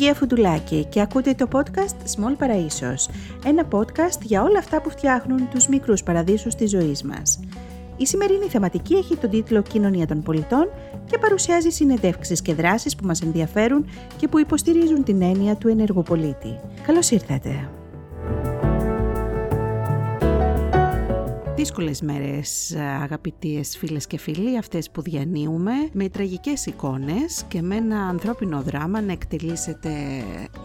η 0.00 0.02
Γεωργία 0.02 0.26
Φουντουλάκη 0.28 0.84
και 0.84 1.00
ακούτε 1.00 1.34
το 1.34 1.48
podcast 1.52 2.16
Small 2.16 2.36
Παραΐσος, 2.44 3.08
ένα 3.44 3.68
podcast 3.70 4.20
για 4.22 4.42
όλα 4.42 4.58
αυτά 4.58 4.80
που 4.80 4.90
φτιάχνουν 4.90 5.48
τους 5.48 5.68
μικρούς 5.68 6.02
παραδείσους 6.02 6.54
της 6.54 6.70
ζωής 6.70 7.02
μας. 7.02 7.40
Η 7.96 8.06
σημερινή 8.06 8.44
θεματική 8.44 8.94
έχει 8.94 9.16
τον 9.16 9.30
τίτλο 9.30 9.62
«Κοινωνία 9.62 10.06
των 10.06 10.22
πολιτών» 10.22 10.68
και 11.06 11.18
παρουσιάζει 11.18 11.70
συνεντεύξεις 11.70 12.42
και 12.42 12.54
δράσεις 12.54 12.96
που 12.96 13.06
μας 13.06 13.22
ενδιαφέρουν 13.22 13.86
και 14.16 14.28
που 14.28 14.38
υποστηρίζουν 14.38 15.04
την 15.04 15.22
έννοια 15.22 15.56
του 15.56 15.68
ενεργού 15.68 16.02
πολίτη. 16.02 16.60
Καλώς 16.86 17.10
ήρθατε! 17.10 17.70
Δύσκολες 21.60 22.00
μέρες 22.02 22.74
αγαπητές 23.02 23.76
φίλες 23.78 24.06
και 24.06 24.18
φίλοι 24.18 24.58
αυτές 24.58 24.90
που 24.90 25.02
διανύουμε 25.02 25.72
με 25.92 26.08
τραγικές 26.08 26.66
εικόνες 26.66 27.44
και 27.48 27.62
με 27.62 27.76
ένα 27.76 28.00
ανθρώπινο 28.00 28.62
δράμα 28.62 29.00
να 29.00 29.12
εκτελήσετε 29.12 29.90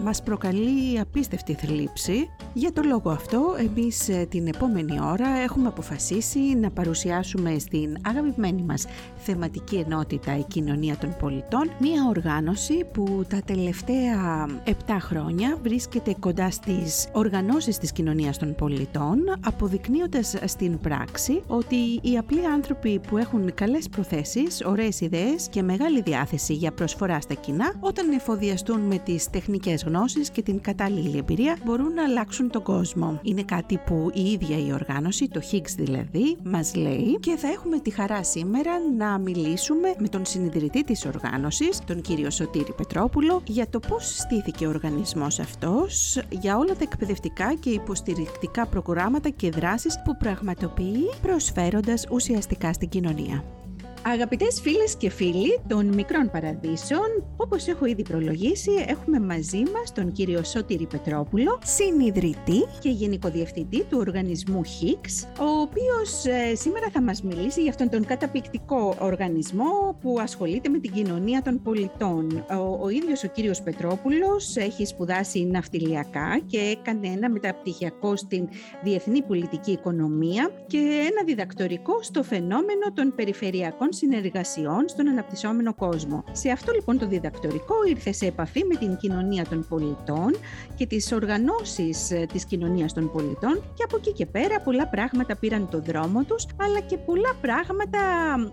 μας 0.01 0.23
προκαλεί 0.23 0.99
απίστευτη 0.99 1.53
θλίψη. 1.53 2.29
Για 2.53 2.71
το 2.71 2.81
λόγο 2.85 3.09
αυτό 3.09 3.55
εμείς 3.59 4.09
ε, 4.09 4.25
την 4.29 4.47
επόμενη 4.47 4.99
ώρα 5.01 5.27
έχουμε 5.27 5.67
αποφασίσει 5.67 6.39
να 6.39 6.71
παρουσιάσουμε 6.71 7.59
στην 7.59 7.97
αγαπημένη 8.01 8.61
μας 8.61 8.85
θεματική 9.25 9.75
ενότητα 9.75 10.37
η 10.37 10.43
κοινωνία 10.43 10.97
των 10.97 11.15
πολιτών 11.19 11.71
μια 11.79 12.05
οργάνωση 12.09 12.85
που 12.93 13.25
τα 13.29 13.39
τελευταία 13.45 14.47
7 14.65 14.71
χρόνια 14.99 15.57
βρίσκεται 15.63 16.15
κοντά 16.19 16.51
στις 16.51 17.07
οργανώσεις 17.11 17.77
της 17.77 17.91
κοινωνίας 17.91 18.37
των 18.37 18.55
πολιτών 18.55 19.17
αποδεικνύοντας 19.45 20.35
στην 20.45 20.79
πράξη 20.79 21.41
ότι 21.47 21.75
οι 22.01 22.17
απλοί 22.17 22.45
άνθρωποι 22.45 22.99
που 23.07 23.17
έχουν 23.17 23.53
καλές 23.53 23.89
προθέσεις, 23.89 24.61
ωραίες 24.65 25.01
ιδέες 25.01 25.47
και 25.49 25.61
μεγάλη 25.61 26.01
διάθεση 26.01 26.53
για 26.53 26.71
προσφορά 26.71 27.21
στα 27.21 27.33
κοινά, 27.33 27.73
όταν 27.79 28.11
εφοδιαστούν 28.11 28.79
με 28.79 28.97
τις 28.97 29.29
τεχνικές 29.29 29.83
γνώσεις 29.83 30.29
και 30.29 30.41
την 30.41 30.61
κατάλληλη 30.61 31.17
εμπειρία, 31.17 31.57
μπορούν 31.65 31.93
να 31.93 32.03
αλλάξουν 32.03 32.49
τον 32.49 32.63
κόσμο. 32.63 33.19
Είναι 33.23 33.43
κάτι 33.43 33.77
που 33.85 34.11
η 34.13 34.31
ίδια 34.31 34.57
η 34.67 34.73
οργάνωση, 34.73 35.27
το 35.27 35.41
Higgs 35.51 35.73
δηλαδή, 35.77 36.37
μας 36.43 36.75
λέει 36.75 37.17
και 37.19 37.35
θα 37.35 37.47
έχουμε 37.47 37.79
τη 37.79 37.89
χαρά 37.89 38.23
σήμερα 38.23 38.71
να 38.97 39.14
μιλήσουμε 39.17 39.95
με 39.99 40.07
τον 40.07 40.25
συνειδητή 40.25 40.83
της 40.83 41.05
οργάνωσης, 41.05 41.79
τον 41.85 42.01
κύριο 42.01 42.29
Σωτήρη 42.29 42.73
Πετρόπουλο, 42.73 43.41
για 43.45 43.69
το 43.69 43.79
πώς 43.79 44.17
στήθηκε 44.17 44.65
ο 44.65 44.69
οργανισμός 44.69 45.39
αυτός, 45.39 46.19
για 46.29 46.57
όλα 46.57 46.73
τα 46.73 46.83
εκπαιδευτικά 46.83 47.53
και 47.53 47.69
υποστηρικτικά 47.69 48.67
προγράμματα 48.67 49.29
και 49.29 49.49
δράσεις 49.49 50.01
που 50.03 50.17
πραγματοποιούν 50.17 51.13
προσφέροντας 51.21 52.05
ουσιαστικά 52.11 52.73
στην 52.73 52.89
κοινωνία. 52.89 53.64
Αγαπητές 54.07 54.61
φίλες 54.61 54.95
και 54.95 55.09
φίλοι 55.09 55.59
των 55.67 55.93
μικρών 55.93 56.29
παραδείσων, 56.31 57.23
όπως 57.37 57.67
έχω 57.67 57.85
ήδη 57.85 58.03
προλογίσει, 58.03 58.71
έχουμε 58.87 59.19
μαζί 59.19 59.63
μας 59.73 59.91
τον 59.93 60.11
κύριο 60.11 60.43
Σώτηρη 60.43 60.85
Πετρόπουλο, 60.85 61.59
συνειδητή 61.63 62.65
και 62.79 62.89
γενικό 62.89 63.29
διευθυντή 63.29 63.83
του 63.89 63.97
οργανισμού 63.99 64.61
HICS, 64.63 65.27
ο 65.39 65.59
οποίος 65.59 66.25
ε, 66.25 66.55
σήμερα 66.55 66.89
θα 66.91 67.01
μας 67.01 67.21
μιλήσει 67.21 67.61
για 67.61 67.69
αυτόν 67.69 67.89
τον 67.89 68.05
καταπληκτικό 68.05 68.95
οργανισμό 68.99 69.97
που 70.01 70.17
ασχολείται 70.19 70.69
με 70.69 70.79
την 70.79 70.91
κοινωνία 70.91 71.41
των 71.41 71.61
πολιτών. 71.61 72.45
Ο, 72.49 72.83
ο 72.83 72.89
ίδιος 72.89 73.23
ο 73.23 73.27
κύριος 73.27 73.61
Πετρόπουλος 73.61 74.55
έχει 74.55 74.85
σπουδάσει 74.85 75.45
ναυτιλιακά 75.45 76.39
και 76.45 76.57
έκανε 76.57 77.07
ένα 77.07 77.29
μεταπτυχιακό 77.29 78.15
στην 78.15 78.47
διεθνή 78.83 79.21
πολιτική 79.21 79.71
οικονομία 79.71 80.51
και 80.67 80.77
ένα 81.11 81.23
διδακτορικό 81.25 82.01
στο 82.01 82.23
φαινόμενο 82.23 82.91
των 82.93 83.13
περιφερειακών 83.15 83.93
συνεργασιών 83.95 84.87
στον 84.87 85.07
αναπτυσσόμενο 85.07 85.73
κόσμο. 85.73 86.23
Σε 86.31 86.49
αυτό 86.49 86.71
λοιπόν 86.71 86.97
το 86.97 87.07
διδακτορικό 87.07 87.75
ήρθε 87.89 88.11
σε 88.11 88.25
επαφή 88.25 88.63
με 88.65 88.75
την 88.75 88.97
κοινωνία 88.97 89.45
των 89.49 89.65
πολιτών 89.69 90.35
και 90.75 90.85
τις 90.85 91.11
οργανώσεις 91.11 92.11
ε, 92.11 92.25
της 92.33 92.45
κοινωνίας 92.45 92.93
των 92.93 93.11
πολιτών 93.11 93.61
και 93.73 93.83
από 93.83 93.97
εκεί 93.97 94.11
και 94.11 94.25
πέρα 94.25 94.61
πολλά 94.61 94.87
πράγματα 94.87 95.35
πήραν 95.35 95.69
το 95.69 95.81
δρόμο 95.81 96.23
τους 96.23 96.45
αλλά 96.61 96.79
και 96.79 96.97
πολλά 96.97 97.33
πράγματα 97.41 97.99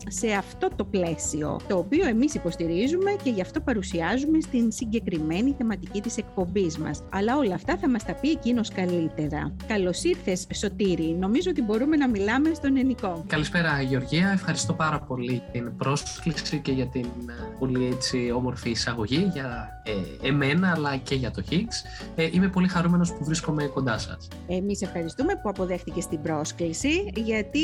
σε 0.09 0.33
αυτό 0.33 0.69
το 0.77 0.85
πλαίσιο 0.85 1.61
το 1.69 1.79
οποίο 1.79 2.07
εμείς 2.07 2.35
υποστηρίζουμε 2.35 3.17
και 3.23 3.31
γι' 3.31 3.41
αυτό 3.41 3.61
παρουσιάζουμε 3.61 4.41
στην 4.41 4.73
συγκεκριμένη 4.73 5.55
θεματική 5.59 6.01
της 6.01 6.17
εκπομπής 6.17 6.79
μας. 6.79 7.03
Αλλά 7.11 7.37
όλα 7.37 7.55
αυτά 7.55 7.77
θα 7.77 7.89
μας 7.89 8.05
τα 8.05 8.15
πει 8.15 8.31
εκείνος 8.31 8.69
καλύτερα. 8.69 9.55
Καλώς 9.67 10.05
ήρθες 10.05 10.47
Σωτήρη. 10.55 11.17
Νομίζω 11.21 11.51
ότι 11.51 11.63
μπορούμε 11.63 11.97
να 11.97 12.09
μιλάμε 12.09 12.55
στον 12.55 12.77
ενικό. 12.77 13.25
Καλησπέρα 13.27 13.83
Γεωργία. 13.83 14.31
Ευχαριστώ 14.33 14.73
πάρα 14.73 15.01
πολύ 15.01 15.32
την 15.53 15.77
πρόσκληση 15.77 16.59
και 16.59 16.73
για 16.73 16.87
την 16.87 17.05
ε, 17.05 17.57
πολύ 17.59 17.87
έτσι 17.87 18.33
όμορφη 18.35 18.71
εισαγωγή 18.71 19.31
για 19.33 19.69
ε, 19.85 20.29
εμένα 20.29 20.73
αλλά 20.77 20.97
και 20.97 21.15
για 21.15 21.31
το 21.31 21.43
Higgs. 21.51 21.77
Ε, 22.15 22.29
είμαι 22.33 22.49
πολύ 22.49 22.69
χαρούμενος 22.69 23.13
που 23.13 23.25
βρίσκομαι 23.25 23.65
κοντά 23.65 23.99
σας. 23.99 24.29
Εμείς 24.47 24.83
ευχαριστούμε 24.83 25.35
που 25.35 25.49
αποδέχτηκες 25.49 26.07
την 26.07 26.23
πρόσκληση 26.23 27.11
γιατί 27.15 27.61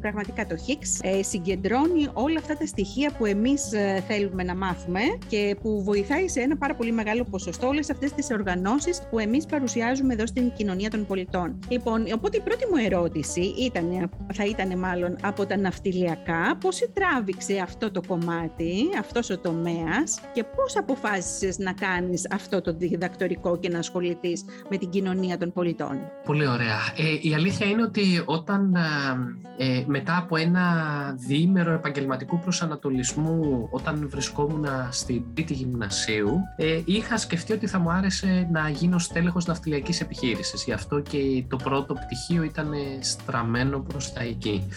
πραγματικά 0.00 0.46
το 0.46 0.56
Higgs 0.66 1.00
ε, 1.00 1.22
συγκεντρώνει 1.22 2.08
όλα 2.12 2.38
αυτά 2.38 2.56
τα 2.56 2.66
στοιχεία 2.66 3.12
που 3.18 3.26
εμείς 3.26 3.72
ε, 3.72 4.04
θέλουμε 4.08 4.42
να 4.42 4.54
μάθουμε 4.54 5.00
και 5.28 5.56
που 5.62 5.82
βοηθάει 5.82 6.28
σε 6.28 6.40
ένα 6.40 6.56
πάρα 6.56 6.74
πολύ 6.74 6.92
μεγάλο 6.92 7.24
ποσοστό 7.24 7.66
όλες 7.66 7.90
αυτές 7.90 8.12
τις 8.12 8.30
οργανώσεις 8.30 9.02
που 9.10 9.18
εμείς 9.18 9.46
παρουσιάζουμε 9.46 10.12
εδώ 10.12 10.26
στην 10.26 10.52
κοινωνία 10.52 10.90
των 10.90 11.06
πολιτών. 11.06 11.58
Λοιπόν, 11.68 12.06
οπότε 12.14 12.36
η 12.36 12.40
πρώτη 12.40 12.66
μου 12.66 12.84
ερώτηση 12.84 13.40
ήταν, 13.40 14.10
θα 14.34 14.44
ήταν 14.44 14.78
μάλλον 14.78 15.16
από 15.22 15.46
τα 15.46 15.56
ναυτιλιακά, 15.56 16.56
πώς 16.60 16.80
τράβηξε 17.00 17.58
αυτό 17.62 17.90
το 17.90 18.00
κομμάτι, 18.06 18.74
αυτός 18.98 19.30
ο 19.30 19.38
τομέας 19.38 20.20
και 20.32 20.44
πώς 20.44 20.76
αποφάσισες 20.76 21.58
να 21.58 21.72
κάνεις 21.72 22.28
αυτό 22.30 22.60
το 22.60 22.74
διδακτορικό 22.74 23.58
και 23.58 23.68
να 23.68 23.78
ασχοληθείς 23.78 24.44
με 24.70 24.76
την 24.76 24.90
κοινωνία 24.90 25.38
των 25.38 25.52
πολιτών; 25.52 25.98
Πολύ 26.24 26.46
ωραία. 26.46 26.78
Ε, 26.96 27.28
η 27.28 27.34
αλήθεια 27.34 27.66
είναι 27.66 27.82
ότι 27.82 28.22
όταν 28.24 28.74
ε, 29.58 29.78
ε, 29.78 29.84
μετά 29.86 30.16
από 30.16 30.36
ένα 30.36 30.62
διήμερο 31.16 31.72
επαγγελματικού 31.72 32.38
προσανατολισμού 32.38 33.68
όταν 33.70 34.08
βρισκόμουν 34.08 34.66
στην 34.90 35.22
τρίτη 35.34 35.52
γυμνασίου 35.52 36.38
ε, 36.56 36.80
είχα 36.84 37.16
σκεφτεί 37.16 37.52
ότι 37.52 37.66
θα 37.66 37.78
μου 37.78 37.90
άρεσε 37.90 38.48
να 38.52 38.68
γίνω 38.68 38.98
στέλεχος 38.98 39.46
ναυτιλιακής 39.46 40.00
επιχείρησης. 40.00 40.64
Γι' 40.64 40.72
αυτό 40.72 41.00
και 41.00 41.44
το 41.48 41.56
πρώτο 41.56 41.94
πτυχίο 41.94 42.42
ήταν 42.42 42.72
στραμμένο 43.00 43.78
προς 43.78 44.12
τα 44.12 44.20
εκεί. 44.20 44.68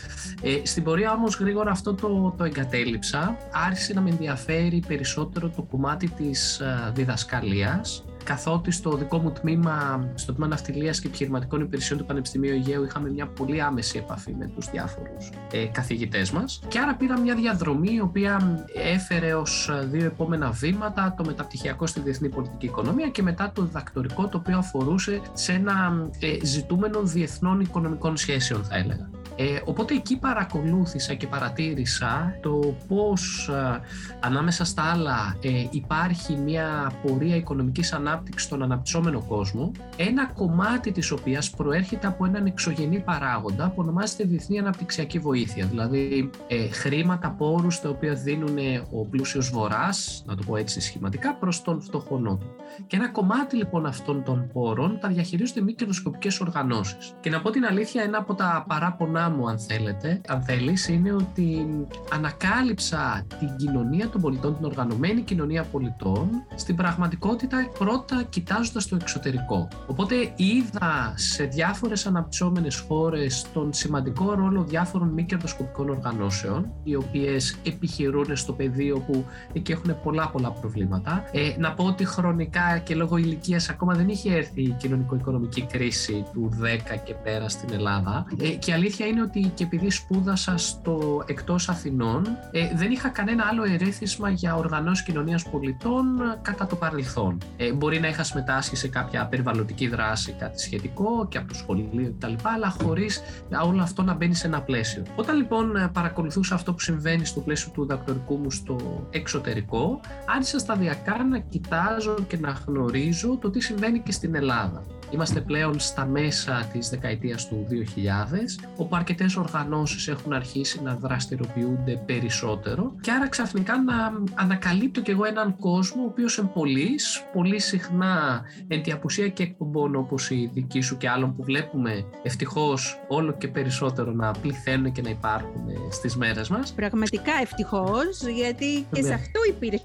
Ε, 0.41 0.65
στην 0.65 0.83
πορεία 0.83 1.11
όμως 1.11 1.35
γρήγορα 1.35 1.71
αυτό 1.71 1.93
το 1.93 2.08
το, 2.37 2.43
εγκατέλειψα, 2.43 3.37
άρχισε 3.67 3.93
να 3.93 4.01
με 4.01 4.09
ενδιαφέρει 4.09 4.83
περισσότερο 4.87 5.49
το 5.49 5.61
κομμάτι 5.61 6.09
της 6.09 6.59
ε, 6.59 6.91
διδασκαλίας 6.93 8.03
καθότι 8.23 8.71
στο 8.71 8.91
δικό 8.91 9.17
μου 9.17 9.31
τμήμα, 9.31 10.07
στο 10.15 10.33
τμήμα 10.33 10.47
ναυτιλίας 10.47 10.99
και 10.99 11.07
επιχειρηματικών 11.07 11.61
υπηρεσιών 11.61 11.99
του 11.99 12.05
Πανεπιστημίου 12.05 12.51
Αιγαίου, 12.51 12.83
είχαμε 12.83 13.09
μια 13.09 13.27
πολύ 13.27 13.61
άμεση 13.61 13.97
επαφή 13.97 14.35
με 14.39 14.51
τους 14.55 14.69
διάφορους 14.69 15.29
ε, 15.51 15.65
καθηγητές 15.65 16.31
μας. 16.31 16.61
Και 16.67 16.79
άρα 16.79 16.95
πήρα 16.95 17.19
μια 17.19 17.35
διαδρομή 17.35 17.93
η 17.93 17.99
οποία 17.99 18.65
έφερε 18.73 19.33
ως 19.33 19.69
δύο 19.89 20.05
επόμενα 20.05 20.51
βήματα 20.51 21.13
το 21.17 21.25
μεταπτυχιακό 21.25 21.87
στη 21.87 21.99
διεθνή 21.99 22.29
πολιτική 22.29 22.65
οικονομία 22.65 23.07
και 23.09 23.21
μετά 23.21 23.51
το 23.55 23.61
διδακτορικό, 23.61 24.27
το 24.27 24.37
οποίο 24.37 24.57
αφορούσε 24.57 25.21
σε 25.33 25.51
ένα 25.51 26.09
ε, 26.19 26.45
ζητούμενο 26.45 27.01
διεθνών 27.03 27.59
οικονομικών 27.59 28.17
σχέσεων, 28.17 28.63
θα 28.63 28.75
έλεγα. 28.77 29.09
Ε, 29.41 29.61
οπότε 29.65 29.93
εκεί 29.93 30.17
παρακολούθησα 30.17 31.13
και 31.13 31.27
παρατήρησα 31.27 32.37
το 32.41 32.75
πώς 32.87 33.47
ε, 33.47 33.79
ανάμεσα 34.19 34.65
στα 34.65 34.83
άλλα 34.83 35.37
ε, 35.41 35.49
υπάρχει 35.69 36.35
μια 36.35 36.91
πορεία 37.01 37.35
οικονομικής 37.35 37.93
ανάπτυξης 37.93 38.47
στον 38.47 38.63
αναπτυσσόμενο 38.63 39.23
κόσμο, 39.27 39.71
ένα 39.97 40.25
κομμάτι 40.25 40.91
της 40.91 41.11
οποίας 41.11 41.49
προέρχεται 41.49 42.07
από 42.07 42.25
έναν 42.25 42.45
εξωγενή 42.45 42.99
παράγοντα 42.99 43.67
που 43.67 43.75
ονομάζεται 43.75 44.23
Διεθνή 44.23 44.59
Αναπτυξιακή 44.59 45.19
Βοήθεια, 45.19 45.65
δηλαδή 45.65 46.29
ε, 46.47 46.69
χρήματα, 46.69 47.29
πόρους 47.29 47.79
τα 47.79 47.89
οποία 47.89 48.13
δίνουν 48.13 48.57
ο 48.91 49.05
πλούσιος 49.05 49.49
βορράς, 49.49 50.23
να 50.25 50.35
το 50.35 50.43
πω 50.47 50.55
έτσι 50.55 50.81
σχηματικά, 50.81 51.35
προς 51.35 51.61
τον 51.61 51.81
φτωχό 51.81 52.17
νότο. 52.17 52.45
Και 52.87 52.95
ένα 52.95 53.09
κομμάτι 53.09 53.55
λοιπόν 53.55 53.85
αυτών 53.85 54.23
των 54.23 54.49
πόρων 54.53 54.99
τα 54.99 55.07
διαχειρίζονται 55.07 55.61
μη 55.61 55.73
κερδοσκοπικές 55.73 56.39
οργανώσεις. 56.39 57.13
Και 57.19 57.29
να 57.29 57.41
πω 57.41 57.49
την 57.49 57.65
αλήθεια, 57.65 58.03
ένα 58.03 58.17
από 58.17 58.35
τα 58.35 58.65
παράπονά 58.67 59.28
μου, 59.29 59.49
αν 59.49 59.59
θέλετε, 59.59 60.21
αν 60.27 60.41
θέλεις, 60.41 60.87
είναι 60.87 61.13
ότι 61.13 61.67
ανακάλυψα 62.13 63.25
την 63.39 63.55
κοινωνία 63.57 64.09
των 64.09 64.21
πολιτών, 64.21 64.55
την 64.55 64.65
οργανωμένη 64.65 65.21
κοινωνία 65.21 65.63
πολιτών, 65.63 66.29
στην 66.55 66.75
πραγματικότητα 66.75 67.69
πρώτα 67.77 68.23
κοιτάζοντας 68.29 68.87
το 68.87 68.95
εξωτερικό. 68.95 69.67
Οπότε 69.87 70.15
είδα 70.35 71.13
σε 71.15 71.43
διάφορες 71.43 72.05
αναπτυσσόμενες 72.05 72.79
χώρες 72.79 73.45
τον 73.53 73.73
σημαντικό 73.73 74.33
ρόλο 74.33 74.63
διάφορων 74.63 75.09
μη 75.09 75.23
κερδοσκοπικών 75.23 75.89
οργανώσεων, 75.89 76.71
οι 76.83 76.95
οποίες 76.95 77.55
επιχειρούν 77.65 78.35
στο 78.35 78.53
πεδίο 78.53 78.99
που 78.99 79.25
εκεί 79.53 79.71
έχουν 79.71 79.97
πολλά 80.03 80.29
πολλά 80.29 80.51
προβλήματα. 80.51 81.23
Ε, 81.31 81.55
να 81.57 81.73
πω 81.73 81.83
ότι 81.85 82.05
χρονικά 82.05 82.77
και 82.77 82.95
λόγω 82.95 83.17
ηλικίας 83.17 83.69
ακόμα 83.69 83.93
δεν 83.93 84.09
είχε 84.09 84.33
έρθει 84.33 84.61
η 84.61 84.75
κοινωνικο-οικονομική 84.79 85.61
κρίση 85.61 86.25
του 86.33 86.49
10 86.61 86.97
και 87.03 87.13
πέρα 87.13 87.49
στην 87.49 87.69
Ελλάδα. 87.73 88.25
Ε, 88.41 88.47
και 88.49 88.71
η 88.71 88.73
αλήθεια 88.73 89.05
είναι 89.05 89.18
είναι 89.19 89.27
ότι 89.27 89.51
και 89.55 89.63
επειδή 89.63 89.89
σπούδασα 89.89 90.57
στο 90.57 91.23
εκτός 91.25 91.69
Αθηνών, 91.69 92.27
ε, 92.51 92.75
δεν 92.75 92.91
είχα 92.91 93.09
κανένα 93.09 93.43
άλλο 93.51 93.63
ερέθισμα 93.63 94.29
για 94.29 94.55
οργανώσεις 94.55 95.05
κοινωνίας 95.05 95.43
πολιτών 95.49 96.05
κατά 96.41 96.67
το 96.67 96.75
παρελθόν. 96.75 97.37
Ε, 97.57 97.73
μπορεί 97.73 97.99
να 97.99 98.07
είχα 98.07 98.23
συμμετάσχει 98.23 98.75
σε 98.75 98.87
κάποια 98.87 99.25
περιβαλλοντική 99.25 99.87
δράση, 99.87 100.31
κάτι 100.31 100.59
σχετικό 100.59 101.27
και 101.27 101.37
από 101.37 101.47
το 101.47 101.53
σχολείο 101.53 102.13
κτλ. 102.17 102.33
Αλλά 102.41 102.69
χωρίς 102.69 103.21
όλο 103.65 103.81
αυτό 103.81 104.01
να 104.03 104.13
μπαίνει 104.13 104.35
σε 104.35 104.47
ένα 104.47 104.61
πλαίσιο. 104.61 105.03
Όταν 105.15 105.35
λοιπόν 105.37 105.89
παρακολουθούσα 105.93 106.55
αυτό 106.55 106.73
που 106.73 106.79
συμβαίνει 106.79 107.25
στο 107.25 107.39
πλαίσιο 107.39 107.71
του 107.73 107.85
δακτορικού 107.85 108.37
μου 108.37 108.51
στο 108.51 109.07
εξωτερικό, 109.09 109.99
άρχισα 110.35 110.59
σταδιακά 110.59 111.23
να 111.23 111.39
κοιτάζω 111.39 112.15
και 112.27 112.37
να 112.37 112.57
γνωρίζω 112.65 113.37
το 113.41 113.49
τι 113.49 113.59
συμβαίνει 113.59 113.99
και 113.99 114.11
στην 114.11 114.35
Ελλάδα. 114.35 114.83
Είμαστε 115.11 115.41
πλέον 115.41 115.79
στα 115.79 116.05
μέσα 116.05 116.69
της 116.71 116.89
δεκαετίας 116.89 117.47
του 117.47 117.67
2000, 117.69 118.67
όπου 118.77 118.95
αρκετές 118.95 119.35
οργανώσεις 119.35 120.07
έχουν 120.07 120.33
αρχίσει 120.33 120.81
να 120.83 120.95
δραστηριοποιούνται 120.95 122.01
περισσότερο 122.05 122.93
και 123.01 123.11
άρα 123.11 123.29
ξαφνικά 123.29 123.81
να 123.81 123.95
ανακαλύπτω 124.33 125.01
κι 125.01 125.11
εγώ 125.11 125.25
έναν 125.25 125.55
κόσμο 125.55 126.01
ο 126.03 126.05
οποίος 126.05 126.37
εμπολής, 126.37 127.23
πολύ 127.33 127.59
συχνά 127.59 128.41
εν 128.67 128.83
τη 128.83 128.91
απουσία 128.91 129.27
και 129.27 129.43
εκπομπών 129.43 129.95
όπως 129.95 130.29
η 130.29 130.49
δική 130.53 130.81
σου 130.81 130.97
και 130.97 131.09
άλλων 131.09 131.35
που 131.35 131.43
βλέπουμε 131.43 132.05
ευτυχώς 132.23 132.99
όλο 133.07 133.33
και 133.33 133.47
περισσότερο 133.47 134.11
να 134.11 134.31
πληθαίνουν 134.31 134.91
και 134.91 135.01
να 135.01 135.09
υπάρχουν 135.09 135.65
στις 135.91 136.15
μέρες 136.15 136.49
μας. 136.49 136.73
Πραγματικά 136.73 137.31
ευτυχώς, 137.41 138.21
γιατί 138.35 138.85
και 138.91 139.01
σε 139.01 139.07
ναι. 139.07 139.13
αυτό 139.13 139.39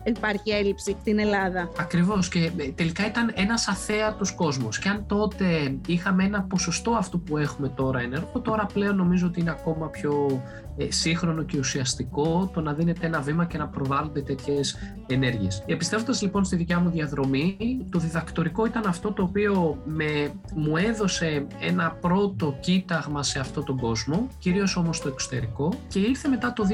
υπάρχει 0.04 0.50
έλλειψη 0.50 0.96
στην 1.00 1.18
Ελλάδα. 1.18 1.70
Ακριβώς 1.78 2.28
και 2.28 2.50
ε, 2.56 2.68
τελικά 2.74 3.06
ήταν 3.06 3.32
ένας 3.34 3.68
αθέατος 3.68 4.32
κόσμος 4.34 4.78
και 4.78 4.88
αν 4.88 5.04
τότε 5.18 5.78
είχαμε 5.86 6.24
ένα 6.24 6.42
ποσοστό 6.42 6.90
αυτού 6.90 7.20
που 7.20 7.36
έχουμε 7.36 7.68
τώρα 7.68 8.00
ενεργό, 8.00 8.40
τώρα 8.40 8.66
πλέον 8.72 8.96
νομίζω 8.96 9.26
ότι 9.26 9.40
είναι 9.40 9.50
ακόμα 9.50 9.88
πιο 9.88 10.42
ε, 10.73 10.73
σύγχρονο 10.88 11.42
και 11.42 11.58
ουσιαστικό 11.58 12.50
το 12.54 12.60
να 12.60 12.72
δίνεται 12.72 13.06
ένα 13.06 13.20
βήμα 13.20 13.44
και 13.44 13.58
να 13.58 13.68
προβάλλονται 13.68 14.20
τέτοιες 14.20 14.76
ενέργειες. 15.06 15.62
Επιστρέφοντας 15.66 16.22
λοιπόν 16.22 16.44
στη 16.44 16.56
δικιά 16.56 16.80
μου 16.80 16.90
διαδρομή, 16.90 17.56
το 17.90 17.98
διδακτορικό 17.98 18.66
ήταν 18.66 18.86
αυτό 18.86 19.12
το 19.12 19.22
οποίο 19.22 19.82
με, 19.84 20.32
μου 20.54 20.76
έδωσε 20.76 21.46
ένα 21.60 21.90
πρώτο 22.00 22.56
κοίταγμα 22.60 23.22
σε 23.22 23.38
αυτόν 23.38 23.64
τον 23.64 23.78
κόσμο, 23.78 24.28
κυρίως 24.38 24.76
όμως 24.76 24.96
στο 24.96 25.08
εξωτερικό, 25.08 25.72
και 25.88 25.98
ήρθε 25.98 26.28
μετά 26.28 26.52
το 26.52 26.64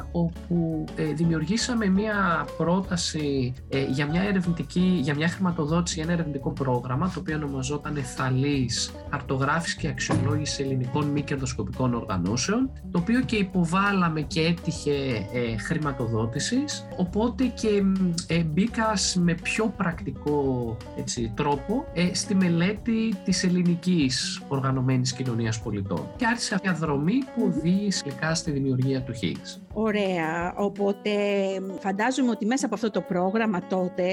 2009, 0.00 0.06
όπου 0.12 0.84
ε, 0.96 1.04
δημιουργήσαμε 1.04 1.86
μία 1.86 2.46
πρόταση 2.56 3.52
ε, 3.68 3.84
για 3.84 4.06
μια 4.06 4.22
ερευνητική, 4.22 4.98
για 5.02 5.14
μια 5.14 5.28
χρηματοδότηση, 5.28 6.00
ένα 6.00 6.12
ερευνητικό 6.12 6.50
πρόγραμμα, 6.50 7.10
το 7.14 7.20
οποίο 7.20 7.36
ονομαζόταν 7.36 7.96
Εθαλής 7.96 8.92
Χαρτογράφηση 9.10 9.76
και 9.76 9.88
Αξιολόγηση 9.88 10.62
Ελληνικών 10.62 11.06
Μη 11.06 11.22
Κερδοσκοπικών 11.22 11.94
Οργανώσεων 11.94 12.41
το 12.90 12.98
οποίο 12.98 13.20
και 13.20 13.36
υποβάλαμε 13.36 14.20
και 14.20 14.40
έτυχε 14.40 15.26
ε, 15.32 15.56
χρηματοδότησης, 15.56 16.86
οπότε 16.96 17.44
και 17.44 17.82
ε, 18.26 18.42
μπήκα 18.42 18.92
με 19.14 19.34
πιο 19.34 19.74
πρακτικό 19.76 20.76
έτσι, 20.98 21.32
τρόπο 21.36 21.84
ε, 21.94 22.14
στη 22.14 22.34
μελέτη 22.34 23.14
της 23.24 23.44
ελληνικής 23.44 24.42
οργανωμένης 24.48 25.12
κοινωνίας 25.12 25.60
πολιτών. 25.60 26.08
Και 26.16 26.26
άρχισε 26.26 26.58
μια 26.62 26.72
δρομή 26.72 27.18
που 27.34 27.52
οδήγησε 27.56 28.04
στη 28.32 28.50
δημιουργία 28.50 29.02
του 29.02 29.12
Higgs. 29.12 29.60
Ωραία, 29.74 30.54
οπότε 30.56 31.10
φαντάζομαι 31.80 32.30
ότι 32.30 32.46
μέσα 32.46 32.66
από 32.66 32.74
αυτό 32.74 32.90
το 32.90 33.00
πρόγραμμα 33.00 33.66
τότε, 33.66 34.04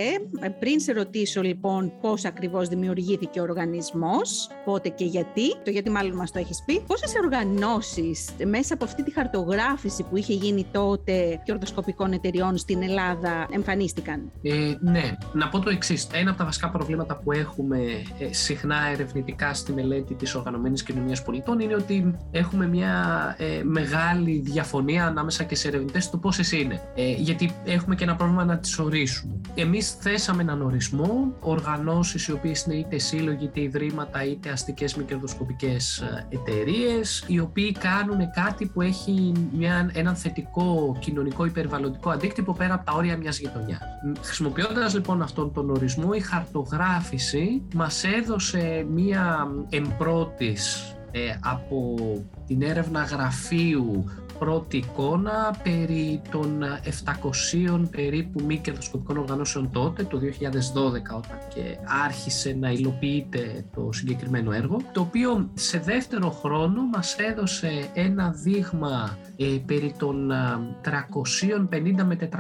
πριν 0.60 0.80
σε 0.80 0.94
ρωτήσω 0.94 1.42
λοιπόν 1.42 1.92
πώς 2.02 2.26
ακριβώς 2.26 2.68
δημιουργήθηκε 2.68 3.40
ο 3.40 3.44
οργανισμός, 3.44 4.50
πότε 4.66 4.90
και 4.90 5.06
γιατί, 5.06 5.56
το 5.64 5.72
γιατί 5.72 5.90
μάλλον 5.90 6.16
μας 6.16 6.32
το 6.32 6.40
έχεις 6.40 6.64
πει, 6.66 6.84
πόσες 6.88 7.14
οργανώσεις 7.24 8.30
μέσα 8.46 8.74
από 8.74 8.84
αυτή 8.84 9.04
τη 9.04 9.12
χαρτογράφηση 9.12 10.04
που 10.04 10.18
είχε 10.18 10.34
γίνει 10.34 10.66
τότε 10.72 11.42
κερδοσκοπικών 11.44 12.12
εταιριών 12.12 12.58
στην 12.58 12.84
Ελλάδα 12.84 13.48
εμφανίστηκαν; 13.52 14.32
Ε, 14.42 14.76
ναι, 14.80 15.18
να 15.34 15.50
πω 15.50 15.60
το 15.60 15.70
εξής. 15.70 16.08
Ένα 16.14 16.30
από 16.30 16.40
τα 16.40 16.46
βασικά 16.46 16.70
προβλήματα 16.70 17.16
που 17.16 17.32
έχουμε 17.32 17.78
ε, 18.20 18.34
συχνά 18.34 18.78
ερευνητικά 18.94 19.54
στη 19.54 19.74
μελέτη 19.74 20.14
της 20.14 20.36
οργανωμένης 20.36 20.84
κοινωνίας 20.84 21.24
πολιτών 21.24 21.60
είναι 21.60 21.76
ότι 21.76 22.16
έχουμε 22.32 22.68
μια 22.68 22.96
ε, 23.38 23.64
μεγάλη 23.64 24.40
διαφωνία 24.40 25.06
ανάμεσα 25.06 25.44
και 25.50 25.56
σε 25.56 25.68
ερευνητές 25.68 26.10
το 26.10 26.18
πόσες 26.18 26.52
είναι. 26.52 26.82
Ε, 26.96 27.12
γιατί 27.12 27.52
έχουμε 27.66 27.96
και 27.96 28.04
ένα 28.04 28.16
πρόβλημα 28.16 28.46
να 28.46 28.58
τις 28.58 28.80
ορίσουμε. 28.80 29.34
Εμείς 29.56 29.92
θέσαμε 29.92 30.42
έναν 30.42 30.62
ορισμό, 30.62 31.34
οργανώσεις 31.40 32.28
οι 32.28 32.32
οποίες 32.32 32.64
είναι 32.64 32.76
είτε 32.76 32.98
σύλλογοι, 32.98 33.44
είτε 33.44 33.62
ιδρύματα, 33.62 34.24
είτε 34.26 34.50
αστικές 34.50 34.96
μη 34.96 35.04
κερδοσκοπικέ 35.04 35.78
ε, 36.30 36.36
εταιρείες, 36.36 37.24
οι 37.28 37.40
οποίοι 37.40 37.72
κάνουν 37.72 38.32
κάτι 38.34 38.66
που 38.66 38.82
έχει 38.82 39.32
μια, 39.58 39.90
έναν 39.94 40.16
θετικό 40.16 40.98
κοινωνικό 41.00 41.46
ή 41.46 41.50
περιβαλλοντικό 41.50 42.10
αντίκτυπο 42.10 42.54
πέρα 42.54 42.74
από 42.74 42.86
τα 42.86 42.94
όρια 42.94 43.18
μιας 43.18 43.40
γειτονιάς. 43.40 43.80
Χρησιμοποιώντας 44.22 44.94
λοιπόν 44.94 45.22
αυτόν 45.22 45.54
τον 45.54 45.70
ορισμό, 45.70 46.10
η 46.14 46.20
χαρτογράφηση 46.20 47.62
μας 47.74 48.04
έδωσε 48.04 48.86
μία 48.90 49.48
εμπρότης 49.70 50.94
ε, 51.12 51.20
από 51.40 51.96
την 52.48 52.62
έρευνα 52.62 53.04
γραφείου 53.04 54.04
πρώτη 54.40 54.78
εικόνα 54.78 55.56
περί 55.64 56.22
των 56.32 56.64
700 57.74 57.82
περίπου 57.92 58.44
μη 58.46 58.58
κερδοσκοπικών 58.58 59.18
οργανώσεων 59.18 59.72
τότε, 59.72 60.04
το 60.04 60.20
2012 60.20 60.24
όταν 61.18 61.38
και 61.54 61.78
άρχισε 62.06 62.56
να 62.60 62.72
υλοποιείται 62.72 63.66
το 63.76 63.90
συγκεκριμένο 63.92 64.52
έργο, 64.52 64.82
το 64.92 65.02
οποίο 65.02 65.50
σε 65.54 65.80
δεύτερο 65.80 66.30
χρόνο 66.30 66.82
μας 66.94 67.16
έδωσε 67.18 67.90
ένα 67.94 68.32
δείγμα 68.32 69.18
ε, 69.38 69.46
περί 69.66 69.94
των 69.98 70.32
350 71.70 72.04
με 72.06 72.18
400 72.32 72.38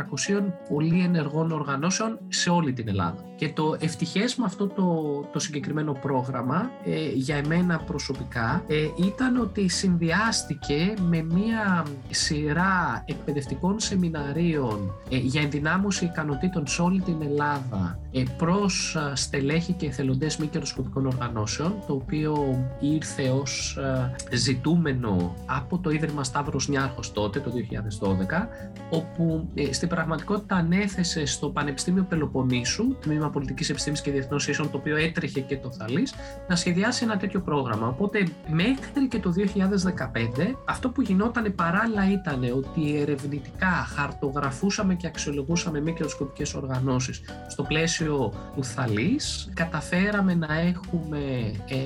πολύ 0.69 1.03
ενεργών 1.03 1.51
οργανώσεων 1.51 2.19
σε 2.27 2.49
όλη 2.49 2.73
την 2.73 2.87
Ελλάδα. 2.87 3.23
Και 3.35 3.49
το 3.49 3.77
ευτυχές 3.79 4.35
με 4.35 4.45
αυτό 4.45 4.67
το, 4.67 5.19
το 5.31 5.39
συγκεκριμένο 5.39 5.93
πρόγραμμα 5.93 6.71
ε, 6.85 7.09
για 7.13 7.35
εμένα 7.35 7.79
προσωπικά 7.79 8.63
ε, 8.67 8.87
ήταν 8.97 9.37
ότι 9.37 9.67
συνδυάστηκε 9.67 10.93
με 11.09 11.21
μία 11.21 11.85
σειρά 12.09 13.03
εκπαιδευτικών 13.05 13.79
σεμιναρίων 13.79 14.91
ε, 15.09 15.17
για 15.17 15.41
ενδυνάμωση 15.41 16.05
ικανοτήτων 16.05 16.67
σε 16.67 16.81
όλη 16.81 17.01
την 17.01 17.21
Ελλάδα 17.21 17.99
ε, 18.11 18.23
προς 18.37 18.97
στελέχη 19.13 19.73
και 19.73 19.85
εθελοντές 19.85 20.37
μη 20.37 20.47
κερδοσκοπικών 20.47 21.05
οργανώσεων 21.05 21.73
το 21.87 21.93
οποίο 21.93 22.65
ήρθε 22.79 23.29
ως 23.29 23.79
ζητούμενο 24.31 25.35
από 25.45 25.77
το 25.77 25.89
Ίδρυμα 25.89 26.23
Σταύρος 26.23 26.67
Νιάρχος 26.67 27.11
τότε 27.13 27.39
το 27.39 27.51
2012 28.31 28.47
όπου 28.89 29.49
στην 29.71 29.87
πραγματικότητα 29.87 30.55
ανέθεσε 30.55 31.25
στο 31.25 31.49
Πανεπιστήμιο 31.49 32.03
Πελοποννήσου 32.03 32.95
τμήμα 32.99 33.29
Πολιτικής 33.29 33.69
Επιστήμης 33.69 34.01
και 34.01 34.11
Διεθνών 34.11 34.39
Σχέσεων, 34.39 34.71
το 34.71 34.77
οποίο 34.77 34.95
έτρεχε 34.97 35.39
και 35.39 35.57
το 35.57 35.71
Θαλής, 35.71 36.13
να 36.47 36.55
σχεδιάσει 36.55 37.03
ένα 37.03 37.17
τέτοιο 37.17 37.39
πρόγραμμα. 37.39 37.87
Οπότε, 37.87 38.27
μέχρι 38.47 39.07
και 39.07 39.19
το 39.19 39.31
2015, 39.31 40.55
αυτό 40.65 40.89
που 40.89 41.01
γινόταν 41.01 41.45
παράλληλα 41.79 42.11
ήταν 42.11 42.43
ότι 42.57 42.99
ερευνητικά 42.99 43.87
χαρτογραφούσαμε 43.95 44.95
και 44.95 45.07
αξιολογούσαμε 45.07 45.81
μη 45.81 45.93
κερδοσκοπικές 45.93 46.53
οργανώσεις 46.53 47.21
στο 47.47 47.63
πλαίσιο 47.63 48.33
του 48.55 48.63
Θαλής. 48.63 49.49
Καταφέραμε 49.53 50.35
να 50.35 50.59
έχουμε 50.59 51.19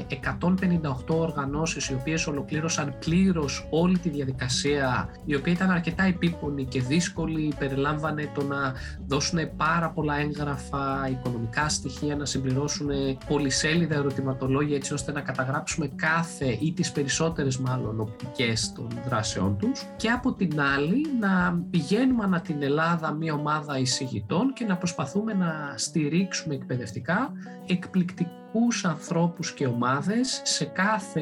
158 0.10 1.10
ε, 1.10 1.14
οργανώσεις 1.14 1.90
οι 1.90 1.94
οποίες 1.94 2.28
ολοκλήρωσαν 2.28 2.96
πλήρως 3.00 3.68
όλη 3.70 3.98
τη 3.98 4.10
διαδικασία, 4.10 5.10
η 5.26 5.36
οποία 5.36 5.54
ήταν 5.54 5.72
αρκετά 5.72 6.04
επίπονη 6.04 6.66
και 6.66 6.82
δύσκολη. 6.82 7.54
Περιλάμβανε 7.60 8.32
το 8.34 8.44
να 8.44 8.74
δώσουν 9.08 9.56
πάρα 9.58 9.90
πολλά 9.90 10.20
έγγραφα 10.20 11.10
οικονομικά 11.10 11.70
στοιχεία, 11.70 12.16
να 12.16 12.26
συμπληρώσουν 12.26 12.90
πολυσέλιδα 13.28 13.96
ερωτηματολόγια 13.96 14.76
έτσι 14.76 14.94
ώστε 14.94 15.12
να 15.12 15.22
καταγράψουμε 15.22 15.88
κάθε 15.96 16.58
ή 16.60 16.74
τις 16.74 16.92
περισσότερες 16.92 17.58
μάλλον 17.58 18.00
οπτικές 18.00 18.74
των 18.76 18.88
δράσεών 19.08 19.58
τους 19.58 19.83
και 19.96 20.10
από 20.10 20.34
την 20.34 20.62
άλλη 20.62 21.06
να 21.20 21.64
πηγαίνουμε 21.70 22.24
ανά 22.24 22.42
την 22.42 22.62
Ελλάδα 22.62 23.12
μια 23.12 23.34
ομάδα 23.34 23.78
εισηγητών 23.78 24.54
και 24.54 24.66
να 24.66 24.78
προσπαθούμε 24.78 25.34
να 25.34 25.74
στηρίξουμε 25.76 26.56
εκπαιδευτικά 26.56 27.32
εκπληκτικά 27.68 28.43
εκπληκτικούς 28.54 28.86
ανθρώπους 28.86 29.54
και 29.54 29.66
ομάδες 29.66 30.42
σε 30.44 30.66
κάθε 30.66 31.22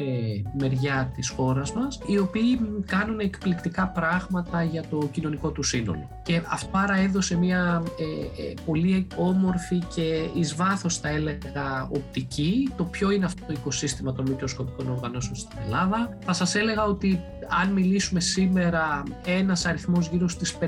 μεριά 0.59 1.11
της 1.15 1.29
χώρας 1.29 1.73
μας 1.73 1.99
οι 2.05 2.17
οποίοι 2.17 2.59
κάνουν 2.85 3.19
εκπληκτικά 3.19 3.87
πράγματα 3.87 4.63
για 4.63 4.83
το 4.89 5.09
κοινωνικό 5.11 5.49
του 5.49 5.63
σύνολο. 5.63 6.21
Και 6.23 6.41
αυτό 6.49 6.77
άρα 6.77 6.95
έδωσε 6.95 7.37
μια 7.37 7.83
ε, 7.99 8.41
ε, 8.41 8.53
πολύ 8.65 9.07
όμορφη 9.15 9.79
και 9.95 10.29
εις 10.33 10.55
βάθος 10.55 10.97
θα 10.97 11.09
έλεγα 11.09 11.89
οπτική 11.91 12.69
το 12.77 12.83
ποιο 12.83 13.11
είναι 13.11 13.25
αυτό 13.25 13.45
το 13.45 13.53
οικοσύστημα 13.53 14.13
των 14.13 14.29
μικροσκοπικών 14.29 14.89
οργανώσεων 14.89 15.35
στην 15.35 15.59
Ελλάδα. 15.65 16.17
Θα 16.25 16.33
σας 16.33 16.55
έλεγα 16.55 16.83
ότι 16.83 17.19
αν 17.61 17.71
μιλήσουμε 17.71 18.19
σήμερα 18.19 19.03
ένας 19.25 19.65
αριθμός 19.65 20.07
γύρω 20.07 20.27
στις 20.27 20.57
500 20.59 20.65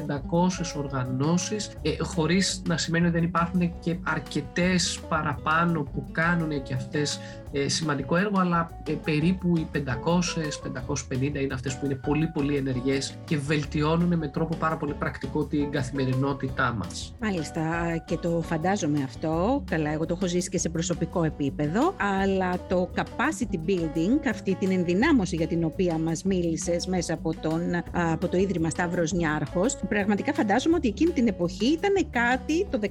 οργανώσεις 0.77 1.71
ε, 1.81 1.97
χωρίς 1.99 2.61
να 2.67 2.77
σημαίνει 2.77 3.05
ότι 3.05 3.15
δεν 3.15 3.23
υπάρχουν 3.23 3.79
και 3.79 3.97
αρκετές 4.03 4.99
παραπάνω 5.09 5.81
που 5.81 6.07
κάνουν 6.11 6.51
και 6.59 6.73
αυτές 6.73 7.15
ε, 7.15 7.19
σημαντικό 7.65 8.15
έργο, 8.15 8.39
αλλά 8.39 8.69
ε, 8.87 8.91
περίπου 8.91 9.57
οι 9.57 9.67
500-550 9.73 11.21
είναι 11.21 11.53
αυτές 11.53 11.77
που 11.77 11.85
είναι 11.85 11.95
πολύ 11.95 12.27
πολύ 12.27 12.55
ενεργές 12.55 13.17
και 13.25 13.37
βελτιώνουν 13.37 14.17
με 14.17 14.27
τρόπο 14.27 14.55
πάρα 14.55 14.77
πολύ 14.77 14.93
πρακτικό 14.93 15.45
την 15.45 15.71
καθημερινότητά 15.71 16.75
μας. 16.77 17.15
Μάλιστα 17.19 17.61
και 18.05 18.17
το 18.17 18.41
φαντάζομαι 18.41 19.03
αυτό, 19.03 19.63
καλά 19.65 19.91
εγώ 19.91 20.05
το 20.05 20.13
έχω 20.17 20.27
ζήσει 20.27 20.49
και 20.49 20.57
σε 20.57 20.69
προσωπικό 20.69 21.23
επίπεδο, 21.23 21.95
αλλά 22.21 22.57
το 22.67 22.89
capacity 22.95 23.69
building, 23.69 24.27
αυτή 24.29 24.55
την 24.55 24.71
ενδυνάμωση 24.71 25.35
για 25.35 25.47
την 25.47 25.63
οποία 25.63 25.97
μας 25.97 26.23
μίλησες 26.23 26.87
μέσα 26.87 27.13
από, 27.13 27.33
τον, 27.41 27.61
από 27.91 28.27
το 28.27 28.37
Ίδρυμα 28.37 28.69
Σταύρος 28.69 29.11
Νιάρχος, 29.13 29.77
πραγματικά 29.89 30.33
φαντάζομαι 30.33 30.75
ότι 30.75 30.87
εκείνη 30.87 31.11
την 31.11 31.27
εποχή 31.27 31.65
ήταν 31.65 32.07
κάτι 32.09 32.67
το 32.69 32.79
15, 32.81 32.89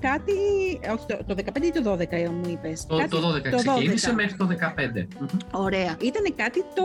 κάτι, 0.00 0.32
όχι 0.92 1.06
το, 1.26 1.34
15 1.36 1.62
ή 1.62 1.70
το 1.70 1.92
12 1.92 2.06
ε, 2.10 2.28
μου 2.28 2.48
είπες. 2.50 2.86
Το, 2.86 2.96
κάτι, 2.96 3.10
το 3.10 3.34
12 3.36 3.50
το 3.50 3.81
ξεκίνησε 3.82 4.12
μέχρι 4.12 4.36
το 4.36 4.48
15. 4.48 5.06
Ωραία. 5.50 5.96
Ήταν 6.00 6.34
κάτι 6.36 6.60
το 6.74 6.84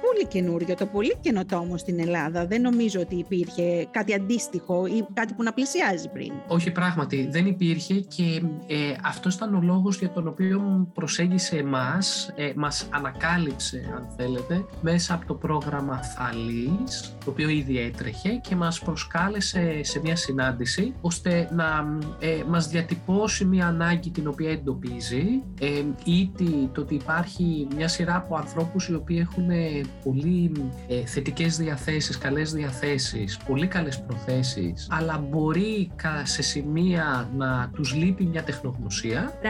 πολύ 0.00 0.26
καινούριο, 0.28 0.74
το 0.74 0.86
πολύ 0.86 1.16
καινοτόμο 1.20 1.76
στην 1.76 2.00
Ελλάδα. 2.00 2.46
Δεν 2.46 2.60
νομίζω 2.60 3.00
ότι 3.00 3.14
υπήρχε 3.14 3.88
κάτι 3.90 4.14
αντίστοιχο 4.14 4.86
ή 4.86 5.06
κάτι 5.14 5.34
που 5.34 5.42
να 5.42 5.52
πλησιάζει 5.52 6.08
πριν. 6.08 6.32
Όχι, 6.48 6.70
πράγματι 6.70 7.28
δεν 7.30 7.46
υπήρχε 7.46 7.94
και 7.94 8.42
ε, 8.66 8.76
αυτός 9.02 9.34
ήταν 9.34 9.54
ο 9.54 9.60
λόγος 9.62 9.98
για 9.98 10.10
τον 10.10 10.28
οποίο 10.28 10.88
προσέγγισε 10.94 11.56
εμάς, 11.56 12.32
ε, 12.36 12.52
μας 12.56 12.88
ανακάλυψε 12.90 13.92
αν 13.96 14.06
θέλετε, 14.16 14.64
μέσα 14.80 15.14
από 15.14 15.26
το 15.26 15.34
πρόγραμμα 15.34 16.02
Θαλής, 16.02 17.16
το 17.24 17.30
οποίο 17.30 17.48
ήδη 17.48 17.78
έτρεχε 17.78 18.28
και 18.28 18.56
μας 18.56 18.80
προσκάλεσε 18.80 19.80
σε 19.82 20.00
μια 20.00 20.16
συνάντηση 20.16 20.94
ώστε 21.00 21.48
να 21.52 21.98
ε, 22.18 22.42
μας 22.48 22.68
διατυπώσει 22.68 23.44
μια 23.44 23.66
ανάγκη 23.66 24.10
την 24.10 24.28
οποία 24.28 24.50
εντοπίζει 24.50 25.42
ε, 25.60 25.82
ή 26.04 26.30
το 26.72 26.80
ότι 26.80 26.94
υπάρχει 26.94 27.66
μια 27.76 27.88
σειρά 27.88 28.16
από 28.16 28.36
ανθρώπους 28.36 28.88
οι 28.88 28.94
οποίοι 28.94 29.18
έχουν 29.20 29.48
πολύ 30.04 30.52
ε, 30.88 31.06
θετικές 31.06 31.56
διαθέσεις, 31.56 32.18
καλές 32.18 32.52
διαθέσεις, 32.52 33.36
πολύ 33.36 33.66
καλές 33.66 34.00
προθέσεις 34.02 34.86
αλλά 34.90 35.24
μπορεί 35.30 35.90
σε 36.22 36.42
σημεία 36.42 37.28
να 37.36 37.70
τους 37.74 37.94
λείπει 37.94 38.24
μια 38.24 38.42
τεχνογνωσία 38.42 39.32
ε, 39.40 39.48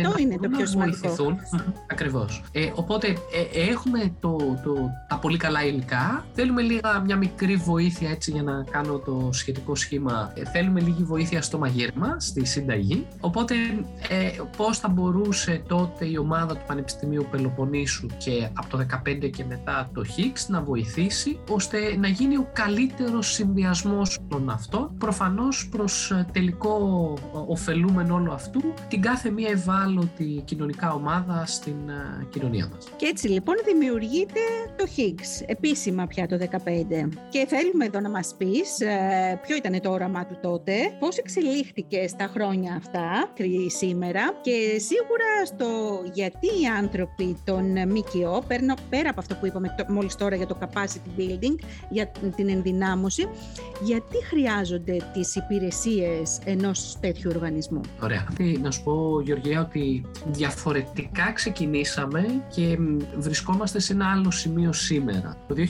Αυτό 0.00 0.18
είναι 0.18 0.36
το 0.36 0.48
πιο 0.48 0.66
σημαντικό. 0.66 1.38
Ακριβώς. 1.86 2.42
Ε, 2.52 2.70
οπότε 2.74 3.06
ε, 3.08 3.70
έχουμε 3.70 4.14
το, 4.20 4.36
το, 4.64 4.90
τα 5.08 5.18
πολύ 5.18 5.36
καλά 5.36 5.64
υλικά, 5.64 6.24
θέλουμε 6.32 6.62
λίγα 6.62 7.00
μια 7.04 7.16
μικρή 7.16 7.56
βοήθεια 7.56 8.10
έτσι 8.10 8.30
για 8.30 8.42
να 8.42 8.64
κάνω 8.70 8.98
το 8.98 9.28
σχετικό 9.32 9.74
σχήμα, 9.74 10.32
ε, 10.34 10.44
θέλουμε 10.44 10.80
λίγη 10.80 11.02
βοήθεια 11.02 11.42
στο 11.42 11.58
μαγείρεμα, 11.58 12.16
στη 12.20 12.44
συνταγή, 12.44 13.06
οπότε 13.20 13.54
ε, 14.08 14.30
πώς 14.56 14.78
θα 14.78 14.88
μπορούσε 14.88 15.62
τότε 15.68 16.04
η 16.10 16.18
ομάδα 16.18 16.56
του 16.56 16.64
Πανεπιστημίου 16.66 17.26
Πελοποννήσου 17.30 18.06
και 18.18 18.48
από 18.52 18.68
το 18.68 18.86
2015 19.24 19.30
και 19.30 19.44
μετά 19.44 19.90
το 19.94 20.02
Higgs 20.16 20.46
να 20.48 20.62
βοηθήσει 20.62 21.40
ώστε 21.48 21.96
να 21.96 22.08
γίνει 22.08 22.36
ο 22.36 22.50
καλύτερος 22.52 23.32
συνδυασμός 23.32 24.18
των 24.28 24.50
αυτών, 24.50 24.90
προφανώς 24.98 25.68
προς 25.68 26.10
ε, 26.10 26.26
τελικό 26.32 27.14
ωφελούμενο 27.46 28.14
όλο 28.14 28.32
αυτού 28.32 28.60
την 28.88 29.02
κάθε 29.02 29.30
μία 29.30 29.50
ευάλωτη 29.50 30.42
κοινωνικά 30.44 30.92
ομάδα 30.92 31.46
στην 31.46 31.76
κοινωνία 32.28 32.68
μας. 32.72 32.88
Και 32.96 33.06
έτσι 33.06 33.28
λοιπόν 33.28 33.54
δημιουργείται 33.64 34.40
το 34.76 34.84
Higgs, 34.96 35.44
επίσημα 35.46 36.06
πια 36.06 36.26
το 36.26 36.38
2015. 36.40 37.08
Και 37.28 37.46
θέλουμε 37.48 37.84
εδώ 37.84 38.00
να 38.00 38.10
μας 38.10 38.34
πεις 38.38 38.80
ε, 38.80 39.40
ποιο 39.42 39.56
ήταν 39.56 39.80
το 39.80 39.90
όραμά 39.90 40.26
του 40.26 40.38
τότε, 40.42 40.72
πώς 40.98 41.16
εξελίχθηκε 41.16 42.08
στα 42.08 42.26
χρόνια 42.26 42.74
αυτά 42.74 43.32
σήμερα 43.66 44.38
και 44.40 44.78
σίγουρα 44.78 45.44
στο 45.44 45.99
γιατί 46.12 46.46
οι 46.46 46.66
άνθρωποι 46.78 47.36
των 47.44 47.64
ΜΚΟ, 47.88 48.42
πέρα 48.88 49.10
από 49.10 49.20
αυτό 49.20 49.34
που 49.34 49.46
είπαμε 49.46 49.74
μόλις 49.88 50.14
τώρα 50.16 50.36
για 50.36 50.46
το 50.46 50.56
capacity 50.60 51.20
building, 51.20 51.58
για 51.90 52.10
την 52.36 52.48
ενδυνάμωση, 52.48 53.28
γιατί 53.82 54.24
χρειάζονται 54.24 54.96
τις 55.12 55.36
υπηρεσίες 55.36 56.38
ενός 56.44 56.96
τέτοιου 57.00 57.30
οργανισμού; 57.34 57.80
Ωραία. 58.02 58.26
Να 58.62 58.70
σου 58.70 58.82
πω 58.82 59.20
Γεωργία 59.20 59.60
ότι 59.60 60.04
διαφορετικά 60.26 61.32
ξεκινήσαμε 61.32 62.44
και 62.54 62.78
βρισκόμαστε 63.18 63.80
σε 63.80 63.92
ένα 63.92 64.10
άλλο 64.10 64.30
σημείο 64.30 64.72
σήμερα. 64.72 65.36
Το 65.48 65.54
2015 65.54 65.64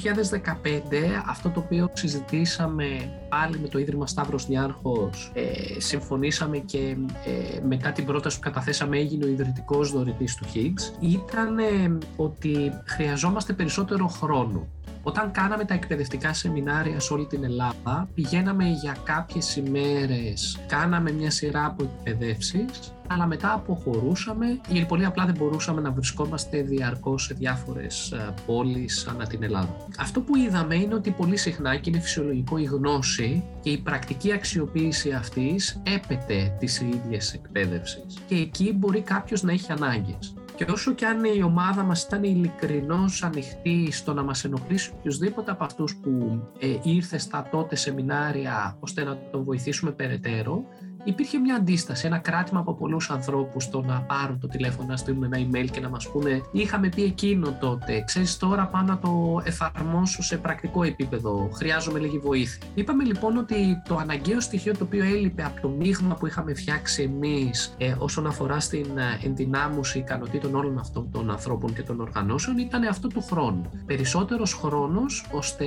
αυτό 1.27 1.49
το 1.49 1.61
οποίο 1.61 1.91
συζητήσαμε 1.93 2.87
πάλι 3.29 3.59
με 3.59 3.69
το 3.69 3.79
Ίδρυμα 3.79 4.07
Σταύρος 4.07 4.49
Νιάρχος 4.49 5.31
ε, 5.35 5.81
συμφωνήσαμε 5.81 6.59
και 6.59 6.97
ε, 7.25 7.61
μετά 7.67 7.93
την 7.93 8.05
πρόταση 8.05 8.37
που 8.37 8.43
καταθέσαμε 8.43 8.99
έγινε 8.99 9.25
ο 9.25 9.29
ιδρυτικός 9.29 9.93
δωρητής 9.93 10.10
του 10.11 10.47
Higgs 10.55 11.03
ήταν 11.03 11.59
ε, 11.59 11.99
ότι 12.17 12.73
χρειαζόμαστε 12.85 13.53
περισσότερο 13.53 14.07
χρόνο. 14.07 14.67
Όταν 15.03 15.31
κάναμε 15.31 15.65
τα 15.65 15.75
εκπαιδευτικά 15.75 16.33
σεμινάρια 16.33 17.01
σε 17.01 17.13
όλη 17.13 17.27
την 17.27 17.45
Ελλάδα, 17.45 18.09
πηγαίναμε 18.15 18.65
για 18.65 18.97
κάποιες 19.05 19.57
ημέρες, 19.57 20.59
κάναμε 20.67 21.13
μια 21.13 21.31
σειρά 21.31 21.67
από 21.67 21.83
εκπαιδεύσεις, 21.83 22.93
αλλά 23.13 23.27
μετά 23.27 23.53
αποχωρούσαμε 23.53 24.61
γιατί 24.69 24.87
πολύ 24.87 25.05
απλά 25.05 25.25
δεν 25.25 25.35
μπορούσαμε 25.39 25.81
να 25.81 25.91
βρισκόμαστε 25.91 26.63
διαρκώς 26.63 27.25
σε 27.25 27.35
διάφορες 27.35 28.13
ε, 28.13 28.35
πόλεις 28.47 29.07
ανά 29.07 29.27
την 29.27 29.43
Ελλάδα. 29.43 29.77
Αυτό 29.99 30.21
που 30.21 30.37
είδαμε 30.37 30.75
είναι 30.75 30.95
ότι 30.95 31.11
πολύ 31.11 31.37
συχνά 31.37 31.77
και 31.77 31.91
είναι 31.91 32.01
φυσιολογικό 32.01 32.59
η 32.59 32.65
γνώση 32.65 33.45
και 33.61 33.71
η 33.71 33.79
πρακτική 33.79 34.33
αξιοποίηση 34.33 35.13
αυτής 35.13 35.83
έπεται 35.83 36.57
τις 36.59 36.81
ίδιες 36.81 37.35
εκπαίδευσης 37.35 38.19
και 38.27 38.35
εκεί 38.35 38.73
μπορεί 38.73 39.01
κάποιος 39.01 39.43
να 39.43 39.53
έχει 39.53 39.73
ανάγκες. 39.73 40.35
Και 40.61 40.67
όσο 40.71 40.93
και 40.93 41.07
αν 41.07 41.25
η 41.25 41.43
ομάδα 41.43 41.83
μας 41.83 42.03
ήταν 42.03 42.25
ειλικρινώς 42.25 43.23
ανοιχτή 43.23 43.89
στο 43.93 44.13
να 44.13 44.23
μας 44.23 44.45
ενοχλήσει 44.45 44.93
οποιοδήποτε 44.99 45.51
από 45.51 45.65
αυτούς 45.65 45.97
που 45.97 46.43
ε, 46.59 46.77
ήρθε 46.83 47.19
στα 47.19 47.49
τότε 47.51 47.77
σεμινάρια 47.77 48.77
ώστε 48.81 49.05
να 49.05 49.19
τον 49.31 49.45
βοηθήσουμε 49.45 49.91
περαιτέρω, 49.91 50.65
υπήρχε 51.05 51.39
μια 51.39 51.55
αντίσταση, 51.55 52.07
ένα 52.07 52.19
κράτημα 52.19 52.61
από 52.61 52.75
πολλούς 52.75 53.11
ανθρώπους 53.11 53.65
στο 53.65 53.83
να 53.83 54.01
πάρουν 54.01 54.41
το 54.41 54.49
τηλέφωνο, 54.49 54.89
να 54.89 54.97
στείλουν 54.97 55.23
ένα 55.23 55.39
email 55.39 55.67
και 55.71 55.81
να 55.81 55.89
μας 55.89 56.09
πούνε 56.09 56.41
Είχαμε 56.53 56.89
πει 56.89 57.03
εκείνο 57.03 57.57
τότε. 57.61 58.03
Ξέρεις 58.07 58.37
τώρα 58.37 58.67
πάω 58.67 58.83
να 58.83 58.99
το 58.99 59.43
εφαρμόσω 59.45 60.23
σε 60.23 60.37
πρακτικό 60.37 60.83
επίπεδο. 60.83 61.51
Χρειάζομαι 61.53 61.99
λίγη 61.99 62.19
βοήθεια. 62.19 62.67
Είπαμε 62.75 63.05
λοιπόν 63.05 63.37
ότι 63.37 63.83
το 63.89 63.97
αναγκαίο 63.97 64.41
στοιχείο 64.41 64.73
το 64.77 64.85
οποίο 64.85 65.05
έλειπε 65.05 65.45
από 65.45 65.61
το 65.61 65.69
μείγμα 65.69 66.15
που 66.15 66.27
είχαμε 66.27 66.55
φτιάξει 66.55 67.03
εμείς 67.03 67.75
ε, 67.79 67.95
όσον 67.99 68.27
αφορά 68.27 68.61
στην 68.61 68.99
ε, 68.99 69.27
ενδυνάμωση 69.27 69.99
ικανοτήτων 69.99 70.55
όλων 70.55 70.79
αυτών 70.79 71.11
των 71.11 71.31
ανθρώπων 71.31 71.75
και 71.75 71.83
των 71.83 72.01
οργανώσεων 72.01 72.59
ήταν 72.59 72.83
αυτό 72.83 73.09
του 73.09 73.23
χρόνου. 73.23 73.71
Περισσότερος 73.87 74.55
χρόνος 74.55 75.27
ώστε 75.33 75.65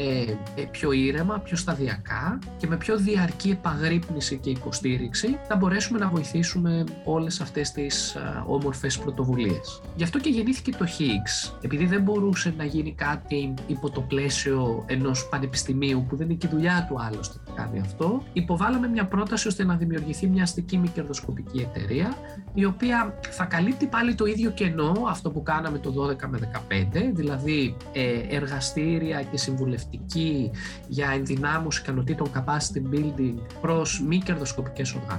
ε, 0.56 0.64
πιο 0.72 0.92
ήρεμα, 0.92 1.40
πιο 1.40 1.58
σταδιακά 1.58 2.40
και 2.58 2.68
με 2.68 2.78
πιο 2.78 2.98
διαρκή 2.98 3.50
επαγρύπνηση 3.50 4.38
και 4.38 4.50
υποστήριξη 4.50 5.23
θα 5.48 5.56
μπορέσουμε 5.56 6.00
να 6.00 6.08
βοηθήσουμε 6.08 6.84
όλες 7.06 7.42
αυτές 7.42 7.72
τις 7.72 8.18
όμορφες 8.48 8.98
πρωτοβουλίες. 8.98 9.82
Γι' 9.96 10.04
αυτό 10.04 10.20
και 10.20 10.30
γεννήθηκε 10.30 10.72
το 10.72 10.86
Higgs, 10.86 11.54
επειδή 11.62 11.86
δεν 11.86 12.02
μπορούσε 12.02 12.54
να 12.58 12.64
γίνει 12.64 12.94
κάτι 12.94 13.54
υπό 13.68 13.90
το 13.90 14.02
πλαίσιο 14.02 14.84
ενός 14.88 15.28
πανεπιστημίου 15.30 16.06
που 16.10 16.16
δεν 16.16 16.30
είναι 16.30 16.38
και 16.38 16.48
η 16.48 16.50
δουλειά 16.50 16.86
του 16.90 17.02
άλλωστε 17.02 17.38
να 17.48 17.54
κάνει 17.54 17.80
αυτό, 17.80 18.24
υποβάλαμε 18.34 18.88
μια 18.88 19.06
πρόταση 19.06 19.48
ώστε 19.48 19.64
να 19.64 19.76
δημιουργηθεί 19.76 20.28
μια 20.28 20.44
αστική 20.44 20.78
μη 20.78 20.88
κερδοσκοπική 20.88 21.60
εταιρεία 21.60 22.14
η 22.54 22.66
οποία 22.66 23.20
θα 23.30 23.46
καλύπτει 23.46 23.86
πάλι 23.86 24.16
το 24.16 24.26
ίδιο 24.26 24.52
κενό 24.52 24.94
αυτό 25.10 25.32
που 25.32 25.44
κάναμε 25.44 25.78
το 25.78 25.94
12 26.22 26.28
με 26.28 26.52
15, 26.70 27.12
δηλαδή 27.14 27.76
ε, 27.94 28.36
εργαστήρια 28.36 29.24
και 29.24 29.38
συμβουλευτική 29.38 30.52
για 30.88 31.10
ενδυνάμωση 31.14 31.82
ικανοτήτων 31.82 32.28
capacity 32.34 32.96
building 32.96 33.36
προς 33.62 34.04
μη 34.08 34.18
κερδοσκοπικές 34.18 34.94
οργανώσεις 34.94 35.12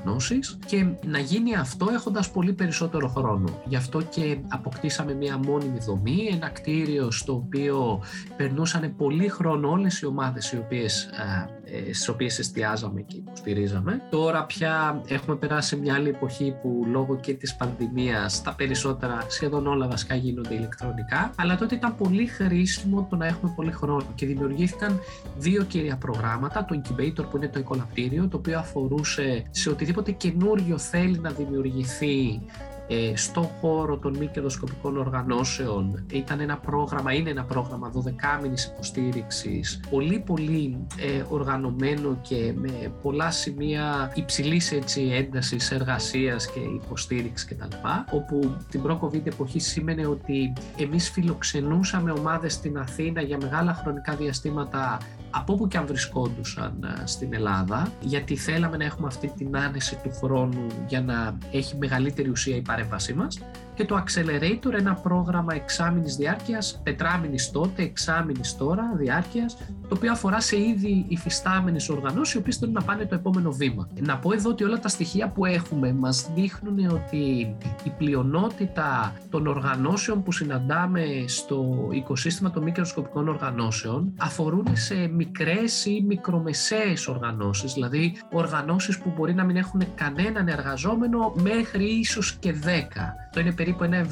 και 0.66 0.86
να 1.06 1.18
γίνει 1.18 1.56
αυτό 1.56 1.86
έχοντας 1.92 2.30
πολύ 2.30 2.52
περισσότερο 2.52 3.08
χρόνο. 3.08 3.60
Γι' 3.64 3.76
αυτό 3.76 4.00
και 4.00 4.38
αποκτήσαμε 4.48 5.14
μια 5.14 5.38
μόνιμη 5.38 5.78
δομή, 5.78 6.28
ένα 6.32 6.48
κτίριο 6.48 7.10
στο 7.10 7.32
οποίο 7.34 8.02
περνούσαν 8.36 8.94
πολύ 8.96 9.28
χρόνο 9.28 9.70
όλες 9.70 10.00
οι 10.00 10.06
ομάδες 10.06 10.52
οι 10.52 10.56
οποίες 10.56 11.04
ε, 11.04 11.53
στις 11.84 12.08
οποίες 12.08 12.38
εστιάζαμε 12.38 13.00
και 13.00 13.16
υποστηρίζαμε. 13.16 14.02
Τώρα 14.10 14.44
πια 14.44 15.02
έχουμε 15.08 15.36
περάσει 15.36 15.76
μια 15.76 15.94
άλλη 15.94 16.08
εποχή 16.08 16.54
που 16.62 16.84
λόγω 16.90 17.16
και 17.16 17.34
της 17.34 17.54
πανδημίας 17.56 18.42
τα 18.42 18.54
περισσότερα 18.54 19.24
σχεδόν 19.28 19.66
όλα 19.66 19.88
βασικά 19.88 20.14
γίνονται 20.14 20.54
ηλεκτρονικά 20.54 21.30
αλλά 21.36 21.56
τότε 21.56 21.74
ήταν 21.74 21.96
πολύ 21.96 22.26
χρήσιμο 22.26 23.06
το 23.10 23.16
να 23.16 23.26
έχουμε 23.26 23.52
πολύ 23.56 23.72
χρόνο 23.72 24.06
και 24.14 24.26
δημιουργήθηκαν 24.26 25.00
δύο 25.38 25.62
κύρια 25.62 25.96
προγράμματα, 25.96 26.64
το 26.64 26.80
Incubator 26.82 27.30
που 27.30 27.36
είναι 27.36 27.48
το 27.48 27.58
οικολαπτήριο 27.58 28.28
το 28.28 28.36
οποίο 28.36 28.58
αφορούσε 28.58 29.42
σε 29.50 29.70
οτιδήποτε 29.70 30.10
καινούριο 30.10 30.78
θέλει 30.78 31.18
να 31.18 31.30
δημιουργηθεί 31.30 32.40
ε, 32.88 33.16
στο 33.16 33.40
χώρο 33.60 33.98
των 33.98 34.16
μη 34.16 34.26
κερδοσκοπικών 34.26 34.96
οργανώσεων. 34.96 36.06
Ήταν 36.12 36.40
ένα 36.40 36.58
πρόγραμμα, 36.58 37.12
είναι 37.12 37.30
ένα 37.30 37.44
πρόγραμμα 37.44 37.92
12 38.38 38.42
μήνης 38.42 38.64
υποστήριξης, 38.64 39.80
πολύ 39.90 40.18
πολύ 40.18 40.86
ε, 40.98 41.22
οργανωμένο 41.28 42.18
και 42.22 42.52
με 42.56 42.92
πολλά 43.02 43.30
σημεία 43.30 44.12
υψηλής 44.14 44.72
έτσι, 44.72 45.10
έντασης 45.12 45.70
εργασίας 45.70 46.50
και 46.50 46.60
υποστήριξης 46.60 47.48
κτλ. 47.48 47.76
Όπου 48.10 48.56
την 48.70 48.82
προ-COVID 48.82 49.26
εποχή 49.26 49.58
σήμαινε 49.58 50.06
ότι 50.06 50.52
εμείς 50.76 51.10
φιλοξενούσαμε 51.10 52.10
ομάδες 52.10 52.52
στην 52.52 52.78
Αθήνα 52.78 53.20
για 53.20 53.38
μεγάλα 53.42 53.74
χρονικά 53.74 54.14
διαστήματα 54.14 54.98
από 55.34 55.52
όπου 55.52 55.68
και 55.68 55.76
αν 55.76 55.86
βρισκόντουσαν 55.86 56.96
ε, 57.00 57.06
στην 57.06 57.34
Ελλάδα, 57.34 57.92
γιατί 58.00 58.36
θέλαμε 58.36 58.76
να 58.76 58.84
έχουμε 58.84 59.06
αυτή 59.06 59.32
την 59.36 59.56
άνεση 59.56 59.98
του 60.02 60.10
χρόνου 60.22 60.66
για 60.86 61.02
να 61.02 61.38
έχει 61.50 61.76
μεγαλύτερη 61.76 62.28
ουσία 62.28 62.56
η 62.56 62.62
παρέμβασή 62.62 63.14
μας 63.14 63.38
και 63.74 63.84
το 63.84 64.04
Accelerator, 64.04 64.72
ένα 64.78 64.94
πρόγραμμα 64.94 65.54
εξάμηνης 65.54 66.16
διάρκειας, 66.16 66.80
τετράμηνης 66.82 67.50
τότε, 67.50 67.82
εξάμηνης 67.82 68.56
τώρα 68.56 68.92
διάρκειας, 68.96 69.56
το 69.94 70.00
οποίο 70.00 70.12
αφορά 70.12 70.40
σε 70.40 70.60
ήδη 70.60 71.04
υφιστάμενες 71.08 71.88
οργανώσεις, 71.88 72.34
οι 72.34 72.38
οποίες 72.38 72.56
θέλουν 72.56 72.74
να 72.74 72.82
πάνε 72.82 73.06
το 73.06 73.14
επόμενο 73.14 73.50
βήμα. 73.52 73.88
Να 74.00 74.18
πω 74.18 74.32
εδώ 74.32 74.50
ότι 74.50 74.64
όλα 74.64 74.78
τα 74.78 74.88
στοιχεία 74.88 75.28
που 75.28 75.44
έχουμε 75.44 75.92
μας 75.92 76.30
δείχνουν 76.34 76.86
ότι 76.90 77.54
η 77.84 77.90
πλειονότητα 77.98 79.12
των 79.30 79.46
οργανώσεων 79.46 80.22
που 80.22 80.32
συναντάμε 80.32 81.04
στο 81.26 81.88
οικοσύστημα 81.92 82.50
των 82.50 82.62
μικροσκοπικών 82.62 83.28
οργανώσεων 83.28 84.12
αφορούν 84.18 84.66
σε 84.72 84.94
μικρές 84.94 85.84
ή 85.84 86.04
μικρομεσαίες 86.06 87.08
οργανώσεις, 87.08 87.72
δηλαδή 87.72 88.16
οργανώσεις 88.32 88.98
που 88.98 89.12
μπορεί 89.16 89.34
να 89.34 89.44
μην 89.44 89.56
έχουν 89.56 89.82
κανέναν 89.94 90.48
εργαζόμενο 90.48 91.34
μέχρι 91.42 91.84
ίσως 91.84 92.32
και 92.32 92.54
10. 92.64 93.23
Το 93.34 93.40
είναι 93.40 93.52
περίπου 93.52 93.84
ένα 93.84 94.06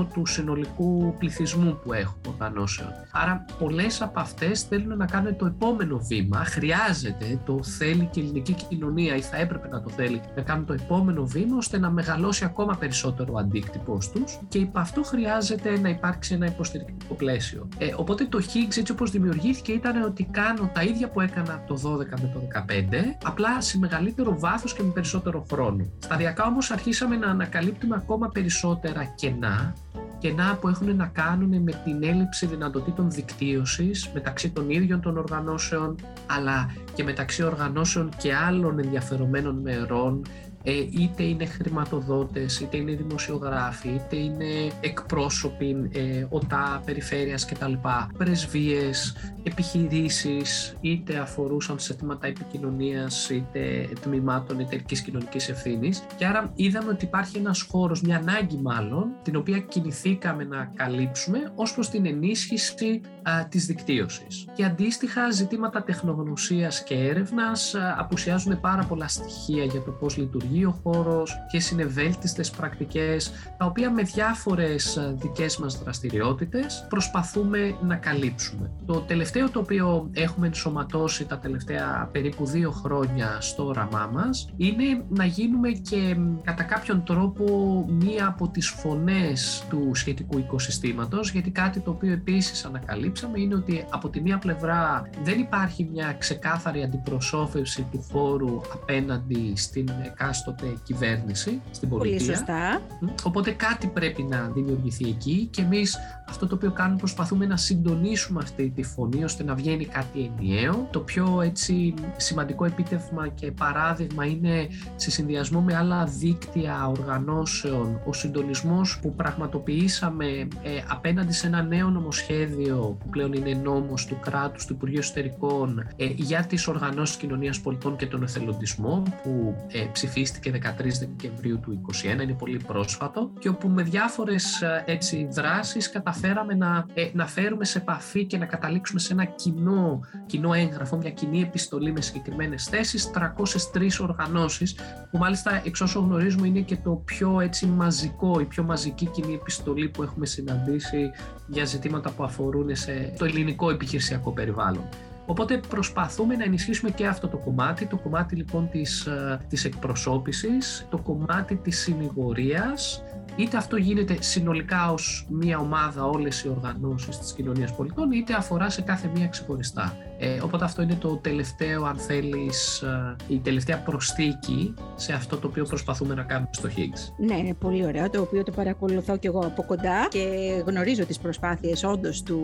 70-75% 0.00 0.06
του 0.12 0.26
συνολικού 0.26 1.14
πληθυσμού 1.18 1.80
που 1.84 1.92
έχουμε 1.92 2.20
οργανώσεων. 2.28 2.88
Άρα 3.10 3.44
πολλές 3.58 4.02
από 4.02 4.20
αυτές 4.20 4.62
θέλουν 4.62 4.96
να 4.96 5.06
κάνουν 5.06 5.36
το 5.36 5.46
επόμενο 5.46 5.98
βήμα, 5.98 6.44
χρειάζεται, 6.44 7.40
το 7.44 7.62
θέλει 7.62 8.08
και 8.12 8.20
η 8.20 8.22
ελληνική 8.22 8.52
κοινωνία 8.68 9.16
ή 9.16 9.20
θα 9.20 9.36
έπρεπε 9.36 9.68
να 9.68 9.82
το 9.82 9.90
θέλει, 9.90 10.20
να 10.36 10.42
κάνουν 10.42 10.66
το 10.66 10.72
επόμενο 10.72 11.26
βήμα 11.26 11.56
ώστε 11.56 11.78
να 11.78 11.90
μεγαλώσει 11.90 12.44
ακόμα 12.44 12.76
περισσότερο 12.78 13.32
ο 13.32 13.38
αντίκτυπος 13.38 14.10
τους 14.10 14.38
και 14.48 14.58
υπ' 14.58 14.78
αυτό 14.78 15.02
χρειάζεται 15.02 15.78
να 15.78 15.88
υπάρξει 15.88 16.34
ένα 16.34 16.46
υποστηρικτικό 16.46 17.14
πλαίσιο. 17.14 17.68
Ε, 17.78 17.94
οπότε 17.96 18.24
το 18.24 18.38
Higgs 18.38 18.76
έτσι 18.76 18.92
όπως 18.92 19.10
δημιουργήθηκε 19.10 19.72
ήταν 19.72 20.02
ότι 20.02 20.28
κάνω 20.30 20.70
τα 20.74 20.82
ίδια 20.82 21.08
που 21.08 21.20
έκανα 21.20 21.64
το 21.66 21.74
12 21.74 22.20
με 22.20 22.30
το 22.34 22.40
15, 22.68 23.16
απλά 23.24 23.60
σε 23.60 23.78
μεγαλύτερο 23.78 24.38
βάθος 24.38 24.74
και 24.74 24.82
με 24.82 24.90
περισσότερο 24.92 25.44
χρόνο. 25.50 25.86
Σταδιακά 25.98 26.46
όμως 26.46 26.70
αρχίσαμε 26.70 27.16
να 27.16 27.30
ανακαλύπτουμε 27.70 27.96
ακόμα 27.96 28.28
περισσότερα 28.28 29.04
κενά, 29.04 29.74
κενά 30.18 30.58
που 30.60 30.68
έχουν 30.68 30.96
να 30.96 31.06
κάνουν 31.06 31.62
με 31.62 31.72
την 31.84 32.02
έλλειψη 32.02 32.46
δυνατοτήτων 32.46 33.10
δικτύωσης 33.10 34.10
μεταξύ 34.14 34.50
των 34.50 34.70
ίδιων 34.70 35.00
των 35.00 35.16
οργανώσεων, 35.16 35.96
αλλά 36.26 36.74
και 36.94 37.04
μεταξύ 37.04 37.42
οργανώσεων 37.42 38.08
και 38.16 38.34
άλλων 38.34 38.78
ενδιαφερομένων 38.78 39.58
μερών, 39.58 40.22
ε, 40.62 40.72
είτε 40.72 41.22
είναι 41.22 41.46
χρηματοδότες, 41.46 42.60
είτε 42.60 42.76
είναι 42.76 42.92
δημοσιογράφοι, 42.92 43.88
είτε 43.88 44.16
είναι 44.16 44.70
εκπρόσωποι 44.80 45.90
ε, 45.92 46.26
οτά, 46.28 46.82
περιφέρειας 46.84 47.44
κτλ. 47.44 47.72
Πρεσβείες, 48.18 49.16
επιχειρήσεις, 49.42 50.76
είτε 50.80 51.18
αφορούσαν 51.18 51.78
σε 51.78 51.94
θέματα 51.94 52.26
επικοινωνίας, 52.26 53.30
είτε 53.30 53.88
τμήματων 54.00 54.60
εταιρικής 54.60 55.00
κοινωνικής 55.00 55.48
ευθύνης. 55.48 56.02
Και 56.16 56.26
άρα 56.26 56.52
είδαμε 56.54 56.90
ότι 56.90 57.04
υπάρχει 57.04 57.38
ένας 57.38 57.62
χώρος, 57.62 58.02
μια 58.02 58.16
ανάγκη 58.16 58.56
μάλλον, 58.62 59.08
την 59.22 59.36
οποία 59.36 59.58
κινηθήκαμε 59.58 60.44
να 60.44 60.72
καλύψουμε 60.74 61.52
ως 61.54 61.74
προς 61.74 61.90
την 61.90 62.06
ενίσχυση 62.06 63.00
α, 63.22 63.46
της 63.48 63.66
δικτύωσης. 63.66 64.46
Και 64.54 64.64
αντίστοιχα 64.64 65.30
ζητήματα 65.30 65.82
τεχνογνωσίας 65.82 66.82
και 66.82 66.94
έρευνας 66.94 67.74
α, 67.74 67.94
απουσιάζουν 67.98 68.60
πάρα 68.60 68.84
πολλά 68.84 69.08
στοιχεία 69.08 69.64
για 69.64 69.80
το 69.80 69.90
πώς 69.90 70.16
λειτουργεί 70.16 70.38
λειτουργεί 70.40 70.64
ο 70.64 70.80
χώρος, 70.82 71.38
ποιες 71.50 71.70
είναι 71.70 71.84
βέλτιστες 71.84 72.50
πρακτικές, 72.50 73.32
τα 73.58 73.66
οποία 73.66 73.90
με 73.90 74.02
διάφορες 74.02 74.96
ε, 74.96 75.14
δικές 75.18 75.58
μας 75.58 75.78
δραστηριότητες 75.82 76.86
προσπαθούμε 76.88 77.74
να 77.82 77.96
καλύψουμε. 77.96 78.70
Το 78.86 79.00
τελευταίο 79.00 79.50
το 79.50 79.58
οποίο 79.58 80.10
έχουμε 80.12 80.46
ενσωματώσει 80.46 81.26
τα 81.26 81.38
τελευταία 81.38 82.08
περίπου 82.12 82.46
δύο 82.46 82.70
χρόνια 82.70 83.40
στο 83.40 83.66
όραμά 83.66 84.10
μας 84.12 84.48
είναι 84.56 85.04
να 85.08 85.24
γίνουμε 85.24 85.70
και 85.70 86.16
κατά 86.44 86.62
κάποιον 86.62 87.04
τρόπο 87.04 87.44
μία 87.88 88.26
από 88.26 88.48
τις 88.48 88.68
φωνές 88.68 89.64
του 89.68 89.90
σχετικού 89.94 90.38
οικοσυστήματος 90.38 91.30
γιατί 91.30 91.50
κάτι 91.50 91.80
το 91.80 91.90
οποίο 91.90 92.12
επίσης 92.12 92.64
ανακαλύψαμε 92.64 93.18
είναι 93.34 93.54
ότι 93.54 93.84
από 93.90 94.08
τη 94.08 94.20
μία 94.20 94.38
πλευρά 94.38 95.10
δεν 95.22 95.38
υπάρχει 95.38 95.88
μια 95.92 96.12
ξεκάθαρη 96.18 96.82
αντιπροσώπευση 96.82 97.86
του 97.90 98.04
χώρου 98.12 98.60
απέναντι 98.72 99.52
στην 99.56 99.88
εκάστοτε 100.04 100.38
εκάστοτε 100.40 100.78
κυβέρνηση 100.84 101.60
στην 101.70 101.88
πολιτεία. 101.88 102.18
Πολύ 102.18 102.30
σωστά. 102.30 102.80
Οπότε 103.24 103.50
κάτι 103.50 103.86
πρέπει 103.86 104.22
να 104.22 104.50
δημιουργηθεί 104.54 105.08
εκεί 105.08 105.48
και 105.50 105.62
εμείς 105.62 105.98
αυτό 106.28 106.46
το 106.46 106.54
οποίο 106.54 106.70
κάνουμε 106.72 106.98
προσπαθούμε 106.98 107.46
να 107.46 107.56
συντονίσουμε 107.56 108.40
αυτή 108.42 108.72
τη 108.74 108.82
φωνή 108.82 109.24
ώστε 109.24 109.44
να 109.44 109.54
βγαίνει 109.54 109.84
κάτι 109.84 110.32
ενιαίο. 110.36 110.88
Το 110.90 111.00
πιο 111.00 111.40
έτσι 111.40 111.94
σημαντικό 112.16 112.64
επίτευγμα 112.64 113.28
και 113.28 113.52
παράδειγμα 113.52 114.24
είναι 114.24 114.68
σε 114.96 115.10
συνδυασμό 115.10 115.60
με 115.60 115.76
άλλα 115.76 116.04
δίκτυα 116.04 116.86
οργανώσεων 116.88 118.00
ο 118.06 118.12
συντονισμός 118.12 118.98
που 119.02 119.14
πραγματοποιήσαμε 119.14 120.26
ε, 120.26 120.48
απέναντι 120.88 121.32
σε 121.32 121.46
ένα 121.46 121.62
νέο 121.62 121.90
νομοσχέδιο 121.90 122.98
που 123.00 123.08
πλέον 123.08 123.32
είναι 123.32 123.60
νόμος 123.62 124.06
του 124.06 124.18
κράτους 124.20 124.66
του 124.66 124.72
Υπουργείου 124.72 124.98
Εσωτερικών 124.98 125.86
ε, 125.96 126.04
για 126.04 126.44
τις 126.44 126.68
οργανώσεις 126.68 127.16
κοινωνίας 127.16 127.60
πολιτών 127.60 127.96
και 127.96 128.06
τον 128.06 128.22
εθελοντισμό 128.22 129.02
που 129.22 129.56
ε, 129.68 129.84
ψηφίστηκε 129.92 130.52
13 130.54 130.58
Δεκεμβρίου 130.98 131.60
του 131.60 131.80
2021, 132.18 132.22
είναι 132.22 132.32
πολύ 132.32 132.60
πρόσφατο 132.66 133.30
και 133.38 133.48
όπου 133.48 133.68
με 133.68 133.82
διάφορες 133.82 134.62
ε, 134.62 134.84
έτσι 134.86 135.28
δράσεις 135.30 135.90
καταφέραμε 135.90 136.54
να, 136.54 136.86
ε, 136.94 137.10
να 137.12 137.26
φέρουμε 137.26 137.64
σε 137.64 137.78
επαφή 137.78 138.24
και 138.24 138.38
να 138.38 138.46
καταλήξουμε 138.46 139.00
σε 139.00 139.12
ένα 139.12 139.24
κοινό, 139.24 140.00
κοινό 140.26 140.52
έγγραφο, 140.52 140.96
μια 140.96 141.10
κοινή 141.10 141.40
επιστολή 141.40 141.92
με 141.92 142.00
συγκεκριμένες 142.00 142.64
θέσεις, 142.64 143.10
303 143.10 144.00
οργανώσεις 144.00 144.76
που 145.10 145.18
μάλιστα 145.18 145.62
εξ 145.64 145.80
όσο 145.80 146.00
γνωρίζουμε 146.00 146.46
είναι 146.46 146.60
και 146.60 146.76
το 146.76 146.90
πιο 147.04 147.40
έτσι 147.40 147.66
μαζικό, 147.66 148.40
η 148.40 148.44
πιο 148.44 148.62
μαζική 148.62 149.06
κοινή 149.06 149.34
επιστολή 149.34 149.88
που 149.88 150.02
έχουμε 150.02 150.26
συναντήσει 150.26 151.10
για 151.46 151.64
ζητήματα 151.64 152.10
που 152.10 152.24
αφορούν 152.24 152.76
σε 152.76 152.89
το 153.18 153.24
ελληνικό 153.24 153.70
επιχειρησιακό 153.70 154.32
περιβάλλον. 154.32 154.88
Οπότε 155.26 155.60
προσπαθούμε 155.68 156.36
να 156.36 156.44
ενισχύσουμε 156.44 156.90
και 156.90 157.06
αυτό 157.06 157.28
το 157.28 157.36
κομμάτι, 157.36 157.86
το 157.86 157.96
κομμάτι 157.96 158.36
λοιπόν 158.36 158.68
της, 158.70 159.06
ε, 159.06 159.40
της 159.48 159.64
εκπροσώπησης, 159.64 160.86
το 160.90 160.98
κομμάτι 160.98 161.56
της 161.56 161.78
συνηγορίας, 161.78 163.02
είτε 163.36 163.56
αυτό 163.56 163.76
γίνεται 163.76 164.16
συνολικά 164.20 164.92
ως 164.92 165.26
μια 165.30 165.58
ομάδα 165.58 166.04
όλες 166.04 166.42
οι 166.42 166.48
οργανώσεις 166.48 167.18
της 167.18 167.32
κοινωνίας 167.32 167.74
πολιτών, 167.74 168.10
είτε 168.10 168.34
αφορά 168.34 168.70
σε 168.70 168.82
κάθε 168.82 169.10
μία 169.14 169.26
ξεχωριστά. 169.26 169.96
Ε, 170.22 170.40
οπότε 170.42 170.64
αυτό 170.64 170.82
είναι 170.82 170.94
το 170.94 171.16
τελευταίο, 171.16 171.84
αν 171.84 171.96
θέλεις, 171.96 172.82
ε, 172.82 173.16
η 173.28 173.38
τελευταία 173.38 173.78
προσθήκη 173.78 174.74
σε 174.94 175.12
αυτό 175.12 175.36
το 175.36 175.46
οποίο 175.46 175.64
προσπαθούμε 175.64 176.14
να 176.14 176.22
κάνουμε 176.22 176.48
στο 176.52 176.68
Higgs. 176.68 177.12
Ναι, 177.16 177.36
είναι 177.36 177.54
πολύ 177.54 177.86
ωραίο, 177.86 178.10
το 178.10 178.20
οποίο 178.20 178.42
το 178.42 178.52
παρακολουθώ 178.52 179.16
και 179.16 179.28
εγώ 179.28 179.38
από 179.38 179.62
κοντά 179.62 180.08
και 180.10 180.28
γνωρίζω 180.66 181.06
τις 181.06 181.18
προσπάθειες 181.18 181.84
όντως 181.84 182.22
του, 182.22 182.38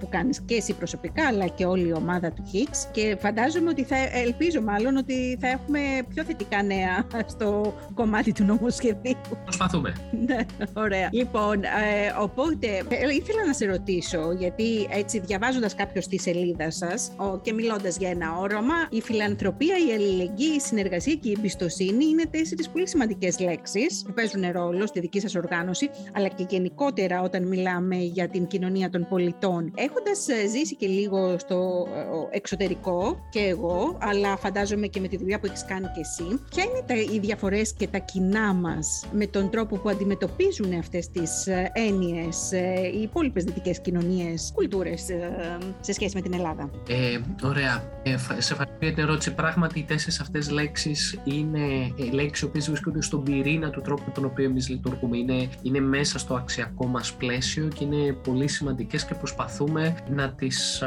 που 0.00 0.08
κάνεις 0.08 0.40
και 0.40 0.54
εσύ 0.54 0.72
προσωπικά, 0.72 1.26
αλλά 1.26 1.46
και 1.46 1.64
όλη 1.64 1.88
η 1.88 1.92
ομάδα 1.92 2.32
του 2.32 2.42
Higgs 2.52 2.88
και 2.92 3.16
φαντάζομαι 3.20 3.70
ότι 3.70 3.84
θα, 3.84 3.96
ελπίζω 4.12 4.60
μάλλον 4.62 4.96
ότι 4.96 5.38
θα 5.40 5.48
έχουμε 5.48 5.80
πιο 6.08 6.24
θετικά 6.24 6.62
νέα 6.62 7.06
στο 7.26 7.74
κομμάτι 7.94 8.32
του 8.32 8.44
νομοσχεδίου. 8.44 9.16
Προσπαθούμε. 9.44 9.92
ναι, 10.26 10.38
ωραία. 10.72 11.08
Λοιπόν, 11.12 11.62
ε, 11.64 11.68
οπότε 12.20 12.66
ε, 12.66 13.14
ήθελα 13.14 13.46
να 13.46 13.52
σε 13.52 13.66
ρωτήσω, 13.66 14.32
γιατί 14.38 14.86
έτσι 14.90 15.20
διαβάζοντας 15.20 15.74
κάποιο 15.74 16.02
τη 16.08 16.18
σελίδα 16.18 16.70
σας 16.70 16.93
και 17.42 17.52
μιλώντας 17.52 17.96
για 17.96 18.10
ένα 18.10 18.36
όραμα, 18.38 18.74
η 18.90 19.00
φιλανθρωπία, 19.00 19.74
η 19.88 19.92
αλληλεγγύη, 19.92 20.52
η 20.56 20.60
συνεργασία 20.60 21.14
και 21.14 21.28
η 21.28 21.34
εμπιστοσύνη 21.36 22.04
είναι 22.04 22.24
τέσσερις 22.30 22.68
πολύ 22.68 22.88
σημαντικές 22.88 23.38
λέξεις 23.38 24.02
που 24.06 24.12
παίζουν 24.12 24.50
ρόλο 24.52 24.86
στη 24.86 25.00
δική 25.00 25.20
σας 25.20 25.34
οργάνωση, 25.34 25.90
αλλά 26.12 26.28
και 26.28 26.46
γενικότερα 26.48 27.22
όταν 27.22 27.46
μιλάμε 27.46 27.96
για 27.96 28.28
την 28.28 28.46
κοινωνία 28.46 28.90
των 28.90 29.06
πολιτών. 29.08 29.72
Έχοντας 29.74 30.28
ε, 30.28 30.46
ζήσει 30.48 30.76
και 30.76 30.86
λίγο 30.86 31.38
στο 31.38 31.86
ε, 32.30 32.36
εξωτερικό 32.36 33.26
και 33.30 33.40
εγώ, 33.40 33.98
αλλά 34.00 34.36
φαντάζομαι 34.36 34.86
και 34.86 35.00
με 35.00 35.08
τη 35.08 35.16
δουλειά 35.16 35.40
που 35.40 35.46
έχεις 35.46 35.64
κάνει 35.64 35.86
και 35.94 36.00
εσύ, 36.00 36.40
ποια 36.50 36.64
είναι 36.64 36.82
τα, 36.86 37.14
οι 37.14 37.18
διαφορές 37.18 37.72
και 37.72 37.88
τα 37.88 37.98
κοινά 37.98 38.54
μας 38.54 39.06
με 39.12 39.26
τον 39.26 39.50
τρόπο 39.50 39.76
που 39.76 39.88
αντιμετωπίζουν 39.88 40.72
αυτές 40.78 41.10
τις 41.10 41.46
ε, 41.46 41.70
έννοιες 41.72 42.52
ε, 42.52 42.90
οι 42.94 43.02
υπόλοιπες 43.02 43.44
δυτικές 43.44 43.80
κοινωνίες, 43.80 44.52
κουλτούρες 44.54 45.04
σε 45.80 45.92
σχέση 45.92 46.14
με 46.14 46.20
την 46.20 46.32
Ελλάδα; 46.32 46.70
Ε, 46.88 47.18
ωραία. 47.42 47.92
Ε, 48.02 48.16
σε 48.16 48.52
ευχαριστώ 48.52 48.76
για 48.80 48.92
την 48.92 49.02
ερώτηση. 49.02 49.34
Πράγματι, 49.34 49.78
οι 49.78 49.82
τέσσερις 49.82 50.20
αυτές 50.20 50.50
λέξεις 50.50 51.18
είναι 51.24 51.92
λέξεις 52.12 52.42
οι 52.42 52.44
οποίες 52.44 52.66
βρίσκονται 52.66 53.02
στον 53.02 53.22
πυρήνα 53.22 53.70
του 53.70 53.80
τρόπου 53.80 54.02
με 54.06 54.12
τον 54.12 54.24
οποίο 54.24 54.44
εμείς 54.44 54.68
λειτουργούμε. 54.68 55.16
Είναι, 55.16 55.48
είναι 55.62 55.80
μέσα 55.80 56.18
στο 56.18 56.34
αξιακό 56.34 56.86
μας 56.86 57.12
πλαίσιο 57.12 57.68
και 57.74 57.84
είναι 57.84 58.12
πολύ 58.12 58.48
σημαντικές 58.48 59.04
και 59.04 59.14
προσπαθούμε 59.14 59.94
να 60.08 60.32
τις 60.32 60.80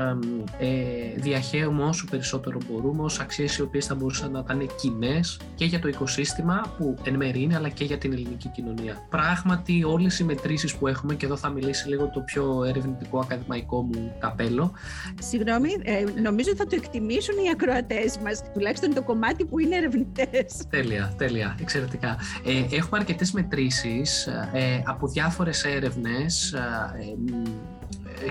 ε, 0.59 0.75
διαχέουμε 1.15 1.83
όσο 1.83 2.05
περισσότερο 2.09 2.57
μπορούμε 2.69 3.03
ως 3.03 3.19
αξίες 3.19 3.57
οι 3.57 3.61
οποίες 3.61 3.85
θα 3.85 3.95
μπορούσαν 3.95 4.31
να 4.31 4.39
ήταν 4.39 4.69
κοινές 4.81 5.39
και 5.55 5.65
για 5.65 5.79
το 5.79 5.87
οικοσύστημα 5.87 6.75
που 6.77 6.97
εν 7.03 7.15
μέρει 7.15 7.41
είναι 7.41 7.55
αλλά 7.55 7.69
και 7.69 7.83
για 7.83 7.97
την 7.97 8.13
ελληνική 8.13 8.47
κοινωνία. 8.47 9.07
Πράγματι 9.09 9.83
όλες 9.83 10.19
οι 10.19 10.23
μετρήσεις 10.23 10.75
που 10.75 10.87
έχουμε 10.87 11.15
και 11.15 11.25
εδώ 11.25 11.37
θα 11.37 11.49
μιλήσει 11.49 11.87
λίγο 11.87 12.09
το 12.09 12.19
πιο 12.19 12.63
ερευνητικό 12.63 13.19
ακαδημαϊκό 13.19 13.81
μου 13.81 14.15
καπέλο. 14.19 14.71
Συγγνώμη, 15.19 15.69
ε, 15.89 16.03
νομίζω 16.21 16.55
θα 16.55 16.65
το 16.65 16.75
εκτιμήσουν 16.75 17.35
οι 17.45 17.49
ακροατές 17.49 18.17
μας, 18.17 18.43
τουλάχιστον 18.53 18.93
το 18.93 19.01
κομμάτι 19.01 19.45
που 19.45 19.59
είναι 19.59 19.75
ερευνητές. 19.75 20.67
Τέλεια, 20.69 21.13
τέλεια, 21.17 21.57
εξαιρετικά. 21.61 22.17
Ε, 22.45 22.75
έχουμε 22.75 22.99
αρκετές 22.99 23.31
μετρήσεις 23.31 24.27
ε, 24.53 24.83
από 24.85 25.07
διάφορες 25.07 25.63
έρευνες 25.63 26.53
ε, 26.53 26.59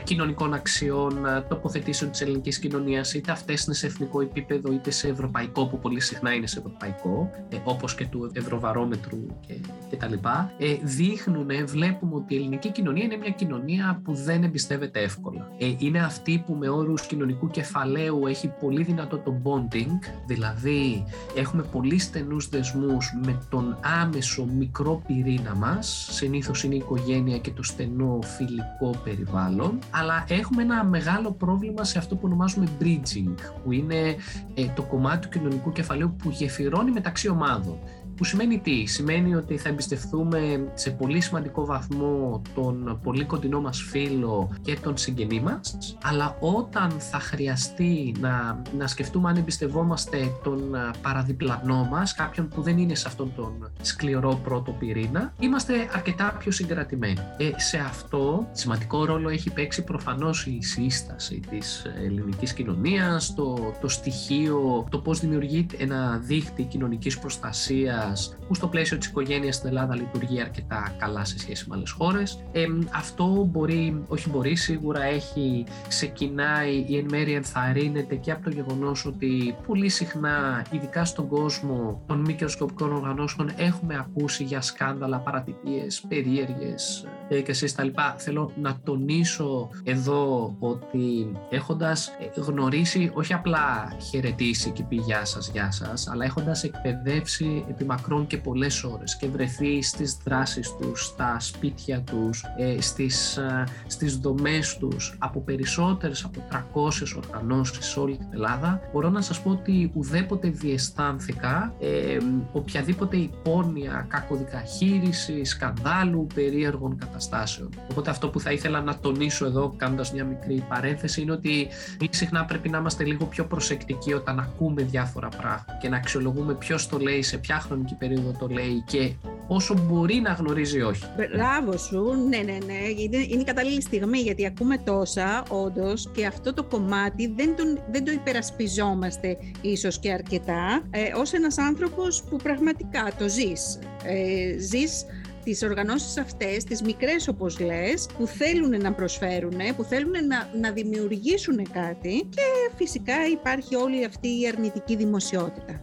κοινωνικών 0.04 0.54
αξιών, 0.54 1.26
ε, 1.26 1.40
τοποθετήσεων 1.48 2.10
της 2.10 2.20
ελληνικής 2.20 2.58
κοινωνίας, 2.58 3.14
είτε 3.14 3.32
αυτές 3.32 3.64
είναι 3.64 3.74
σε 3.74 3.86
εθνικό 3.86 4.20
επίπεδο 4.20 4.72
είτε 4.72 4.90
σε 4.90 5.08
ευρωπαϊκό, 5.08 5.66
που 5.66 5.78
πολύ 5.78 6.00
συχνά 6.00 6.34
είναι 6.34 6.46
σε 6.46 6.58
ευρωπαϊκό, 6.58 7.30
ε, 7.48 7.56
όπως 7.64 7.94
και 7.94 8.06
του 8.06 8.30
ευρωβαρόμετρου 8.34 9.26
και, 9.46 9.54
και 9.90 9.96
τα 9.96 10.08
λοιπά, 10.08 10.52
ε, 10.58 10.76
δείχνουν, 10.82 11.48
βλέπουμε 11.66 12.14
ότι 12.14 12.34
η 12.34 12.36
ελληνική 12.36 12.72
κοινωνία 12.72 13.04
είναι 13.04 13.16
μια 13.16 13.30
κοινωνία 13.30 14.00
που 14.04 14.14
δεν 14.14 14.42
εμπιστεύεται 14.42 15.00
εύκολα. 15.00 15.50
είναι 15.78 15.98
αυτή 15.98 16.42
που 16.46 16.54
με 16.54 16.68
όρους 16.68 17.06
κοινωνικού 17.06 17.50
κεφαλαίου 17.50 18.26
έχει 18.26 18.52
πολύ 18.60 18.82
δυνατό 18.82 19.18
το 19.18 19.40
bonding, 19.44 19.98
δηλαδή 20.26 21.04
έχουμε 21.36 21.62
πολύ 21.62 21.98
στενούς 21.98 22.48
δεσμούς 22.48 23.12
με 23.24 23.42
τον 23.50 23.78
άμεσο 24.02 24.44
μικρό 24.44 25.02
πυρήνα 25.06 25.54
μας, 25.54 26.08
συνήθως 26.10 26.64
είναι 26.64 26.74
η 26.74 26.78
οικογένεια 26.78 27.38
και 27.38 27.50
το 27.50 27.62
στενό 27.62 28.18
φιλικό 28.22 29.00
περιβάλλον, 29.04 29.75
αλλά 29.90 30.24
έχουμε 30.28 30.62
ένα 30.62 30.84
μεγάλο 30.84 31.32
πρόβλημα 31.32 31.84
σε 31.84 31.98
αυτό 31.98 32.14
που 32.14 32.22
ονομάζουμε 32.24 32.66
bridging, 32.80 33.34
που 33.64 33.72
είναι 33.72 34.16
ε, 34.54 34.66
το 34.74 34.82
κομμάτι 34.82 35.28
του 35.28 35.38
κοινωνικού 35.38 35.72
κεφαλαίου 35.72 36.16
που 36.22 36.30
γεφυρώνει 36.30 36.90
μεταξύ 36.90 37.28
ομάδων. 37.28 37.78
Που 38.16 38.24
σημαίνει 38.24 38.58
τι, 38.58 38.86
σημαίνει 38.86 39.34
ότι 39.34 39.56
θα 39.56 39.68
εμπιστευτούμε 39.68 40.70
σε 40.74 40.90
πολύ 40.90 41.20
σημαντικό 41.20 41.64
βαθμό 41.64 42.42
τον 42.54 43.00
πολύ 43.02 43.24
κοντινό 43.24 43.60
μας 43.60 43.80
φίλο 43.80 44.50
και 44.62 44.76
τον 44.82 44.96
συγγενή 44.96 45.40
μας, 45.40 45.78
αλλά 46.02 46.36
όταν 46.40 46.90
θα 46.90 47.18
χρειαστεί 47.18 48.14
να, 48.20 48.62
να 48.78 48.86
σκεφτούμε 48.86 49.28
αν 49.28 49.36
εμπιστευόμαστε 49.36 50.32
τον 50.42 50.76
παραδιπλανό 51.02 51.88
μας, 51.90 52.14
κάποιον 52.14 52.48
που 52.48 52.62
δεν 52.62 52.78
είναι 52.78 52.94
σε 52.94 53.08
αυτόν 53.08 53.32
τον 53.36 53.70
σκληρό 53.80 54.40
πρώτο 54.44 54.72
πυρήνα, 54.72 55.32
είμαστε 55.38 55.74
αρκετά 55.94 56.36
πιο 56.38 56.50
συγκρατημένοι. 56.50 57.18
Ε, 57.36 57.50
σε 57.56 57.78
αυτό 57.78 58.48
σημαντικό 58.52 59.04
ρόλο 59.04 59.28
έχει 59.28 59.52
παίξει 59.52 59.84
προφανώς 59.84 60.46
η 60.46 60.58
σύσταση 60.62 61.40
της 61.50 61.82
ελληνικής 62.04 62.52
κοινωνίας, 62.52 63.34
το, 63.34 63.74
το 63.80 63.88
στοιχείο, 63.88 64.86
το 64.90 64.98
πώς 64.98 65.20
δημιουργείται 65.20 65.76
ένα 65.78 66.18
δίχτυ 66.18 66.62
κοινωνικής 66.62 67.18
προστασίας 67.18 68.05
που 68.48 68.54
στο 68.54 68.66
πλαίσιο 68.68 68.98
της 68.98 69.06
οικογένειας 69.06 69.54
στην 69.54 69.68
Ελλάδα 69.68 69.94
λειτουργεί 69.94 70.40
αρκετά 70.40 70.94
καλά 70.98 71.24
σε 71.24 71.38
σχέση 71.38 71.64
με 71.68 71.74
άλλες 71.76 71.90
χώρες. 71.90 72.38
Ε, 72.52 72.64
αυτό 72.94 73.48
μπορεί, 73.50 74.04
όχι 74.08 74.30
μπορεί, 74.30 74.54
σίγουρα 74.54 75.02
έχει, 75.02 75.64
ξεκινάει 75.88 76.84
ή 76.88 76.96
εν 76.96 77.06
μέρει 77.10 77.32
ενθαρρύνεται 77.32 78.14
και 78.14 78.30
από 78.30 78.44
το 78.44 78.50
γεγονός 78.50 79.06
ότι 79.06 79.56
πολύ 79.66 79.88
συχνά, 79.88 80.66
ειδικά 80.70 81.04
στον 81.04 81.28
κόσμο 81.28 82.02
των 82.06 82.20
μη 82.20 82.32
κερδοσκοπικών 82.32 82.92
οργανώσεων, 82.92 83.50
έχουμε 83.56 83.94
ακούσει 83.94 84.44
για 84.44 84.60
σκάνδαλα, 84.60 85.18
παρατυπίες, 85.18 86.04
περίεργες 86.08 87.06
ε, 87.28 87.40
και 87.40 87.50
εσείς 87.50 87.74
τα 87.74 87.84
λοιπά. 87.84 88.14
Θέλω 88.18 88.52
να 88.62 88.80
τονίσω 88.84 89.68
εδώ 89.82 90.56
ότι 90.58 91.32
έχοντας 91.50 92.10
γνωρίσει, 92.36 93.10
όχι 93.14 93.32
απλά 93.32 93.96
χαιρετήσει 94.10 94.70
και 94.70 94.82
πει 94.82 94.96
γεια 94.96 95.24
σας, 95.24 95.48
γεια 95.48 95.70
σας, 95.70 96.08
αλλά 96.08 96.24
έχοντας 96.24 96.64
εκπαιδεύσει 96.64 97.64
επί 97.68 97.84
μακρόν 97.96 98.26
και 98.26 98.36
πολλές 98.36 98.84
ώρες 98.84 99.16
και 99.16 99.28
βρεθεί 99.28 99.82
στις 99.82 100.18
δράσεις 100.24 100.74
τους, 100.80 101.04
στα 101.04 101.36
σπίτια 101.40 102.00
τους, 102.00 102.44
ε, 102.58 102.80
στις, 102.80 103.36
ε, 103.36 103.64
στις 103.86 104.16
δομές 104.16 104.76
τους 104.78 105.16
από 105.18 105.40
περισσότερες 105.40 106.24
από 106.24 106.40
300 106.48 107.14
οργανώσεις 107.16 107.86
σε 107.86 108.00
όλη 108.00 108.16
την 108.16 108.26
Ελλάδα 108.32 108.80
μπορώ 108.92 109.08
να 109.08 109.20
σας 109.20 109.42
πω 109.42 109.50
ότι 109.50 109.90
ουδέποτε 109.94 110.48
διαισθάνθηκα 110.48 111.74
ε, 111.80 112.16
οποιαδήποτε 112.52 113.16
υπόνοια 113.16 114.06
κακοδικαχείριση, 114.08 115.44
σκανδάλου, 115.44 116.26
περίεργων 116.34 116.98
καταστάσεων. 116.98 117.68
Οπότε 117.90 118.10
αυτό 118.10 118.28
που 118.28 118.40
θα 118.40 118.52
ήθελα 118.52 118.80
να 118.80 118.98
τονίσω 118.98 119.46
εδώ 119.46 119.74
κάνοντας 119.76 120.12
μια 120.12 120.24
μικρή 120.24 120.64
παρένθεση 120.68 121.20
είναι 121.20 121.32
ότι 121.32 121.68
συχνά 122.10 122.44
πρέπει 122.44 122.68
να 122.68 122.78
είμαστε 122.78 123.04
λίγο 123.04 123.24
πιο 123.24 123.44
προσεκτικοί 123.44 124.12
όταν 124.12 124.38
ακούμε 124.38 124.82
διάφορα 124.82 125.28
πράγματα 125.28 125.78
και 125.80 125.88
να 125.88 125.96
αξιολογούμε 125.96 126.54
ποιος 126.54 126.88
το 126.88 126.98
λέει 126.98 127.22
σε 127.22 127.38
ποια 127.38 127.60
χρονική 127.60 127.85
χρονική 127.86 127.94
περίοδο 127.94 128.38
το 128.38 128.46
λέει 128.46 128.82
και 128.86 129.12
όσο 129.48 129.74
μπορεί 129.78 130.14
να 130.14 130.32
γνωρίζει 130.32 130.80
όχι. 130.80 131.04
Μπράβο 131.34 131.76
σου, 131.76 132.28
ναι, 132.28 132.36
ναι, 132.36 132.58
ναι. 132.66 133.02
Είναι, 133.02 133.16
είναι 133.16 133.40
η 133.40 133.44
κατάλληλη 133.44 133.82
στιγμή 133.82 134.18
γιατί 134.18 134.46
ακούμε 134.46 134.78
τόσα, 134.78 135.42
όντως, 135.48 136.10
και 136.14 136.26
αυτό 136.26 136.54
το 136.54 136.64
κομμάτι 136.64 137.32
δεν, 137.36 137.56
τον, 137.56 137.78
δεν 137.90 138.04
το 138.04 138.10
υπερασπιζόμαστε 138.10 139.36
ίσως 139.60 139.98
και 139.98 140.12
αρκετά, 140.12 140.82
ε, 140.90 141.12
ως 141.16 141.32
ένας 141.32 141.58
άνθρωπος 141.58 142.22
που 142.30 142.36
πραγματικά 142.36 143.12
το 143.18 143.28
ζεις. 143.28 143.78
Ε, 144.04 144.58
ζεις 144.58 145.04
τις 145.46 145.62
οργανώσεις 145.62 146.18
αυτές, 146.18 146.64
τις 146.64 146.82
μικρές 146.82 147.28
όπως 147.28 147.60
λες, 147.60 148.08
που 148.18 148.26
θέλουν 148.26 148.80
να 148.80 148.92
προσφέρουν, 148.92 149.56
που 149.76 149.82
θέλουν 149.82 150.12
να, 150.12 150.48
να 150.60 150.70
δημιουργήσουν 150.70 151.56
κάτι 151.72 152.28
και 152.30 152.42
φυσικά 152.76 153.14
υπάρχει 153.32 153.74
όλη 153.74 154.04
αυτή 154.04 154.28
η 154.28 154.48
αρνητική 154.52 154.96
δημοσιότητα. 154.96 155.82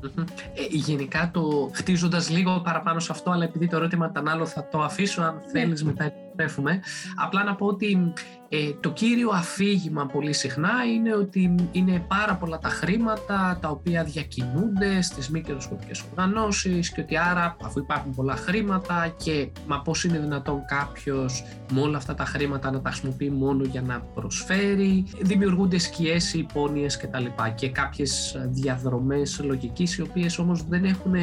Ε, 0.53 0.61
γενικά 0.69 1.29
το 1.33 1.71
χτίζοντας 1.73 2.29
λίγο 2.29 2.61
παραπάνω 2.63 2.99
σε 2.99 3.11
αυτό, 3.11 3.31
αλλά 3.31 3.43
επειδή 3.43 3.67
το 3.67 3.75
ερώτημα 3.75 4.07
ήταν 4.09 4.27
άλλο 4.27 4.45
θα 4.45 4.67
το 4.67 4.79
αφήσω 4.79 5.21
αν 5.21 5.35
ναι. 5.35 5.59
θέλεις 5.59 5.83
μετά 5.83 6.13
επιστρέφουμε. 6.33 6.81
Απλά 7.15 7.43
να 7.43 7.55
πω 7.55 7.65
ότι 7.65 8.13
ε, 8.55 8.73
το 8.79 8.91
κύριο 8.91 9.29
αφήγημα 9.29 10.05
πολύ 10.05 10.33
συχνά 10.33 10.71
είναι 10.95 11.15
ότι 11.15 11.55
είναι 11.71 12.05
πάρα 12.07 12.35
πολλά 12.35 12.57
τα 12.57 12.69
χρήματα 12.69 13.57
τα 13.61 13.69
οποία 13.69 14.03
διακινούνται 14.03 15.01
στις 15.01 15.29
μη 15.29 15.41
κερδοσκοπικές 15.41 16.03
οργανώσεις 16.11 16.91
και 16.91 17.01
ότι 17.01 17.17
άρα 17.17 17.55
αφού 17.63 17.79
υπάρχουν 17.79 18.13
πολλά 18.13 18.35
χρήματα 18.35 19.13
και 19.23 19.49
μα 19.67 19.81
πώς 19.81 20.03
είναι 20.03 20.19
δυνατόν 20.19 20.65
κάποιος 20.65 21.43
με 21.71 21.81
όλα 21.81 21.97
αυτά 21.97 22.13
τα 22.13 22.25
χρήματα 22.25 22.71
να 22.71 22.81
τα 22.81 22.89
χρησιμοποιεί 22.89 23.29
μόνο 23.29 23.63
για 23.63 23.81
να 23.81 23.99
προσφέρει 23.99 25.05
δημιουργούνται 25.21 25.77
σκιές, 25.77 26.33
υπόνοιες 26.33 26.97
κτλ. 26.97 27.25
Και 27.55 27.69
κάποιες 27.69 28.37
διαδρομές 28.45 29.41
λογικής 29.43 29.97
οι 29.97 30.01
οποίες 30.01 30.37
όμως 30.37 30.63
δεν 30.67 30.83
έχουν 30.83 31.13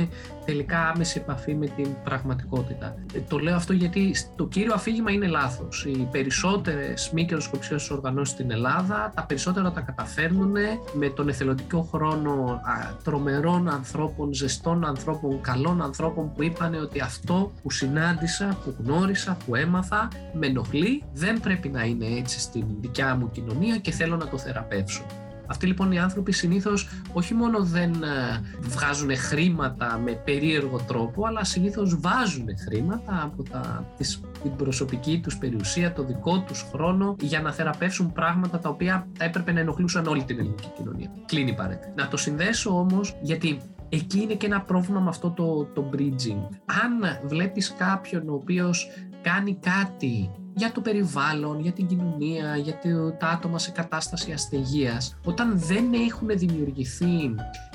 τελικά 0.50 0.88
άμεση 0.88 1.18
επαφή 1.22 1.54
με 1.54 1.66
την 1.66 1.88
πραγματικότητα. 2.04 2.94
Ε, 3.14 3.20
το 3.28 3.38
λέω 3.38 3.56
αυτό 3.56 3.72
γιατί 3.72 4.14
το 4.36 4.46
κύριο 4.46 4.74
αφήγημα 4.74 5.10
είναι 5.10 5.26
λάθος. 5.26 5.84
Οι 5.84 6.08
περισσότερες 6.10 7.10
μη 7.12 7.24
κερδοσκοπικές 7.24 7.90
οργανώσεις 7.90 8.34
στην 8.34 8.50
Ελλάδα, 8.50 9.12
τα 9.14 9.24
περισσότερα 9.24 9.70
τα 9.72 9.80
καταφέρνουν 9.80 10.54
με 10.92 11.08
τον 11.08 11.28
εθελοντικό 11.28 11.88
χρόνο 11.92 12.60
τρομερών 13.04 13.68
ανθρώπων, 13.68 14.34
ζεστών 14.34 14.84
ανθρώπων, 14.84 15.40
καλών 15.40 15.82
ανθρώπων 15.82 16.32
που 16.32 16.42
είπαν 16.42 16.74
ότι 16.74 17.00
αυτό 17.00 17.52
που 17.62 17.70
συνάντησα, 17.70 18.58
που 18.64 18.74
γνώρισα, 18.78 19.36
που 19.46 19.54
έμαθα, 19.54 20.08
με 20.32 20.46
ενοχλεί, 20.46 21.02
δεν 21.12 21.40
πρέπει 21.40 21.68
να 21.68 21.84
είναι 21.84 22.06
έτσι 22.06 22.40
στην 22.40 22.64
δικιά 22.80 23.16
μου 23.16 23.30
κοινωνία 23.30 23.76
και 23.76 23.90
θέλω 23.90 24.16
να 24.16 24.28
το 24.28 24.38
θεραπεύσω. 24.38 25.02
Αυτοί 25.50 25.66
λοιπόν 25.66 25.92
οι 25.92 25.98
άνθρωποι 25.98 26.32
συνήθως 26.32 26.88
όχι 27.12 27.34
μόνο 27.34 27.64
δεν 27.64 27.92
ε, 27.92 28.40
βγάζουν 28.60 29.16
χρήματα 29.16 30.00
με 30.04 30.12
περίεργο 30.12 30.80
τρόπο, 30.86 31.26
αλλά 31.26 31.44
συνήθως 31.44 32.00
βάζουν 32.00 32.46
χρήματα 32.68 33.22
από 33.22 33.42
τα, 33.42 33.86
τις, 33.96 34.20
την 34.42 34.56
προσωπική 34.56 35.20
τους 35.22 35.38
περιουσία, 35.38 35.92
το 35.92 36.04
δικό 36.04 36.40
τους 36.40 36.66
χρόνο 36.72 37.16
για 37.20 37.40
να 37.40 37.52
θεραπεύσουν 37.52 38.12
πράγματα 38.12 38.58
τα 38.58 38.68
οποία 38.68 39.06
θα 39.18 39.24
έπρεπε 39.24 39.52
να 39.52 39.60
ενοχλούσαν 39.60 40.06
όλη 40.06 40.24
την 40.24 40.38
ελληνική 40.38 40.68
κοινωνία. 40.76 41.10
Κλείνει 41.26 41.54
παρένθεση. 41.54 41.92
Να 41.96 42.08
το 42.08 42.16
συνδέσω 42.16 42.78
όμως 42.78 43.16
γιατί 43.22 43.60
εκεί 43.88 44.20
είναι 44.20 44.34
και 44.34 44.46
ένα 44.46 44.60
πρόβλημα 44.60 45.00
με 45.00 45.08
αυτό 45.08 45.30
το, 45.30 45.64
το 45.64 45.90
bridging. 45.94 46.48
Αν 46.84 47.18
βλέπεις 47.24 47.74
κάποιον 47.78 48.28
ο 48.28 48.34
οποίος 48.34 48.88
κάνει 49.22 49.58
κάτι 49.60 50.30
για 50.54 50.72
το 50.72 50.80
περιβάλλον, 50.80 51.60
για 51.60 51.72
την 51.72 51.86
κοινωνία, 51.86 52.56
για 52.56 52.78
τα 53.18 53.28
άτομα 53.28 53.58
σε 53.58 53.70
κατάσταση 53.70 54.32
αστεγίας, 54.32 55.16
όταν 55.24 55.58
δεν 55.58 55.92
έχουν 55.92 56.28
δημιουργηθεί 56.28 57.34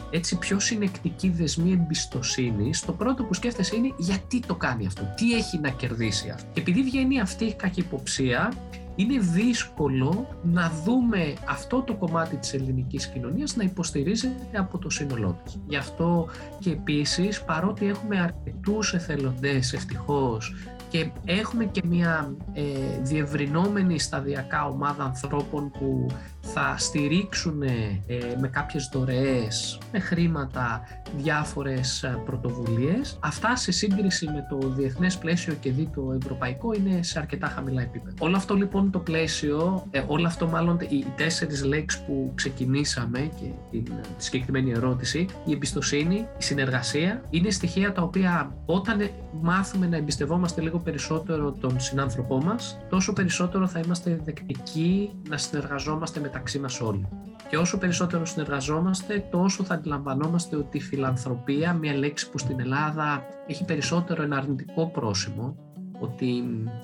έτσι 0.10 0.38
πιο 0.38 0.60
συνεκτικοί 0.60 1.30
δεσμοί 1.30 1.72
εμπιστοσύνης, 1.72 2.86
το 2.86 2.92
πρώτο 2.92 3.24
που 3.24 3.34
σκέφτεσαι 3.34 3.76
είναι 3.76 3.94
γιατί 3.98 4.40
το 4.40 4.56
κάνει 4.56 4.86
αυτό, 4.86 5.14
τι 5.16 5.34
έχει 5.34 5.60
να 5.60 5.70
κερδίσει 5.70 6.30
αυτό. 6.30 6.48
Και 6.54 6.60
επειδή 6.60 6.84
βγαίνει 6.84 7.20
αυτή 7.20 7.46
η 7.46 7.54
καχυποψία, 7.54 8.54
είναι 8.96 9.20
δύσκολο 9.20 10.28
να 10.44 10.72
δούμε 10.84 11.34
αυτό 11.46 11.82
το 11.82 11.96
κομμάτι 11.96 12.36
της 12.36 12.54
ελληνικής 12.54 13.08
κοινωνίας 13.08 13.56
να 13.56 13.64
υποστηρίζεται 13.64 14.58
από 14.58 14.78
το 14.78 14.90
σύνολό 14.90 15.40
της. 15.44 15.60
Γι' 15.68 15.76
αυτό 15.76 16.28
και 16.60 16.70
επίσης, 16.70 17.44
παρότι 17.44 17.88
έχουμε 17.88 18.20
αρκετούς 18.20 18.94
εθελοντές 18.94 19.74
ευτυχώς 19.74 20.56
και 20.95 21.10
έχουμε 21.25 21.65
και 21.65 21.81
μια 21.86 22.36
ε, 22.53 22.63
διευρυνόμενη 23.01 23.99
σταδιακά 23.99 24.65
ομάδα 24.65 25.03
ανθρώπων 25.03 25.71
που 25.71 26.08
θα 26.53 26.75
στηρίξουν 26.77 27.62
ε, 27.62 28.01
με 28.39 28.47
κάποιες 28.47 28.89
δωρεές, 28.93 29.79
με 29.91 29.99
χρήματα, 29.99 30.81
διάφορες 31.17 32.03
ε, 32.03 32.21
πρωτοβουλίες. 32.25 33.17
Αυτά 33.19 33.55
σε 33.55 33.71
σύγκριση 33.71 34.25
με 34.25 34.45
το 34.49 34.67
διεθνές 34.67 35.17
πλαίσιο 35.17 35.53
και 35.53 35.71
δι 35.71 35.89
το 35.95 36.17
ευρωπαϊκό 36.21 36.73
είναι 36.73 37.03
σε 37.03 37.19
αρκετά 37.19 37.47
χαμηλά 37.47 37.81
επίπεδα. 37.81 38.15
Όλο 38.19 38.36
αυτό 38.36 38.55
λοιπόν 38.55 38.91
το 38.91 38.99
πλαίσιο, 38.99 39.88
ε, 39.91 40.03
όλο 40.08 40.27
αυτό 40.27 40.47
μάλλον 40.47 40.79
οι 40.79 41.05
τέσσερις 41.15 41.63
λέξεις 41.63 42.01
που 42.01 42.31
ξεκινήσαμε 42.36 43.19
και 43.19 43.45
την, 43.71 43.84
τη 44.17 44.23
συγκεκριμένη 44.23 44.71
ερώτηση, 44.71 45.25
η 45.45 45.51
εμπιστοσύνη, 45.51 46.15
η 46.15 46.43
συνεργασία, 46.43 47.21
είναι 47.29 47.49
στοιχεία 47.49 47.91
τα 47.91 48.01
οποία 48.01 48.55
όταν 48.65 49.10
μάθουμε 49.41 49.88
να 49.88 49.97
εμπιστευόμαστε 49.97 50.62
λίγο 50.62 50.79
περισσότερο 50.79 51.51
τον 51.51 51.79
συνάνθρωπό 51.79 52.38
μας, 52.43 52.77
τόσο 52.89 53.13
περισσότερο 53.13 53.67
θα 53.67 53.79
είμαστε 53.79 54.19
δεκτικοί 54.23 55.12
να 55.29 55.38
συνεργαζόμαστε 55.38 56.19
με 56.19 56.27
μεταξύ 56.36 56.60
μας 56.60 56.82
όλοι. 56.82 57.08
Και 57.50 57.58
όσο 57.58 57.78
περισσότερο 57.78 58.26
συνεργαζόμαστε, 58.26 59.28
τόσο 59.32 59.63
θα 59.63 59.74
αντιλαμβανόμαστε 59.74 60.56
ότι 60.56 60.78
η 60.78 60.82
φιλανθρωπία, 60.82 61.74
μια 61.74 61.93
λέξη 61.93 62.30
που 62.30 62.38
στην 62.38 62.60
Ελλάδα 62.60 63.24
έχει 63.48 63.65
περισσότερο 63.65 64.24
ένα 64.24 64.38
αρνητικό 64.38 64.88
πρόσημο, 64.88 65.58
ότι 65.99 66.43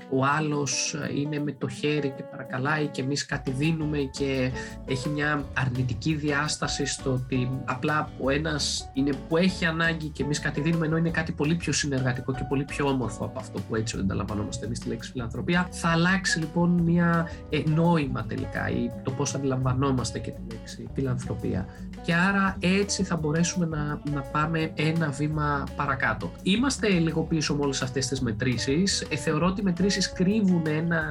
ο 0.10 0.26
άλλος 0.26 0.96
είναι 1.16 1.40
με 1.40 1.52
το 1.52 1.68
χέρι 1.68 2.14
και 2.18 2.24
παρακαλάει 2.24 2.88
και 2.88 3.02
εμείς 3.02 3.26
κάτι 3.26 3.52
δίνουμε 3.52 3.98
και 3.98 4.52
έχει 4.86 5.10
μια 5.10 5.46
αρνητική 5.58 6.14
διάσταση 6.14 6.86
στο 6.86 7.12
ότι 7.12 7.62
απλά 7.66 8.10
ο 8.20 8.30
ένας 8.30 8.90
είναι 8.94 9.12
που 9.28 9.38
έχει 9.38 9.66
ανάγκη 9.66 10.08
και 10.08 10.24
εμείς 10.24 10.40
κάτι 10.40 10.62
δίνουμε 10.62 10.86
ενώ 10.86 10.98
είναι 10.98 11.10
κάτι 11.10 11.32
πολύ 11.32 11.56
πιο 11.56 11.74
συνεργατικό 11.74 12.34
και 12.34 12.46
πολύ 12.50 12.64
πιο 12.64 12.88
όμορφο 12.88 13.26
από 13.26 13.40
αυτό 13.40 13.60
που 13.60 13.76
έτσι 13.76 13.98
ανταλαμβανόμαστε 13.98 14.66
εμείς 14.66 14.80
τη 14.80 14.90
λέξη 14.90 15.12
φιλανθρωπία. 15.12 15.68
Θα 15.72 15.90
αλλάξει 15.90 16.40
λοιπόν 16.40 16.70
μια 16.82 17.30
ε, 17.50 17.62
νόημα 17.66 18.26
τελικά 18.26 18.70
ή 18.70 18.92
το 19.04 19.12
πώς 19.12 19.36
αντιλαμβανόμαστε 19.36 20.20
και 20.20 20.32
τη 20.32 20.56
λέξη 20.56 20.88
φιλανθρωπία 20.94 21.66
και 22.02 22.14
άρα 22.14 22.58
έτσι 22.60 23.04
θα 23.04 23.16
μπορέσουμε 23.16 23.66
να, 23.66 24.02
να 24.12 24.22
πάμε 24.22 24.72
ένα 24.76 25.10
βήμα 25.10 25.64
παρακάτω. 25.76 26.32
Είμαστε 26.44 26.88
λίγο 26.88 27.22
πίσω 27.22 27.56
με 27.56 27.62
όλες 27.62 27.82
αυτές 27.82 28.08
τις 28.08 28.22
μετρήσεις 28.22 29.02
ε, 29.10 29.16
θεωρώ 29.16 29.46
ότι 29.46 29.62
οι 29.62 29.64
μετρήσεις 29.64 30.12
κρύβουν 30.12 30.64
ένα 30.68 31.04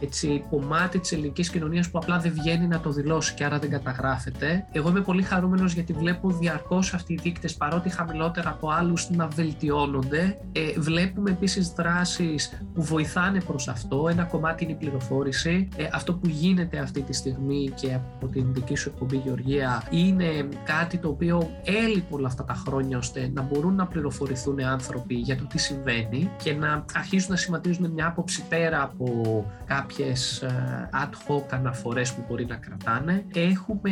έτσι, 0.00 0.44
κομμάτι 0.50 0.98
της 0.98 1.12
ελληνικής 1.12 1.50
κοινωνίας 1.50 1.90
που 1.90 1.98
απλά 1.98 2.18
δεν 2.18 2.32
βγαίνει 2.32 2.66
να 2.66 2.80
το 2.80 2.90
δηλώσει 2.90 3.34
και 3.34 3.44
άρα 3.44 3.58
δεν 3.58 3.70
καταγράφεται. 3.70 4.66
Εγώ 4.72 4.88
είμαι 4.88 5.00
πολύ 5.00 5.22
χαρούμενος 5.22 5.72
γιατί 5.72 5.92
βλέπω 5.92 6.30
διαρκώς 6.30 6.94
αυτοί 6.94 7.12
οι 7.12 7.18
δείκτες 7.22 7.54
παρότι 7.54 7.88
χαμηλότερα 7.88 8.50
από 8.50 8.70
άλλους 8.70 9.10
να 9.10 9.26
βελτιώνονται. 9.26 10.38
Ε, 10.52 10.80
βλέπουμε 10.80 11.30
επίσης 11.30 11.68
δράσεις 11.68 12.62
που 12.74 12.82
βοηθάνε 12.82 13.40
προς 13.40 13.68
αυτό. 13.68 14.08
Ένα 14.10 14.24
κομμάτι 14.24 14.64
είναι 14.64 14.72
η 14.72 14.76
πληροφόρηση. 14.76 15.68
Ε, 15.76 15.88
αυτό 15.92 16.14
που 16.14 16.28
γίνεται 16.28 16.78
αυτή 16.78 17.02
τη 17.02 17.12
στιγμή 17.12 17.72
και 17.74 17.94
από 17.94 18.26
την 18.26 18.52
δική 18.52 18.74
σου 18.74 18.88
εκπομπή 18.88 19.16
Γεωργία 19.16 19.82
είναι 19.90 20.37
κάτι 20.64 20.98
το 20.98 21.08
οποίο 21.08 21.50
έλειπε 21.64 22.14
όλα 22.14 22.26
αυτά 22.26 22.44
τα 22.44 22.54
χρόνια 22.54 22.98
ώστε 22.98 23.30
να 23.34 23.42
μπορούν 23.42 23.74
να 23.74 23.86
πληροφορηθούν 23.86 24.60
άνθρωποι 24.60 25.14
για 25.14 25.36
το 25.36 25.44
τι 25.44 25.58
συμβαίνει 25.58 26.30
και 26.42 26.54
να 26.54 26.84
αρχίσουν 26.94 27.30
να 27.30 27.36
σχηματίζουν 27.36 27.90
μια 27.90 28.06
άποψη 28.06 28.44
πέρα 28.48 28.82
από 28.82 29.46
κάποιες 29.66 30.42
ε, 30.42 30.88
ad 30.92 31.32
hoc 31.32 31.44
αναφορές 31.50 32.12
που 32.12 32.24
μπορεί 32.28 32.46
να 32.46 32.56
κρατάνε. 32.56 33.24
Έχουμε 33.34 33.90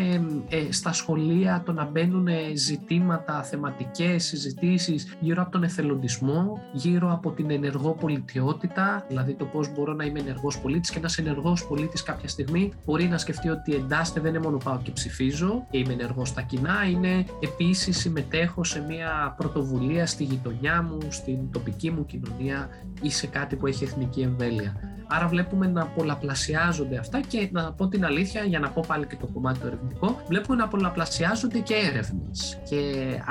ε, 0.48 0.72
στα 0.72 0.92
σχολεία 0.92 1.62
το 1.64 1.72
να 1.72 1.84
μπαίνουν 1.84 2.28
ζητήματα, 2.54 3.42
θεματικές 3.42 4.24
συζητήσεις 4.24 5.16
γύρω 5.20 5.42
από 5.42 5.50
τον 5.50 5.62
εθελοντισμό, 5.62 6.62
γύρω 6.72 7.12
από 7.12 7.30
την 7.30 7.50
ενεργό 7.50 7.92
πολιτιότητα, 7.92 9.04
δηλαδή 9.08 9.34
το 9.34 9.44
πώς 9.44 9.72
μπορώ 9.72 9.92
να 9.92 10.04
είμαι 10.04 10.20
ενεργός 10.20 10.60
πολίτης 10.60 10.90
και 10.90 10.98
ένας 10.98 11.18
ενεργός 11.18 11.66
πολίτης 11.66 12.02
κάποια 12.02 12.28
στιγμή 12.28 12.72
μπορεί 12.84 13.04
να 13.04 13.18
σκεφτεί 13.18 13.48
ότι 13.48 13.74
εντάσσεται 13.74 14.20
δεν 14.20 14.34
είναι 14.34 14.44
μόνο 14.44 14.56
πάω 14.64 14.78
και 14.82 14.90
ψηφίζω 14.90 15.66
και 15.70 15.78
είμαι 15.78 15.92
ενεργός 15.92 16.32
στα 16.36 16.44
κοινά, 16.44 16.84
είναι 16.90 17.24
επίσης 17.40 17.98
συμμετέχω 17.98 18.64
σε 18.64 18.80
μια 18.88 19.34
πρωτοβουλία 19.36 20.06
στη 20.06 20.24
γειτονιά 20.24 20.82
μου, 20.82 20.98
στην 21.08 21.50
τοπική 21.50 21.90
μου 21.90 22.06
κοινωνία 22.06 22.68
ή 23.02 23.10
σε 23.10 23.26
κάτι 23.26 23.46
κάτι 23.46 23.58
που 23.58 23.66
έχει 23.66 23.84
εθνική 23.84 24.20
εμβέλεια. 24.20 24.74
Άρα 25.06 25.28
βλέπουμε 25.28 25.66
να 25.66 25.86
πολλαπλασιάζονται 25.86 26.98
αυτά 26.98 27.20
και 27.20 27.48
να 27.52 27.72
πω 27.72 27.88
την 27.88 28.04
αλήθεια, 28.04 28.42
για 28.44 28.58
να 28.58 28.70
πω 28.70 28.84
πάλι 28.86 29.06
και 29.06 29.16
το 29.16 29.26
κομμάτι 29.26 29.58
το 29.58 29.66
ερευνητικό, 29.66 30.20
βλέπουμε 30.28 30.56
να 30.56 30.68
πολλαπλασιάζονται 30.68 31.58
και 31.58 31.74
έρευνες. 31.74 32.58
Και 32.68 32.80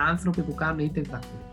άνθρωποι 0.09 0.41
που 0.41 0.53
κάνουν 0.53 0.79
είτε 0.79 1.01
διδακτορικά, 1.01 1.44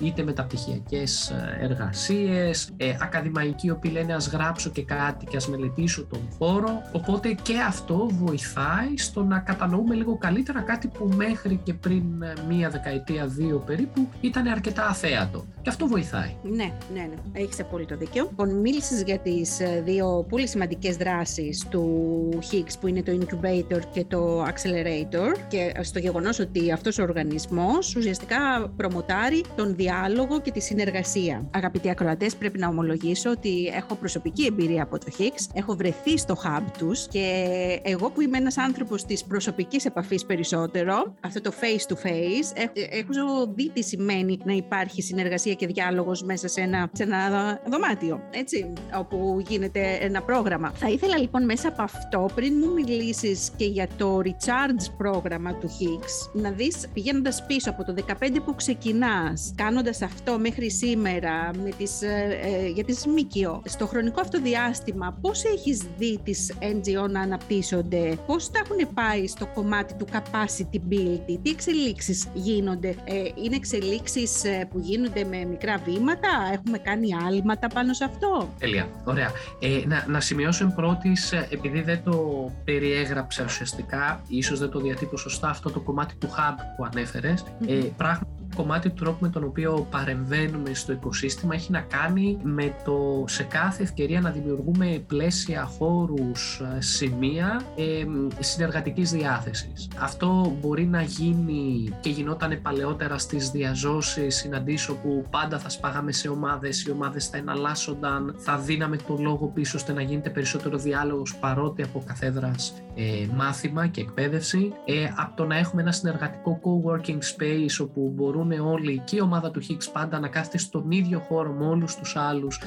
είτε 0.00 0.22
μεταπτυχιακές 0.22 1.30
ε, 1.30 1.58
εργασίες, 1.60 2.70
ε, 2.76 2.96
ακαδημαϊκοί 3.00 3.66
οι 3.66 3.70
οποίοι 3.70 3.90
λένε 3.94 4.14
Α 4.14 4.18
γράψω 4.32 4.70
και 4.70 4.82
κάτι 4.82 5.24
και 5.24 5.36
ας 5.36 5.48
μελετήσω 5.48 6.04
τον 6.04 6.20
χώρο. 6.38 6.82
Οπότε 6.92 7.32
και 7.42 7.54
αυτό 7.66 8.08
βοηθάει 8.12 8.96
στο 8.96 9.22
να 9.24 9.38
κατανοούμε 9.38 9.94
λίγο 9.94 10.16
καλύτερα 10.18 10.60
κάτι 10.60 10.88
που 10.88 11.10
μέχρι 11.16 11.60
και 11.62 11.74
πριν 11.74 12.22
ε, 12.22 12.32
μία 12.48 12.70
δεκαετία, 12.70 13.26
δύο 13.26 13.62
περίπου 13.66 14.08
ήταν 14.20 14.46
αρκετά 14.46 14.86
αθέατο. 14.86 15.44
Και 15.62 15.68
αυτό 15.68 15.86
βοηθάει. 15.86 16.34
Ναι, 16.42 16.72
ναι, 16.94 17.00
ναι. 17.00 17.40
Έχεις 17.40 17.60
απόλυτο 17.60 17.96
δίκιο. 17.96 18.24
Λοιπόν, 18.24 18.60
μίλησες 18.60 19.02
για 19.02 19.18
τις 19.18 19.60
ε, 19.60 19.82
δύο 19.84 20.26
πολύ 20.28 20.46
σημαντικές 20.48 20.96
δράσεις 20.96 21.66
του 21.68 22.28
Higgs 22.52 22.72
που 22.80 22.86
είναι 22.86 23.02
το 23.02 23.12
Incubator 23.20 23.80
και 23.92 24.04
το 24.04 24.42
Accelerator 24.42 25.36
και 25.48 25.72
στο 25.80 25.98
γεγονός 25.98 26.38
ότι 26.38 26.72
αυτός 26.72 26.98
ο 26.98 27.02
οργανισμός 27.02 27.96
ουσιαστικά 27.96 28.72
προμοτάρει 28.76 29.44
τον 29.56 29.76
διάλογο 29.76 30.40
και 30.40 30.50
τη 30.50 30.60
συνεργασία. 30.60 31.48
Αγαπητοί 31.50 31.90
ακροατές, 31.90 32.36
πρέπει 32.36 32.58
να 32.58 32.68
ομολογήσω 32.68 33.30
ότι 33.30 33.66
έχω 33.66 33.94
προσωπική 33.94 34.44
εμπειρία 34.44 34.82
από 34.82 34.98
το 34.98 35.06
Higgs, 35.18 35.50
έχω 35.54 35.74
βρεθεί 35.76 36.18
στο 36.18 36.36
hub 36.44 36.62
τους 36.78 37.06
και 37.08 37.48
εγώ 37.82 38.10
που 38.10 38.20
είμαι 38.20 38.38
ένας 38.38 38.58
άνθρωπος 38.58 39.04
της 39.04 39.24
προσωπικής 39.24 39.84
επαφής 39.84 40.24
περισσότερο, 40.24 41.14
αυτό 41.20 41.40
το 41.40 41.52
face 41.60 41.92
to 41.92 41.96
face, 42.06 42.68
έχω 42.90 43.52
δει 43.54 43.70
τι 43.70 43.82
σημαίνει 43.82 44.38
να 44.44 44.52
υπάρχει 44.52 45.02
συνεργασία 45.02 45.54
και 45.54 45.66
διάλογος 45.66 46.22
μέσα 46.22 46.48
σε 46.48 46.60
ένα, 46.60 46.90
σε 46.92 47.02
ένα 47.02 47.60
δωμάτιο, 47.70 48.20
έτσι, 48.30 48.72
όπου 48.98 49.42
γίνεται 49.48 49.98
ένα 50.00 50.22
πρόγραμμα. 50.22 50.72
Θα 50.74 50.88
ήθελα 50.88 51.18
λοιπόν 51.18 51.44
μέσα 51.44 51.68
από 51.68 51.82
αυτό, 51.82 52.28
πριν 52.34 52.52
μου 52.58 52.72
μιλήσεις 52.72 53.50
και 53.56 53.64
για 53.64 53.88
το 53.96 54.20
recharge 54.24 54.92
πρόγραμμα 54.96 55.54
του 55.54 55.68
Higgs, 55.68 56.40
να 56.40 56.50
δεις 56.50 56.88
πηγαίνοντας 56.94 57.46
πίσω 57.46 57.70
από 57.70 57.84
το 57.84 57.94
15 58.20 58.40
που 58.44 58.54
ξεκινάς, 58.54 59.37
κάνοντας 59.54 60.02
αυτό 60.02 60.38
μέχρι 60.38 60.70
σήμερα 60.70 61.50
με 61.62 61.70
τις, 61.78 62.02
ε, 62.02 62.38
ε, 62.42 62.66
για 62.66 62.84
τις 62.84 63.06
ΜΚΟ, 63.06 63.62
στο 63.64 63.86
χρονικό 63.86 64.20
αυτό 64.20 64.40
διάστημα, 64.40 65.18
πώς 65.20 65.44
έχεις 65.44 65.82
δει 65.98 66.20
τις 66.24 66.52
NGO 66.60 67.10
να 67.10 67.20
αναπτύσσονται, 67.20 68.18
πώς 68.26 68.50
τα 68.50 68.60
έχουν 68.64 68.94
πάει 68.94 69.26
στο 69.26 69.46
κομμάτι 69.46 69.94
του 69.94 70.06
capacity 70.12 70.76
building, 70.92 71.38
τι 71.42 71.50
εξελίξεις 71.50 72.26
γίνονται, 72.34 72.88
ε, 72.88 73.14
είναι 73.44 73.56
εξελίξεις 73.56 74.44
ε, 74.44 74.68
που 74.70 74.78
γίνονται 74.78 75.24
με 75.24 75.44
μικρά 75.44 75.78
βήματα, 75.84 76.28
έχουμε 76.52 76.78
κάνει 76.78 77.08
άλματα 77.26 77.66
πάνω 77.68 77.92
σε 77.92 78.04
αυτό; 78.04 78.48
Τέλεια. 78.58 78.88
Ωραία. 79.04 79.30
Ε, 79.60 79.86
να, 79.86 80.04
να 80.08 80.20
σημειώσω 80.20 80.64
εν 80.64 80.74
πρώτης, 80.74 81.32
ε, 81.32 81.48
επειδή 81.50 81.80
δεν 81.80 82.00
το 82.04 82.50
περιέγραψα 82.64 83.44
ουσιαστικά, 83.44 84.22
ίσως 84.28 84.58
δεν 84.58 84.70
το 84.70 84.80
διατύπω 84.80 85.16
σωστά 85.16 85.48
αυτό 85.48 85.70
το 85.70 85.80
κομμάτι 85.80 86.14
του 86.16 86.28
hub 86.28 86.54
που 86.76 86.84
ανέφερες, 86.84 87.44
ε, 87.66 87.74
πράγματι 87.96 88.37
κομμάτι 88.58 88.88
του 88.88 88.94
τρόπου 88.94 89.18
με 89.20 89.28
τον 89.28 89.44
οποίο 89.44 89.86
παρεμβαίνουμε 89.90 90.74
στο 90.74 90.92
οικοσύστημα 90.92 91.54
έχει 91.54 91.70
να 91.70 91.80
κάνει 91.80 92.38
με 92.42 92.74
το 92.84 93.24
σε 93.26 93.42
κάθε 93.42 93.82
ευκαιρία 93.82 94.20
να 94.20 94.30
δημιουργούμε 94.30 95.04
πλαίσια, 95.06 95.64
χώρους, 95.64 96.60
ε, 96.76 96.80
σημεία 96.80 97.62
ε, 97.76 98.04
συνεργατικής 98.42 99.10
διάθεσης. 99.10 99.88
Αυτό 99.98 100.56
μπορεί 100.60 100.86
να 100.86 101.02
γίνει 101.02 101.90
και 102.00 102.10
γινόταν 102.10 102.58
παλαιότερα 102.62 103.18
στις 103.18 103.50
διαζώσεις 103.50 104.36
συναντήσω 104.36 104.94
που 104.94 105.24
πάντα 105.30 105.58
θα 105.58 105.68
σπάγαμε 105.68 106.12
σε 106.12 106.28
ομάδες, 106.28 106.84
οι 106.84 106.90
ομάδες 106.90 107.26
θα 107.26 107.36
εναλλάσσονταν, 107.36 108.34
θα 108.38 108.58
δίναμε 108.58 108.96
το 108.96 109.16
λόγο 109.18 109.46
πίσω 109.46 109.76
ώστε 109.76 109.92
να 109.92 110.02
γίνεται 110.02 110.30
περισσότερο 110.30 110.78
διάλογος 110.78 111.36
παρότι 111.36 111.82
από 111.82 112.02
καθέδρας 112.06 112.74
ε, 113.00 113.26
μάθημα 113.34 113.86
και 113.86 114.00
εκπαίδευση. 114.00 114.72
Ε, 114.84 114.94
από 115.16 115.36
το 115.36 115.44
να 115.44 115.56
έχουμε 115.56 115.82
ένα 115.82 115.92
συνεργατικό 115.92 116.60
co-working 116.62 117.18
space 117.18 117.86
όπου 117.86 118.12
μπορούν 118.14 118.38
μπορούν 118.38 118.70
όλοι 118.70 119.02
και 119.04 119.16
η 119.16 119.20
ομάδα 119.20 119.50
του 119.50 119.60
Higgs 119.60 119.88
πάντα 119.92 120.18
να 120.18 120.28
κάθεται 120.28 120.58
στον 120.58 120.90
ίδιο 120.90 121.18
χώρο 121.18 121.52
με 121.52 121.66
όλους 121.66 121.96
τους 121.96 122.16
άλλους 122.16 122.60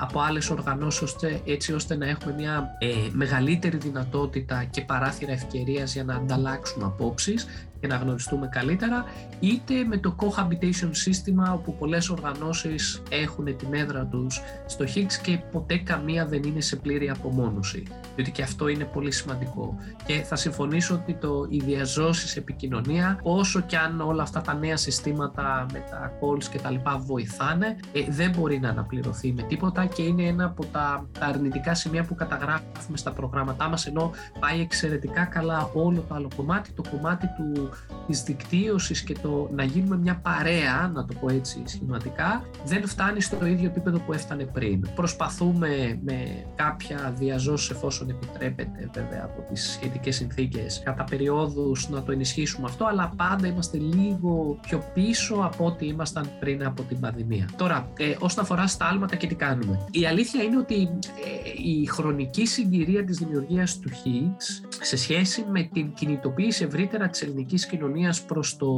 από 0.00 0.20
άλλες 0.20 0.50
οργανώσεις 0.50 1.14
έτσι 1.44 1.72
ώστε 1.72 1.96
να 1.96 2.06
έχουμε 2.06 2.34
μια 2.34 2.68
ε, 2.78 2.86
μεγαλύτερη 3.12 3.76
δυνατότητα 3.76 4.64
και 4.64 4.80
παράθυρα 4.80 5.32
ευκαιρίας 5.32 5.92
για 5.92 6.04
να 6.04 6.14
ανταλλάξουμε 6.14 6.84
απόψεις 6.84 7.46
και 7.86 7.92
να 7.92 7.98
γνωριστούμε 7.98 8.48
καλύτερα, 8.48 9.04
είτε 9.40 9.84
με 9.84 9.98
το 9.98 10.16
cohabitation 10.18 10.88
σύστημα 10.90 11.52
όπου 11.52 11.76
πολλές 11.76 12.08
οργανώσεις 12.10 13.02
έχουν 13.10 13.56
την 13.56 13.74
έδρα 13.74 14.04
τους 14.04 14.40
στο 14.66 14.84
Higgs 14.94 15.12
και 15.22 15.38
ποτέ 15.52 15.76
καμία 15.76 16.26
δεν 16.26 16.42
είναι 16.42 16.60
σε 16.60 16.76
πλήρη 16.76 17.10
απομόνωση, 17.10 17.82
διότι 18.14 18.30
και 18.30 18.42
αυτό 18.42 18.68
είναι 18.68 18.84
πολύ 18.84 19.10
σημαντικό. 19.10 19.76
Και 20.06 20.14
θα 20.14 20.36
συμφωνήσω 20.36 20.94
ότι 20.94 21.14
το, 21.14 21.46
η 21.48 21.58
διαζώσεις 21.58 22.36
επικοινωνία, 22.36 23.18
όσο 23.22 23.60
και 23.60 23.76
αν 23.76 24.00
όλα 24.00 24.22
αυτά 24.22 24.40
τα 24.40 24.54
νέα 24.54 24.76
συστήματα 24.76 25.66
με 25.72 25.84
τα 25.90 26.12
calls 26.20 26.44
και 26.44 26.58
τα 26.58 26.70
λοιπά 26.70 26.98
βοηθάνε, 26.98 27.76
ε, 27.92 28.04
δεν 28.08 28.30
μπορεί 28.36 28.58
να 28.58 28.68
αναπληρωθεί 28.68 29.32
με 29.32 29.42
τίποτα 29.42 29.86
και 29.86 30.02
είναι 30.02 30.22
ένα 30.22 30.44
από 30.44 30.64
τα, 30.64 31.06
τα 31.18 31.26
αρνητικά 31.26 31.74
σημεία 31.74 32.04
που 32.04 32.14
καταγράφουμε 32.14 32.96
στα 32.96 33.12
προγράμματά 33.12 33.68
μας, 33.68 33.86
ενώ 33.86 34.10
πάει 34.40 34.60
εξαιρετικά 34.60 35.24
καλά 35.24 35.70
όλο 35.74 36.04
το 36.08 36.14
άλλο 36.14 36.28
κομμάτι, 36.36 36.72
το 36.72 36.82
κομμάτι 36.90 37.26
του 37.36 37.70
της 38.06 38.22
δικτύωσης 38.22 39.02
και 39.02 39.14
το 39.22 39.50
να 39.54 39.64
γίνουμε 39.64 39.96
μια 39.96 40.16
παρέα, 40.16 40.90
να 40.94 41.04
το 41.04 41.14
πω 41.20 41.32
έτσι 41.32 41.62
σχηματικά, 41.64 42.44
δεν 42.64 42.86
φτάνει 42.86 43.20
στο 43.20 43.46
ίδιο 43.46 43.66
επίπεδο 43.66 43.98
που 43.98 44.12
έφτανε 44.12 44.44
πριν. 44.44 44.86
Προσπαθούμε 44.94 45.98
με 46.04 46.46
κάποια 46.54 47.14
διαζώσεις 47.18 47.70
εφόσον 47.70 48.10
επιτρέπεται 48.10 48.90
βέβαια 48.94 49.22
από 49.24 49.52
τις 49.52 49.70
σχετικές 49.72 50.16
συνθήκες 50.16 50.82
κατά 50.84 51.04
περιόδους 51.04 51.88
να 51.88 52.02
το 52.02 52.12
ενισχύσουμε 52.12 52.66
αυτό, 52.68 52.84
αλλά 52.84 53.12
πάντα 53.16 53.46
είμαστε 53.46 53.78
λίγο 53.78 54.58
πιο 54.62 54.82
πίσω 54.94 55.34
από 55.34 55.64
ό,τι 55.64 55.86
ήμασταν 55.86 56.30
πριν 56.40 56.64
από 56.64 56.82
την 56.82 57.00
πανδημία. 57.00 57.48
Τώρα, 57.56 57.92
ε, 57.98 58.16
όσον 58.18 58.44
αφορά 58.44 58.66
στα 58.66 58.86
άλματα 58.86 59.16
και 59.16 59.26
τι 59.26 59.34
κάνουμε. 59.34 59.84
Η 59.90 60.06
αλήθεια 60.06 60.42
είναι 60.42 60.56
ότι 60.56 60.74
ε, 60.74 61.70
η 61.80 61.86
χρονική 61.86 62.46
συγκυρία 62.46 63.04
της 63.04 63.18
δημιουργίας 63.18 63.78
του 63.78 63.90
Higgs 63.90 64.66
σε 64.80 64.96
σχέση 64.96 65.44
με 65.50 65.62
την 65.62 65.92
κινητοποίηση 65.92 66.64
ευρύτερα 66.64 67.08
της 67.08 67.22
ελληνικής 67.22 67.65
κοινωνίας 67.66 68.22
προς 68.22 68.56
το, 68.56 68.68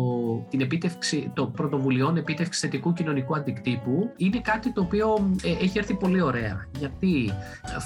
την 0.49 0.61
επίτευξη 0.61 1.31
των 1.35 1.53
πρωτοβουλειών 1.53 2.17
επίτευξης 2.17 2.61
θετικού 2.61 2.93
κοινωνικού 2.93 3.37
αντικτύπου 3.37 4.13
είναι 4.17 4.41
κάτι 4.41 4.73
το 4.73 4.81
οποίο 4.81 5.35
ε, 5.43 5.51
έχει 5.51 5.79
έρθει 5.79 5.95
πολύ 5.95 6.21
ωραία. 6.21 6.69
Γιατί 6.79 7.33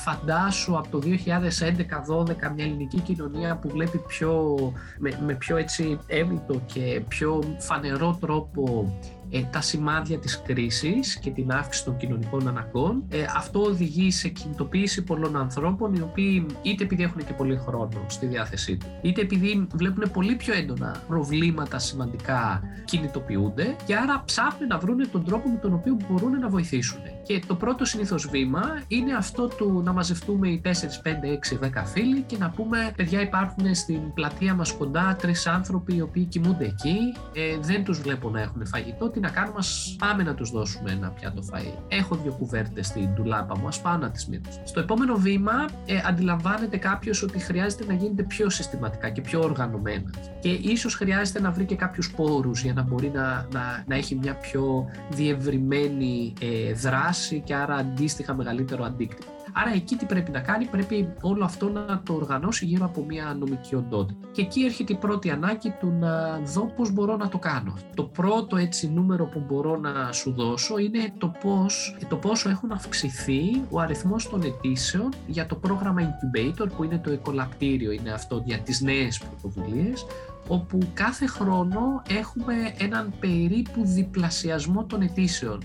φαντάσου 0.05 0.79
από 0.79 0.89
το 0.89 1.01
2011-12 1.07 2.53
μια 2.55 2.65
ελληνική 2.65 3.01
κοινωνία 3.01 3.57
που 3.57 3.69
βλέπει 3.69 3.99
πιο, 3.99 4.57
με, 4.99 5.19
με 5.27 5.35
πιο 5.35 5.57
έτσι 5.57 5.99
έμειτο 6.07 6.61
και 6.67 7.03
πιο 7.09 7.43
φανερό 7.59 8.19
τρόπο 8.21 8.93
ε, 9.33 9.43
τα 9.51 9.61
σημάδια 9.61 10.19
της 10.19 10.43
κρίσης 10.43 11.19
και 11.19 11.31
την 11.31 11.53
αύξηση 11.53 11.85
των 11.85 11.97
κοινωνικών 11.97 12.49
αναγκών. 12.49 13.05
Ε, 13.09 13.25
αυτό 13.37 13.63
οδηγεί 13.63 14.11
σε 14.11 14.29
κινητοποίηση 14.29 15.03
πολλών 15.03 15.37
ανθρώπων 15.37 15.95
οι 15.95 16.01
οποίοι 16.01 16.47
είτε 16.63 16.85
επειδή 16.85 17.03
έχουν 17.03 17.25
και 17.25 17.33
πολύ 17.33 17.57
χρόνο 17.57 18.05
στη 18.07 18.27
διάθεσή 18.27 18.77
του, 18.77 18.87
είτε 19.03 19.21
επειδή 19.21 19.67
βλέπουν 19.75 20.11
πολύ 20.13 20.35
πιο 20.35 20.55
έντονα 20.55 21.03
προβλήματα 21.09 21.79
σημαντικά 21.79 22.63
κινητοποιούνται 22.85 23.77
και 23.87 23.97
άρα 23.97 24.23
ψάχνουν 24.25 24.69
να 24.69 24.79
βρουν 24.79 25.11
τον 25.11 25.25
τρόπο 25.25 25.49
με 25.49 25.57
τον 25.57 25.73
οποίο 25.75 25.97
μπορούν 26.09 26.39
να 26.39 26.49
βοηθήσουν. 26.49 27.01
Και 27.23 27.43
το 27.47 27.55
πρώτο 27.55 27.85
συνήθως 27.85 28.29
βήμα 28.29 28.83
είναι 28.89 29.15
αυτό 29.15 29.47
του 29.47 29.83
να 29.85 29.93
μαζευτούμε 29.93 30.49
οι 30.49 30.61
4, 30.65 30.69
5, 30.69 30.71
6, 30.71 31.81
10 31.81 31.83
φίλοι 31.85 32.21
και 32.21 32.37
να 32.39 32.51
πούμε: 32.51 32.93
Παιδιά, 32.97 33.21
υπάρχουν 33.21 33.75
στην 33.75 34.13
πλατεία 34.15 34.55
μας 34.55 34.73
κοντά 34.73 35.17
τρεις 35.21 35.47
άνθρωποι 35.47 35.95
οι 35.95 36.01
οποίοι 36.01 36.25
κοιμούνται 36.25 36.65
εκεί. 36.65 36.99
Ε, 37.33 37.59
δεν 37.61 37.85
τους 37.85 38.01
βλέπω 38.01 38.31
να 38.31 38.41
έχουν 38.41 38.67
φαγητό. 38.67 39.11
Τι 39.11 39.21
να 39.23 39.31
κάνουμε, 39.31 39.59
ας 39.59 39.97
πάμε 39.99 40.23
να 40.23 40.35
τους 40.35 40.51
δώσουμε 40.51 40.91
ένα 40.91 41.09
πιάτο 41.11 41.43
φαΐ. 41.53 41.75
Έχω 41.89 42.17
δύο 42.17 42.33
κουβέρτες 42.33 42.87
στην 42.87 43.15
τουλάπα 43.15 43.59
μου, 43.59 43.67
ας 43.67 43.81
πάω 43.81 43.97
να 43.97 44.11
τις 44.11 44.27
μείνω. 44.27 44.49
Στο 44.65 44.81
επόμενο 44.81 45.17
βήμα, 45.17 45.53
ε, 45.87 46.01
αντιλαμβάνεται 46.05 46.77
κάποιος 46.77 47.23
ότι 47.23 47.39
χρειάζεται 47.39 47.85
να 47.87 47.95
γίνεται 47.95 48.23
πιο 48.23 48.51
συστηματικά 48.51 49.11
και 49.11 49.21
πιο 49.21 49.41
οργανωμένα. 49.41 50.11
Και 50.41 50.49
ίσως 50.49 50.95
χρειάζεται 50.95 51.41
να 51.41 51.51
βρει 51.51 51.65
και 51.65 51.77
κάποιους 51.77 52.13
πόρους 52.13 52.63
για 52.63 52.73
να 52.73 52.83
μπορεί 52.83 53.11
να, 53.15 53.47
να, 53.53 53.85
να 53.87 53.95
έχει 53.95 54.15
μια 54.15 54.35
πιο 54.35 54.91
διευρυμένη 55.11 56.33
ε, 56.41 56.73
δράση 56.73 57.41
και 57.41 57.55
άρα 57.55 57.75
αντίστοιχα 57.75 58.35
μεγαλύτερο 58.35 58.85
αντίκτυπο. 58.85 59.42
Άρα 59.53 59.73
εκεί 59.75 59.97
τι 59.97 60.05
πρέπει 60.05 60.31
να 60.31 60.41
κάνει, 60.41 60.65
πρέπει 60.65 61.13
όλο 61.21 61.45
αυτό 61.45 61.69
να 61.69 62.03
το 62.05 62.13
οργανώσει 62.13 62.65
γύρω 62.65 62.85
από 62.85 63.05
μια 63.05 63.37
νομική 63.39 63.75
οντότητα. 63.75 64.29
Και 64.33 64.43
εκεί 64.43 64.65
έρχεται 64.65 64.93
η 64.93 64.97
πρώτη 64.97 65.31
ανάγκη 65.31 65.75
του 65.81 65.93
να 66.01 66.39
δω 66.39 66.73
πώς 66.77 66.93
μπορώ 66.93 67.17
να 67.17 67.29
το 67.29 67.39
κάνω. 67.39 67.75
Το 67.95 68.03
πρώτο 68.03 68.57
έτσι 68.57 68.91
νούμερο 68.91 69.25
που 69.25 69.45
μπορώ 69.49 69.77
να 69.77 70.13
σου 70.13 70.33
δώσω 70.33 70.79
είναι 70.79 71.13
το, 71.19 71.35
πώς, 71.41 71.97
το 72.09 72.17
πόσο 72.17 72.49
έχουν 72.49 72.73
αυξηθεί 72.73 73.63
ο 73.71 73.81
αριθμός 73.81 74.29
των 74.29 74.43
αιτήσεων 74.43 75.09
για 75.27 75.47
το 75.47 75.55
πρόγραμμα 75.55 76.01
Incubator 76.03 76.67
που 76.77 76.85
είναι 76.85 76.99
το 76.99 77.11
εκολαπτήριο, 77.11 77.91
είναι 77.91 78.13
αυτό 78.13 78.43
για 78.45 78.59
τις 78.59 78.81
νέες 78.81 79.19
πρωτοβουλίες 79.19 80.07
όπου 80.49 80.79
κάθε 80.95 81.27
χρόνο 81.27 82.03
έχουμε 82.09 82.55
έναν 82.79 83.13
περίπου 83.21 83.85
διπλασιασμό 83.85 84.85
των 84.85 85.03
αιτήσεων. 85.03 85.63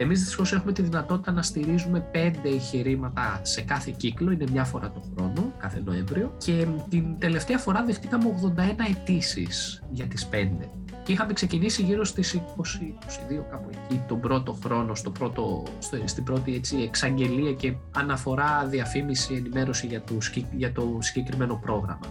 Εμείς 0.00 0.18
δυστυχώς 0.18 0.52
έχουμε 0.52 0.72
τη 0.72 0.82
δυνατότητα 0.82 1.32
να 1.32 1.42
στηρίζουμε 1.42 2.00
πέντε 2.00 2.48
εγχειρήματα 2.48 3.40
σε 3.42 3.60
κάθε 3.60 3.94
κύκλο, 3.96 4.30
είναι 4.30 4.44
μια 4.52 4.64
φορά 4.64 4.90
το 4.90 5.02
χρόνο, 5.14 5.52
κάθε 5.58 5.82
Νοέμβριο. 5.84 6.34
Και 6.38 6.66
την 6.88 7.18
τελευταία 7.18 7.58
φορά 7.58 7.84
δεχτήκαμε 7.84 8.24
81 8.24 8.60
αιτήσεις 8.90 9.82
για 9.90 10.06
τις 10.06 10.26
πέντε. 10.26 10.70
Και 11.02 11.12
είχαμε 11.12 11.32
ξεκινήσει 11.32 11.82
γύρω 11.82 12.04
στις 12.04 12.40
20-22 12.56 13.44
κάπου 13.50 13.70
εκεί 13.70 14.02
τον 14.08 14.20
πρώτο 14.20 14.56
χρόνο, 14.64 14.94
στο 14.94 15.10
πρώτο, 15.10 15.62
στην 16.04 16.24
πρώτη 16.24 16.54
έτσι, 16.54 16.76
εξαγγελία 16.76 17.52
και 17.52 17.74
αναφορά, 17.96 18.66
διαφήμιση, 18.66 19.34
ενημέρωση 19.34 19.86
για 19.86 20.02
το, 20.02 20.14
για 20.56 20.72
το 20.72 20.98
συγκεκριμένο 21.00 21.58
πρόγραμμα. 21.62 22.06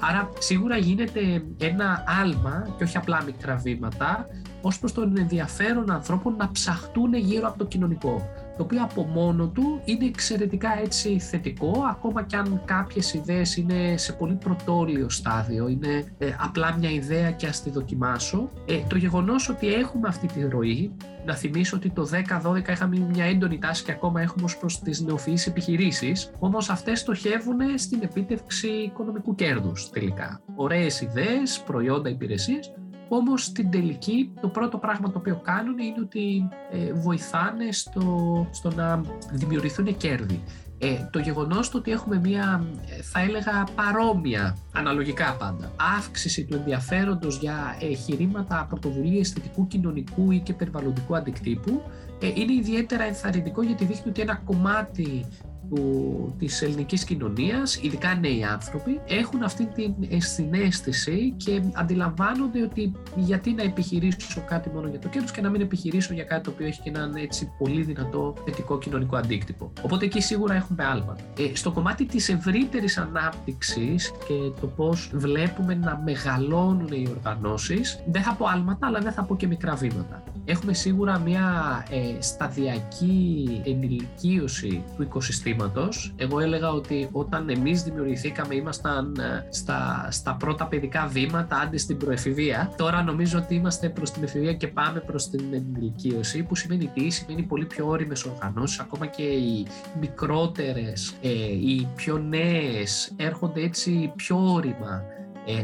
Άρα 0.00 0.28
σίγουρα 0.38 0.76
γίνεται 0.76 1.44
ένα 1.58 2.04
άλμα 2.22 2.74
και 2.76 2.84
όχι 2.84 2.96
απλά 2.96 3.22
μικρά 3.22 3.56
βήματα 3.56 4.26
ως 4.62 4.78
προς 4.78 4.92
τον 4.92 5.16
ενδιαφέρον 5.16 5.90
ανθρώπων 5.90 6.36
να 6.36 6.50
ψαχτούν 6.50 7.14
γύρω 7.14 7.48
από 7.48 7.58
το 7.58 7.64
κοινωνικό. 7.64 8.28
Το 8.56 8.62
οποίο 8.62 8.82
από 8.82 9.02
μόνο 9.02 9.48
του 9.48 9.80
είναι 9.84 10.04
εξαιρετικά 10.04 10.78
έτσι 10.82 11.18
θετικό, 11.18 11.84
ακόμα 11.90 12.22
και 12.22 12.36
αν 12.36 12.62
κάποιες 12.64 13.14
ιδέες 13.14 13.56
είναι 13.56 13.96
σε 13.96 14.12
πολύ 14.12 14.34
πρωτόλιο 14.34 15.10
στάδιο, 15.10 15.68
είναι 15.68 16.14
ε, 16.18 16.26
απλά 16.38 16.76
μια 16.78 16.90
ιδέα 16.90 17.30
και 17.30 17.46
ας 17.46 17.62
τη 17.62 17.70
δοκιμάσω. 17.70 18.50
Ε, 18.66 18.80
το 18.88 18.96
γεγονός 18.96 19.48
ότι 19.48 19.74
έχουμε 19.74 20.08
αυτή 20.08 20.26
τη 20.26 20.48
ροή, 20.48 20.92
να 21.26 21.34
θυμίσω 21.34 21.76
ότι 21.76 21.90
το 21.90 22.08
10-12 22.42 22.68
είχαμε 22.68 22.98
μια 22.98 23.24
έντονη 23.24 23.58
τάση 23.58 23.84
και 23.84 23.92
ακόμα 23.92 24.20
έχουμε 24.20 24.44
ως 24.44 24.56
προς 24.56 24.80
τις 24.80 25.00
νεοφυείς 25.00 25.46
επιχειρήσεις, 25.46 26.30
όμως 26.38 26.70
αυτές 26.70 27.00
στοχεύουν 27.00 27.58
στην 27.76 27.98
επίτευξη 28.02 28.68
οικονομικού 28.68 29.34
κέρδους 29.34 29.90
τελικά. 29.90 30.40
Ωραίες 30.54 31.00
ιδέες, 31.00 31.62
προϊόντα, 31.66 32.08
υπηρεσίες, 32.08 32.72
όμως 33.14 33.44
στην 33.44 33.70
τελική 33.70 34.30
το 34.40 34.48
πρώτο 34.48 34.78
πράγμα 34.78 35.10
το 35.10 35.18
οποίο 35.18 35.40
κάνουν 35.44 35.78
είναι 35.78 36.00
ότι 36.00 36.48
ε, 36.70 36.92
βοηθάνε 36.92 37.72
στο, 37.72 38.46
στο 38.50 38.70
να 38.70 39.00
δημιουργηθούν 39.32 39.96
κέρδη. 39.96 40.42
Ε, 40.78 41.08
το 41.10 41.18
γεγονός 41.18 41.70
το 41.70 41.78
ότι 41.78 41.90
έχουμε 41.90 42.18
μια, 42.18 42.64
ε, 42.98 43.02
θα 43.02 43.20
έλεγα, 43.20 43.66
παρόμοια, 43.74 44.56
αναλογικά 44.72 45.36
πάντα, 45.38 45.72
αύξηση 45.98 46.44
του 46.44 46.54
ενδιαφέροντος 46.54 47.38
για 47.38 47.76
εγχειρήματα 47.80 48.66
πρωτοβουλίες 48.68 49.30
θετικού 49.30 49.66
κοινωνικού 49.66 50.30
ή 50.30 50.38
και 50.38 50.52
περιβαλλοντικού 50.52 51.16
αντικτύπου, 51.16 51.82
ε, 52.20 52.26
είναι 52.26 52.52
ιδιαίτερα 52.52 53.04
ενθαρρυντικό 53.04 53.62
γιατί 53.62 53.84
δείχνει 53.84 54.10
ότι 54.10 54.20
ένα 54.20 54.34
κομμάτι 54.44 55.26
του, 55.68 56.34
της 56.38 56.62
ελληνικής 56.62 57.04
κοινωνίας, 57.04 57.76
ειδικά 57.82 58.14
νέοι 58.14 58.44
άνθρωποι, 58.44 59.00
έχουν 59.06 59.42
αυτή 59.42 59.66
την 59.66 59.94
συνέστηση 60.16 61.34
και 61.36 61.62
αντιλαμβάνονται 61.72 62.62
ότι 62.62 62.92
γιατί 63.16 63.52
να 63.52 63.62
επιχειρήσω 63.62 64.44
κάτι 64.48 64.70
μόνο 64.70 64.88
για 64.88 64.98
το 64.98 65.08
κέρδος 65.08 65.30
και 65.30 65.40
να 65.40 65.50
μην 65.50 65.60
επιχειρήσω 65.60 66.14
για 66.14 66.24
κάτι 66.24 66.42
το 66.42 66.50
οποίο 66.50 66.66
έχει 66.66 66.80
και 66.80 66.88
έναν 66.88 67.14
έτσι 67.14 67.50
πολύ 67.58 67.82
δυνατό 67.82 68.34
θετικό 68.44 68.78
κοινωνικό 68.78 69.16
αντίκτυπο. 69.16 69.72
Οπότε 69.82 70.04
εκεί 70.04 70.20
σίγουρα 70.20 70.54
έχουμε 70.54 70.84
άλμα. 70.84 71.16
Ε, 71.38 71.54
στο 71.54 71.72
κομμάτι 71.72 72.04
της 72.04 72.28
ευρύτερης 72.28 72.98
ανάπτυξης 72.98 74.10
και 74.26 74.60
το 74.60 74.66
πώς 74.66 75.10
βλέπουμε 75.14 75.74
να 75.74 76.00
μεγαλώνουν 76.04 76.88
οι 76.92 77.06
οργανώσεις, 77.16 78.02
δεν 78.06 78.22
θα 78.22 78.34
πω 78.34 78.46
άλματα, 78.46 78.86
αλλά 78.86 79.00
δεν 79.00 79.12
θα 79.12 79.22
πω 79.22 79.36
και 79.36 79.46
μικρά 79.46 79.74
βήματα. 79.74 80.22
Έχουμε 80.44 80.72
σίγουρα 80.72 81.18
μια 81.18 81.86
ε, 81.90 82.20
σταδιακή 82.22 83.62
ενηλικίωση 83.64 84.84
του 84.96 85.02
οικοσυστήματος. 85.02 86.14
Εγώ 86.16 86.40
έλεγα 86.40 86.70
ότι 86.70 87.08
όταν 87.12 87.48
εμείς 87.48 87.82
δημιουργηθήκαμε 87.82 88.54
ήμασταν 88.54 89.16
ε, 89.18 89.46
στα, 89.50 90.08
στα 90.10 90.34
πρώτα 90.34 90.66
παιδικά 90.66 91.06
βήματα 91.06 91.56
άντε 91.56 91.76
στην 91.76 91.96
προεφηβεία. 91.96 92.72
Τώρα 92.76 93.02
νομίζω 93.02 93.38
ότι 93.38 93.54
είμαστε 93.54 93.88
προς 93.88 94.10
την 94.10 94.22
εφηβεία 94.22 94.52
και 94.52 94.68
πάμε 94.68 95.00
προς 95.00 95.28
την 95.28 95.54
ενηλικίωση 95.54 96.42
που 96.42 96.54
σημαίνει 96.54 96.90
τι, 96.94 97.10
σημαίνει 97.10 97.42
πολύ 97.42 97.64
πιο 97.64 97.88
όριμες 97.88 98.24
οργανώσεις, 98.24 98.78
ακόμα 98.78 99.06
και 99.06 99.22
οι 99.22 99.66
μικρότερες, 100.00 101.14
ε, 101.22 101.28
οι 101.52 101.88
πιο 101.94 102.18
νέες 102.18 103.12
έρχονται 103.16 103.62
έτσι 103.62 104.12
πιο 104.16 104.52
όρημα 104.52 105.02
ε, 105.13 105.13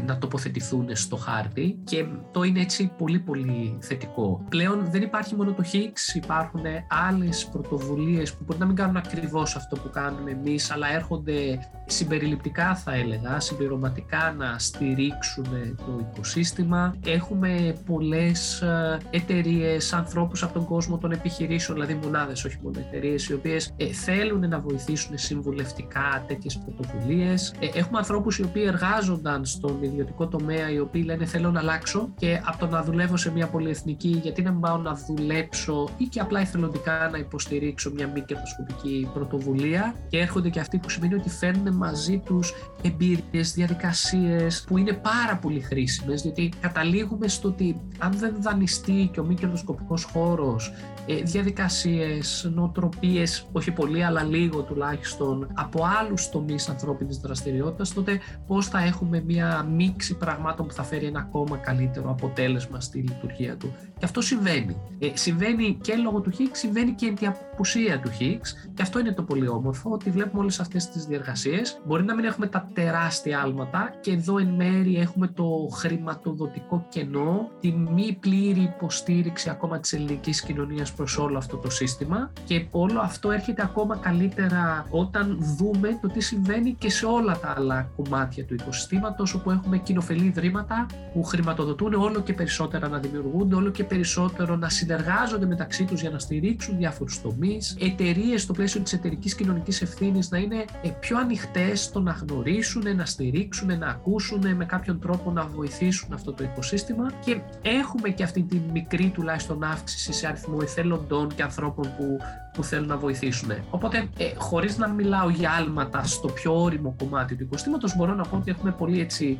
να 0.05 0.17
τοποθετηθούν 0.17 0.95
στο 0.95 1.15
χάρτη 1.15 1.79
και 1.83 2.05
το 2.31 2.43
είναι 2.43 2.59
έτσι 2.59 2.91
πολύ 2.97 3.19
πολύ 3.19 3.77
θετικό. 3.81 4.45
Πλέον 4.49 4.85
δεν 4.91 5.01
υπάρχει 5.01 5.35
μόνο 5.35 5.51
το 5.51 5.63
Higgs, 5.73 6.15
υπάρχουν 6.15 6.61
άλλες 7.07 7.45
πρωτοβουλίες 7.51 8.33
που 8.33 8.43
μπορεί 8.45 8.59
να 8.59 8.65
μην 8.65 8.75
κάνουν 8.75 8.97
ακριβώς 8.97 9.55
αυτό 9.55 9.75
που 9.75 9.89
κάνουμε 9.89 10.31
εμείς, 10.31 10.71
αλλά 10.71 10.93
έρχονται 10.93 11.59
συμπεριληπτικά 11.85 12.75
θα 12.75 12.93
έλεγα, 12.93 13.39
συμπληρωματικά 13.39 14.35
να 14.37 14.59
στηρίξουν 14.59 15.45
το 15.77 16.07
οικοσύστημα. 16.11 16.95
Έχουμε 17.05 17.75
πολλές 17.85 18.61
ε, 18.61 18.97
εταιρείες, 19.09 19.93
ανθρώπους 19.93 20.43
από 20.43 20.53
τον 20.53 20.65
κόσμο 20.65 20.97
των 20.97 21.11
επιχειρήσεων, 21.11 21.77
δηλαδή 21.77 21.99
μονάδες, 22.03 22.45
όχι 22.45 22.57
μόνο 22.63 22.79
εταιρείες, 22.79 23.27
οι 23.27 23.33
οποίες 23.33 23.73
ε, 23.77 23.85
θέλουν 23.85 24.49
να 24.49 24.59
βοηθήσουν 24.59 25.17
συμβουλευτικά 25.17 26.23
τέτοιες 26.27 26.57
πρωτοβουλίες. 26.57 27.53
Ε, 27.59 27.79
έχουμε 27.79 27.97
ανθρώπους 27.97 28.37
οι 28.37 28.43
οποίοι 28.43 28.63
εργάζονταν 28.67 29.45
στον 29.71 29.83
ιδιωτικό 29.83 30.27
τομέα, 30.27 30.71
οι 30.71 30.79
οποίοι 30.79 31.03
λένε 31.05 31.25
θέλω 31.25 31.51
να 31.51 31.59
αλλάξω 31.59 32.09
και 32.17 32.41
από 32.45 32.57
το 32.57 32.67
να 32.67 32.83
δουλεύω 32.83 33.17
σε 33.17 33.31
μια 33.31 33.47
πολυεθνική, 33.47 34.19
γιατί 34.21 34.41
να 34.41 34.51
μην 34.51 34.59
πάω 34.59 34.77
να 34.77 34.93
δουλέψω 35.07 35.89
ή 35.97 36.05
και 36.05 36.19
απλά 36.19 36.39
εθελοντικά 36.39 37.09
να 37.11 37.17
υποστηρίξω 37.17 37.91
μια 37.91 38.07
μη 38.07 38.21
κερδοσκοπική 38.21 39.09
πρωτοβουλία 39.13 39.95
και 40.09 40.17
έρχονται 40.17 40.49
και 40.49 40.59
αυτοί 40.59 40.77
που 40.77 40.89
σημαίνει 40.89 41.13
ότι 41.13 41.29
φέρνουν 41.29 41.75
μαζί 41.75 42.17
τους 42.25 42.53
εμπειρίες, 42.81 43.53
διαδικασίες 43.53 44.63
που 44.67 44.77
είναι 44.77 44.93
πάρα 44.93 45.37
πολύ 45.41 45.59
χρήσιμες 45.59 46.21
διότι 46.21 46.51
καταλήγουμε 46.61 47.27
στο 47.27 47.47
ότι 47.47 47.81
αν 47.97 48.11
δεν 48.11 48.35
δανειστεί 48.39 49.09
και 49.13 49.19
ο 49.19 49.23
μη 49.23 49.35
κερδοσκοπικός 49.35 50.03
χώρος 50.03 50.71
ε, 51.05 51.21
διαδικασίες, 51.21 52.51
νοοτροπίες, 52.53 53.47
όχι 53.51 53.71
πολύ 53.71 54.03
αλλά 54.03 54.23
λίγο 54.23 54.61
τουλάχιστον 54.61 55.47
από 55.53 55.85
άλλους 55.99 56.29
τομείς 56.29 56.69
ανθρώπινης 56.69 57.17
δραστηριότητας 57.17 57.93
τότε 57.93 58.19
πώς 58.47 58.67
θα 58.67 58.83
έχουμε 58.83 59.23
μια 59.27 59.60
μίξη 59.63 60.17
πραγμάτων 60.17 60.67
που 60.67 60.73
θα 60.73 60.83
φέρει 60.83 61.05
ένα 61.05 61.19
ακόμα 61.19 61.57
καλύτερο 61.57 62.09
αποτέλεσμα 62.09 62.79
στη 62.79 62.97
λειτουργία 62.99 63.57
του. 63.57 63.73
Και 63.97 64.05
αυτό 64.05 64.21
συμβαίνει. 64.21 64.77
Ε, 64.99 65.09
συμβαίνει 65.13 65.77
και 65.81 65.95
λόγω 65.95 66.19
του 66.19 66.31
Higgs, 66.31 66.51
συμβαίνει 66.51 66.91
και 66.91 67.11
την 67.11 67.27
απουσία 67.27 67.99
του 67.99 68.09
Higgs 68.19 68.69
και 68.73 68.81
αυτό 68.81 68.99
είναι 68.99 69.13
το 69.13 69.23
πολύ 69.23 69.47
όμορφο 69.47 69.89
ότι 69.91 70.09
βλέπουμε 70.09 70.41
όλες 70.41 70.59
αυτές 70.59 70.89
τις 70.89 71.05
διεργασίες. 71.05 71.81
Μπορεί 71.85 72.03
να 72.03 72.15
μην 72.15 72.25
έχουμε 72.25 72.47
τα 72.47 72.69
τεράστια 72.73 73.41
άλματα 73.41 73.93
και 74.01 74.11
εδώ 74.11 74.37
εν 74.37 74.47
μέρη 74.47 74.97
έχουμε 74.97 75.27
το 75.27 75.69
χρηματοδοτικό 75.73 76.85
κενό, 76.89 77.49
τη 77.59 77.71
μη 77.71 78.17
πλήρη 78.19 78.61
υποστήριξη 78.61 79.49
ακόμα 79.49 79.79
της 79.79 79.93
ελληνικής 79.93 80.41
κοινωνίας 80.41 80.93
προς 80.93 81.17
όλο 81.17 81.37
αυτό 81.37 81.57
το 81.57 81.69
σύστημα 81.69 82.31
και 82.45 82.65
όλο 82.71 82.99
αυτό 82.99 83.31
έρχεται 83.31 83.61
ακόμα 83.61 83.95
καλύτερα 83.97 84.85
όταν 84.89 85.37
δούμε 85.57 85.99
το 86.01 86.07
τι 86.07 86.19
συμβαίνει 86.19 86.73
και 86.73 86.89
σε 86.89 87.05
όλα 87.05 87.39
τα 87.39 87.53
άλλα 87.57 87.89
κομμάτια 87.95 88.45
του 88.45 88.53
οικοσυστήματος 88.53 89.33
όπου 89.33 89.50
έχουμε 89.51 89.77
κοινοφελή 89.77 90.25
ιδρύματα 90.25 90.85
που 91.13 91.23
χρηματοδοτούν 91.23 91.93
όλο 91.93 92.21
και 92.21 92.33
περισσότερα 92.33 92.87
να 92.87 92.97
δημιουργούνται, 92.97 93.55
όλο 93.55 93.69
και 93.69 93.83
περισσότερο 93.83 94.55
να 94.55 94.69
συνεργάζονται 94.69 95.45
μεταξύ 95.45 95.85
τους 95.85 96.01
για 96.01 96.09
να 96.09 96.19
στηρίξουν 96.19 96.77
διάφορους 96.77 97.21
τομείς, 97.21 97.77
εταιρείες 97.79 98.41
στο 98.41 98.53
πλαίσιο 98.53 98.81
της 98.81 98.93
εταιρικής 98.93 99.35
κοινωνικής 99.35 99.81
ευθύνης 99.81 100.29
να 100.29 100.37
είναι 100.37 100.65
ε, 100.81 100.89
πιο 100.99 101.17
ανοιχτές 101.17 101.83
στο 101.83 101.99
να 101.99 102.11
γνωρίσουν, 102.11 102.95
να 102.95 103.05
στηρίξουν, 103.05 103.77
να 103.77 103.87
ακούσουν, 103.87 104.55
με 104.55 104.65
κάποιον 104.65 104.99
τρόπο 104.99 105.31
να 105.31 105.45
βοηθήσουν 105.45 106.13
αυτό 106.13 106.33
το 106.33 106.43
οικοσύστημα 106.43 107.11
και 107.25 107.41
έχουμε 107.61 108.09
και 108.09 108.23
αυτή 108.23 108.43
τη 108.43 108.61
μικρή 108.71 109.09
τουλάχιστον 109.09 109.63
αύξηση 109.63 110.13
σε 110.13 110.27
αριθμό 110.27 110.57
εθελοντών 110.61 111.27
και 111.35 111.43
ανθρώπων 111.43 111.93
που, 111.97 112.17
που 112.53 112.63
θέλουν 112.63 112.87
να 112.87 112.97
βοηθήσουν. 112.97 113.51
Οπότε, 113.69 114.09
ε, 114.17 114.23
χωρίς 114.35 114.77
να 114.77 114.87
μιλάω 114.87 115.29
για 115.29 115.51
άλματα 115.51 116.03
στο 116.03 116.27
πιο 116.27 116.61
όριμο 116.61 116.95
κομμάτι 116.97 117.35
του 117.35 117.43
οικοσύστηματος, 117.43 117.95
μπορώ 117.95 118.13
να 118.13 118.23
πω 118.23 118.35
ότι 118.37 118.51
έχουμε 118.51 118.71
πολύ 118.71 118.99
έτσι 118.99 119.39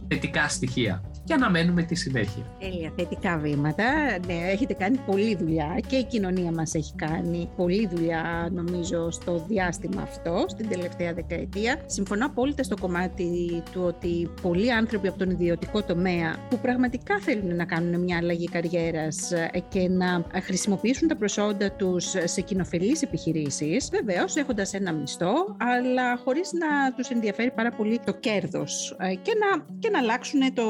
θετικά 0.13 0.47
στοιχεία 0.47 1.03
και 1.23 1.33
αναμένουμε 1.33 1.83
τη 1.83 1.95
συνέχεια. 1.95 2.43
Τέλεια, 2.59 2.91
θετικά 2.95 3.37
βήματα. 3.37 3.83
Ναι, 4.27 4.33
έχετε 4.51 4.73
κάνει 4.73 4.97
πολλή 5.05 5.35
δουλειά 5.35 5.79
και 5.87 5.95
η 5.95 6.03
κοινωνία 6.03 6.51
μας 6.51 6.73
έχει 6.73 6.95
κάνει 6.95 7.49
πολλή 7.55 7.87
δουλειά 7.87 8.49
νομίζω 8.51 9.11
στο 9.11 9.45
διάστημα 9.47 10.01
αυτό, 10.01 10.45
στην 10.47 10.69
τελευταία 10.69 11.13
δεκαετία. 11.13 11.81
Συμφωνώ 11.85 12.25
απόλυτα 12.25 12.63
στο 12.63 12.75
κομμάτι 12.79 13.63
του 13.71 13.81
ότι 13.85 14.29
πολλοί 14.41 14.73
άνθρωποι 14.73 15.07
από 15.07 15.17
τον 15.17 15.29
ιδιωτικό 15.29 15.83
τομέα 15.83 16.35
που 16.49 16.59
πραγματικά 16.59 17.19
θέλουν 17.19 17.55
να 17.55 17.65
κάνουν 17.65 18.01
μια 18.01 18.17
αλλαγή 18.17 18.45
καριέρας 18.45 19.31
και 19.69 19.87
να 19.89 20.25
χρησιμοποιήσουν 20.41 21.07
τα 21.07 21.15
προσόντα 21.15 21.71
τους 21.71 22.13
σε 22.23 22.41
κοινοφελείς 22.41 23.01
επιχειρήσεις, 23.01 23.89
βεβαίως 23.91 24.35
έχοντας 24.35 24.73
ένα 24.73 24.93
μισθό, 24.93 25.55
αλλά 25.57 26.17
χωρίς 26.17 26.51
να 26.53 26.93
τους 26.93 27.09
ενδιαφέρει 27.09 27.51
πάρα 27.51 27.71
πολύ 27.71 27.99
το 28.05 28.13
κέρδος 28.13 28.95
και 29.21 29.31
να, 29.39 29.65
και 29.79 29.89
να 29.89 30.00
αλλάξουν 30.01 30.53
το, 30.53 30.65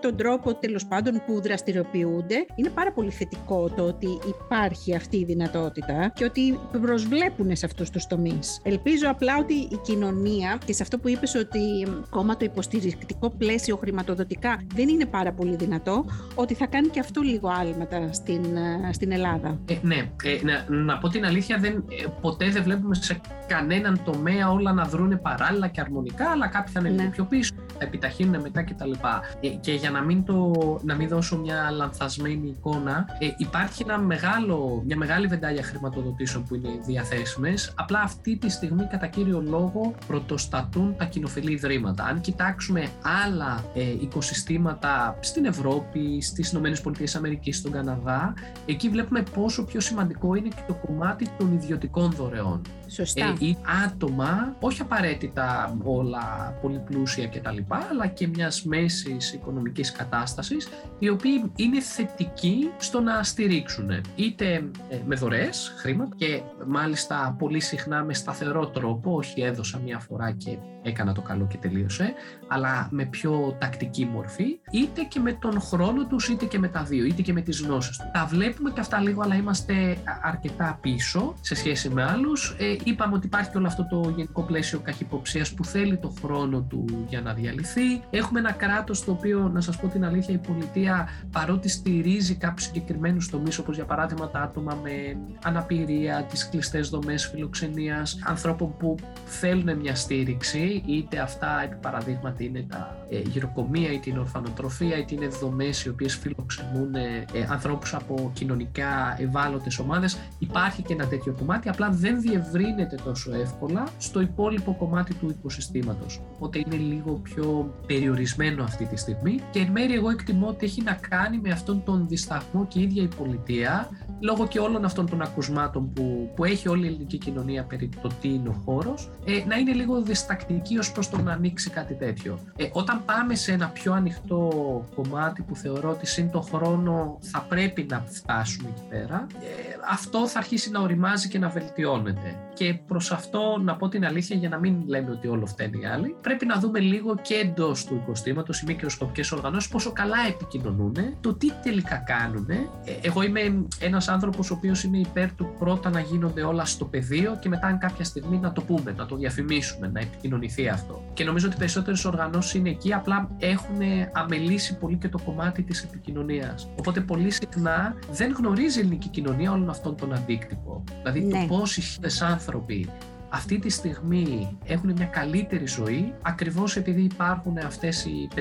τον 0.00 0.16
τρόπο 0.16 0.54
τέλος 0.54 0.86
πάντων 0.86 1.22
που 1.26 1.40
δραστηριοποιούνται. 1.40 2.46
Είναι 2.54 2.68
πάρα 2.68 2.92
πολύ 2.92 3.10
θετικό 3.10 3.68
το 3.76 3.82
ότι 3.82 4.18
υπάρχει 4.26 4.94
αυτή 4.94 5.16
η 5.16 5.24
δυνατότητα 5.24 6.12
και 6.14 6.24
ότι 6.24 6.58
προσβλέπουν 6.80 7.56
σε 7.56 7.66
αυτούς 7.66 7.90
τους 7.90 8.06
τομείς. 8.06 8.60
Ελπίζω 8.62 9.08
απλά 9.10 9.38
ότι 9.38 9.54
η 9.54 9.78
κοινωνία 9.82 10.58
και 10.64 10.72
σε 10.72 10.82
αυτό 10.82 10.98
που 10.98 11.08
είπες 11.08 11.34
ότι 11.34 11.86
ακόμα 12.06 12.36
το 12.36 12.44
υποστηρικτικό 12.44 13.30
πλαίσιο 13.30 13.76
χρηματοδοτικά 13.76 14.62
δεν 14.74 14.88
είναι 14.88 15.06
πάρα 15.06 15.32
πολύ 15.32 15.56
δυνατό, 15.56 16.04
ότι 16.34 16.54
θα 16.54 16.66
κάνει 16.66 16.88
και 16.88 17.00
αυτό 17.00 17.20
λίγο 17.20 17.48
άλματα 17.48 18.12
στην, 18.12 18.44
στην 18.92 19.12
Ελλάδα. 19.12 19.58
Ε, 19.68 19.74
ναι, 19.82 20.10
ε, 20.22 20.38
να, 20.42 20.76
να 20.76 20.98
πω 20.98 21.08
την 21.08 21.24
αλήθεια, 21.24 21.58
δεν, 21.58 21.72
ε, 21.72 22.04
ποτέ 22.20 22.50
δεν 22.50 22.62
βλέπουμε 22.62 22.94
σε 22.94 23.20
κανέναν 23.46 24.00
τομέα 24.04 24.50
όλα 24.50 24.72
να 24.72 24.84
δρούν 24.84 25.20
παράλληλα 25.22 25.68
και 25.68 25.80
αρμονικά, 25.80 26.30
αλλά 26.30 26.46
κάποιοι 26.46 26.72
θα 26.72 26.80
είναι 26.88 27.02
ναι. 27.02 27.10
πιο 27.10 27.24
πίσω, 27.24 27.54
θα 27.82 27.88
επιταχύνουν 27.88 28.40
μετά 28.40 28.62
κτλ. 28.62 28.92
Ε, 29.40 29.48
και 29.48 29.72
για 29.72 29.90
να 29.90 30.00
μην, 30.00 30.24
το, 30.24 30.52
να 30.82 30.94
μην 30.94 31.08
δώσω 31.08 31.38
μια 31.38 31.70
λανθασμένη 31.70 32.48
εικόνα, 32.48 33.06
ε, 33.18 33.28
υπάρχει 33.36 33.82
ένα 33.82 33.98
μεγάλο, 33.98 34.82
μια 34.86 34.96
μεγάλη 34.96 35.26
βεντάλια 35.26 35.62
χρηματοδοτήσεων 35.62 36.44
που 36.44 36.54
είναι 36.54 36.68
διαθέσιμες. 36.86 37.72
Απλά 37.76 38.00
αυτή 38.00 38.36
τη 38.36 38.48
στιγμή 38.50 38.86
κατά 38.86 39.06
κύριο 39.06 39.40
λόγο 39.40 39.94
πρωτοστατούν 40.06 40.96
τα 40.96 41.04
κοινοφελή 41.04 41.52
ιδρύματα. 41.52 42.04
Αν 42.04 42.20
κοιτάξουμε 42.20 42.88
άλλα 43.24 43.64
ε, 43.74 43.90
οικοσυστήματα 44.00 45.18
στην 45.20 45.44
Ευρώπη, 45.44 46.20
στις 46.20 46.50
Ηνωμένες 46.50 46.80
Πολιτείες 46.80 47.14
Αμερικής, 47.14 47.56
στον 47.56 47.72
Καναδά, 47.72 48.34
εκεί 48.66 48.88
βλέπουμε 48.88 49.22
πόσο 49.34 49.64
πιο 49.64 49.80
σημαντικό 49.80 50.34
είναι 50.34 50.48
και 50.48 50.62
το 50.66 50.74
κομμάτι 50.74 51.28
των 51.38 51.52
ιδιωτικών 51.52 52.10
δωρεών. 52.10 52.62
Σωστά. 52.92 53.36
Ε, 53.40 53.44
ή 53.44 53.56
άτομα, 53.84 54.56
όχι 54.60 54.80
απαραίτητα 54.80 55.76
όλα 55.84 56.54
πολύ 56.60 56.78
πλούσια 56.78 57.26
κτλ, 57.26 57.58
αλλά 57.90 58.06
και 58.06 58.26
μιας 58.26 58.64
μέσης 58.64 59.32
οικονομικής 59.32 59.92
κατάστασης, 59.92 60.68
οι 60.98 61.08
οποίοι 61.08 61.52
είναι 61.56 61.80
θετικοί 61.80 62.70
στο 62.78 63.00
να 63.00 63.22
στηρίξουν 63.22 63.90
είτε 64.14 64.70
ε, 64.88 64.98
με 65.06 65.14
δωρεές, 65.14 65.74
χρήματα 65.76 66.14
και 66.16 66.42
μάλιστα 66.66 67.36
πολύ 67.38 67.60
συχνά 67.60 68.04
με 68.04 68.14
σταθερό 68.14 68.66
τρόπο, 68.66 69.14
όχι 69.14 69.40
έδωσα 69.40 69.78
μια 69.78 69.98
φορά 69.98 70.30
και 70.30 70.58
έκανα 70.82 71.12
το 71.12 71.20
καλό 71.20 71.46
και 71.46 71.56
τελείωσε, 71.56 72.12
αλλά 72.48 72.88
με 72.90 73.04
πιο 73.04 73.56
τακτική 73.60 74.04
μορφή, 74.04 74.58
είτε 74.70 75.02
και 75.02 75.20
με 75.20 75.32
τον 75.32 75.60
χρόνο 75.60 76.06
τους, 76.06 76.28
είτε 76.28 76.44
και 76.44 76.58
με 76.58 76.68
τα 76.68 76.82
δύο, 76.82 77.04
είτε 77.04 77.22
και 77.22 77.32
με 77.32 77.40
τις 77.40 77.60
γνώσεις 77.60 77.98
τους. 77.98 78.10
Τα 78.12 78.26
βλέπουμε 78.26 78.70
και 78.70 78.80
αυτά 78.80 79.00
λίγο, 79.00 79.22
αλλά 79.22 79.34
είμαστε 79.34 79.96
αρκετά 80.22 80.78
πίσω 80.80 81.34
σε 81.40 81.54
σχέση 81.54 81.88
με 81.88 82.04
άλλους. 82.04 82.56
Ε, 82.58 82.76
είπαμε 82.84 83.14
ότι 83.14 83.26
υπάρχει 83.26 83.56
όλο 83.56 83.66
αυτό 83.66 83.86
το 83.90 84.12
γενικό 84.16 84.42
πλαίσιο 84.42 84.80
καχυποψίας 84.80 85.52
που 85.54 85.64
θέλει 85.64 85.96
το 85.96 86.14
χρόνο 86.22 86.60
του 86.60 86.84
για 87.08 87.20
να 87.20 87.34
διαλυθεί. 87.34 88.02
Έχουμε 88.10 88.38
ένα 88.38 88.52
κράτος 88.52 89.04
το 89.04 89.10
οποίο, 89.10 89.50
να 89.52 89.60
σας 89.60 89.76
πω 89.76 89.88
την 89.88 90.04
αλήθεια, 90.04 90.34
η 90.34 90.38
πολιτεία 90.38 91.08
παρότι 91.32 91.68
στηρίζει 91.68 92.34
κάποιους 92.34 92.66
συγκεκριμένους 92.66 93.30
τομείς, 93.30 93.58
όπως 93.58 93.74
για 93.74 93.84
παράδειγμα 93.84 94.30
τα 94.30 94.40
άτομα 94.40 94.78
με 94.82 95.16
αναπηρία, 95.44 96.26
τις 96.30 96.48
κλειστές 96.48 96.88
δομές 96.88 97.26
φιλοξενίας, 97.26 98.18
ανθρώπων 98.24 98.76
που 98.76 98.96
θέλουν 99.24 99.76
μια 99.78 99.94
στήριξη, 99.94 100.71
είτε 100.86 101.18
αυτά 101.18 101.62
επί 101.64 101.76
παραδείγματι 101.80 102.44
είναι 102.44 102.66
τα 102.68 102.96
ε, 103.10 103.18
γυροκομεία, 103.18 103.92
είτε 103.92 104.10
είναι 104.10 104.18
ορφανοτροφία, 104.18 104.98
είτε 104.98 105.14
είναι 105.14 105.26
δομές 105.26 105.84
οι 105.84 105.88
οποίες 105.88 106.16
φιλοξενούν 106.16 106.94
ε, 106.94 107.24
ανθρώπους 107.50 107.94
από 107.94 108.30
κοινωνικά 108.34 109.16
ευάλωτες 109.18 109.78
ομάδες. 109.78 110.18
Υπάρχει 110.38 110.82
και 110.82 110.92
ένα 110.92 111.06
τέτοιο 111.06 111.34
κομμάτι, 111.38 111.68
απλά 111.68 111.90
δεν 111.90 112.20
διευρύνεται 112.20 112.96
τόσο 113.04 113.34
εύκολα 113.34 113.88
στο 113.98 114.20
υπόλοιπο 114.20 114.76
κομμάτι 114.78 115.14
του 115.14 115.28
οικοσυστήματος. 115.28 116.20
Οπότε 116.34 116.58
είναι 116.58 116.76
λίγο 116.76 117.12
πιο 117.12 117.74
περιορισμένο 117.86 118.64
αυτή 118.64 118.84
τη 118.84 118.96
στιγμή 118.96 119.40
και 119.50 119.58
εν 119.58 119.70
μέρει 119.70 119.94
εγώ 119.94 120.10
εκτιμώ 120.10 120.46
ότι 120.46 120.64
έχει 120.64 120.82
να 120.82 120.92
κάνει 121.08 121.38
με 121.38 121.50
αυτόν 121.50 121.82
τον 121.84 122.08
δισταγμό 122.08 122.66
και 122.66 122.78
η 122.78 122.82
ίδια 122.82 123.02
η 123.02 123.08
πολιτεία 123.16 123.88
λόγω 124.20 124.46
και 124.46 124.58
όλων 124.58 124.84
αυτών 124.84 125.10
των 125.10 125.22
ακουσμάτων 125.22 125.92
που, 125.92 126.32
που 126.34 126.44
έχει 126.44 126.68
όλη 126.68 126.84
η 126.84 126.86
ελληνική 126.86 127.18
κοινωνία 127.18 127.64
περί 127.64 127.88
το 128.02 128.10
τι 128.20 128.28
είναι 128.28 128.48
ο 128.48 128.62
χώρος, 128.64 129.10
ε, 129.24 129.44
να 129.46 129.56
είναι 129.56 129.72
λίγο 129.72 130.02
διστακτική 130.02 130.61
ως 130.78 130.92
προς 130.92 131.08
το 131.08 131.22
να 131.22 131.32
ανοίξει 131.32 131.70
κάτι 131.70 131.94
τέτοιο. 131.94 132.38
Ε, 132.56 132.68
όταν 132.72 133.04
πάμε 133.04 133.34
σε 133.34 133.52
ένα 133.52 133.68
πιο 133.68 133.92
ανοιχτό 133.92 134.50
κομμάτι 134.94 135.42
που 135.42 135.56
θεωρώ 135.56 135.90
ότι 135.90 136.06
σύν 136.06 136.30
το 136.30 136.40
χρόνο 136.40 137.18
θα 137.20 137.46
πρέπει 137.48 137.86
να 137.90 138.04
φτάσουμε 138.06 138.68
εκεί 138.68 138.82
πέρα, 138.88 139.26
ε, 139.40 139.46
αυτό 139.90 140.28
θα 140.28 140.38
αρχίσει 140.38 140.70
να 140.70 140.80
οριμάζει 140.80 141.28
και 141.28 141.38
να 141.38 141.48
βελτιώνεται. 141.48 142.36
Και 142.54 142.74
προς 142.74 143.12
αυτό, 143.12 143.58
να 143.60 143.76
πω 143.76 143.88
την 143.88 144.04
αλήθεια, 144.04 144.36
για 144.36 144.48
να 144.48 144.58
μην 144.58 144.82
λέμε 144.86 145.10
ότι 145.10 145.28
όλο 145.28 145.46
φταίνει 145.46 145.80
οι 145.80 145.86
άλλοι, 145.86 146.16
πρέπει 146.20 146.46
να 146.46 146.58
δούμε 146.58 146.78
λίγο 146.78 147.16
και 147.22 147.34
εντός 147.34 147.84
του 147.84 147.94
οικοστήματος 147.94 148.60
οι 148.60 148.64
μικροσκοπικές 148.66 149.32
οργανώσεις 149.32 149.70
πόσο 149.70 149.92
καλά 149.92 150.16
επικοινωνούν, 150.28 150.96
το 151.20 151.34
τι 151.34 151.52
τελικά 151.62 151.96
κάνουν. 151.96 152.50
Ε, 152.50 152.66
εγώ 153.02 153.22
είμαι 153.22 153.66
ένας 153.78 154.08
άνθρωπος 154.08 154.50
ο 154.50 154.54
οποίος 154.54 154.84
είναι 154.84 154.98
υπέρ 154.98 155.34
του 155.34 155.54
πρώτα 155.58 155.90
να 155.90 156.00
γίνονται 156.00 156.42
όλα 156.42 156.64
στο 156.64 156.84
πεδίο 156.84 157.38
και 157.40 157.48
μετά, 157.48 157.66
αν 157.66 157.78
κάποια 157.78 158.04
στιγμή, 158.04 158.38
να 158.38 158.52
το 158.52 158.62
πούμε, 158.62 158.94
να 158.96 159.06
το 159.06 159.16
διαφημίσουμε, 159.16 159.90
να 159.92 160.00
επικοινωνηθεί 160.00 160.51
αυτό. 160.72 161.02
Και 161.12 161.24
νομίζω 161.24 161.46
ότι 161.46 161.56
περισσότερες 161.56 162.04
οργανώσεις 162.04 162.54
είναι 162.54 162.70
εκεί, 162.70 162.92
απλά 162.92 163.30
έχουν 163.38 163.80
αμελήσει 164.12 164.78
πολύ 164.78 164.96
και 164.96 165.08
το 165.08 165.18
κομμάτι 165.24 165.62
της 165.62 165.82
επικοινωνίας. 165.82 166.68
Οπότε 166.78 167.00
πολύ 167.00 167.30
συχνά 167.30 167.94
δεν 168.10 168.34
γνωρίζει 168.38 168.78
η 168.78 168.80
ελληνική 168.80 169.08
κοινωνία 169.08 169.52
όλων 169.52 169.70
αυτόν 169.70 169.96
τον 169.96 170.14
αντίκτυπο. 170.14 170.84
Δηλαδή 170.98 171.20
ναι. 171.20 171.40
το 171.40 171.54
πόσοι 171.54 171.80
χιλιάδε 171.80 172.24
άνθρωποι 172.24 172.88
αυτή 173.32 173.58
τη 173.58 173.70
στιγμή 173.70 174.58
έχουν 174.64 174.92
μια 174.92 175.06
καλύτερη 175.06 175.66
ζωή 175.66 176.14
ακριβώς 176.22 176.76
επειδή 176.76 177.02
υπάρχουν 177.02 177.58
αυτές 177.58 178.04
οι 178.04 178.28
500 178.34 178.40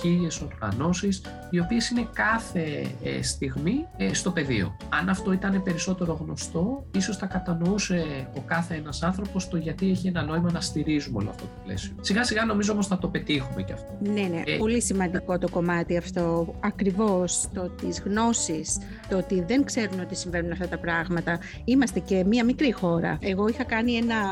χίλιες 0.00 0.40
οργανώσεις 0.40 1.22
οι 1.50 1.58
οποίες 1.58 1.90
είναι 1.90 2.08
κάθε 2.12 2.86
ε, 3.02 3.22
στιγμή 3.22 3.86
ε, 3.96 4.14
στο 4.14 4.30
πεδίο. 4.30 4.76
Αν 4.88 5.08
αυτό 5.08 5.32
ήταν 5.32 5.62
περισσότερο 5.62 6.18
γνωστό, 6.20 6.86
ίσως 6.94 7.16
θα 7.16 7.26
κατανοούσε 7.26 8.28
ο 8.36 8.40
κάθε 8.40 8.74
ένας 8.74 9.02
άνθρωπος 9.02 9.48
το 9.48 9.56
γιατί 9.56 9.90
έχει 9.90 10.06
ένα 10.06 10.22
νόημα 10.22 10.50
να 10.52 10.60
στηρίζουμε 10.60 11.18
όλο 11.18 11.30
αυτό 11.30 11.42
το 11.42 11.60
πλαίσιο. 11.64 11.94
Σιγά 12.00 12.24
σιγά 12.24 12.44
νομίζω 12.44 12.72
όμως 12.72 12.86
θα 12.86 12.98
το 12.98 13.08
πετύχουμε 13.08 13.62
και 13.62 13.72
αυτό. 13.72 13.96
Ναι, 14.00 14.22
ναι, 14.22 14.42
ε, 14.46 14.56
πολύ 14.56 14.82
σημαντικό 14.82 15.38
το 15.38 15.48
κομμάτι 15.48 15.96
αυτό. 15.96 16.54
Ακριβώς 16.60 17.48
το 17.54 17.68
της 17.68 18.00
γνώσης, 18.04 18.78
το 19.08 19.16
ότι 19.16 19.44
δεν 19.46 19.64
ξέρουν 19.64 20.00
ότι 20.00 20.14
συμβαίνουν 20.14 20.52
αυτά 20.52 20.68
τα 20.68 20.78
πράγματα. 20.78 21.38
Είμαστε 21.64 22.00
και 22.00 22.24
μία 22.24 22.44
μικρή 22.44 22.72
χώρα. 22.72 23.18
Εγώ 23.20 23.48
είχα 23.48 23.64
κάνει 23.64 23.92
ένα 24.04 24.22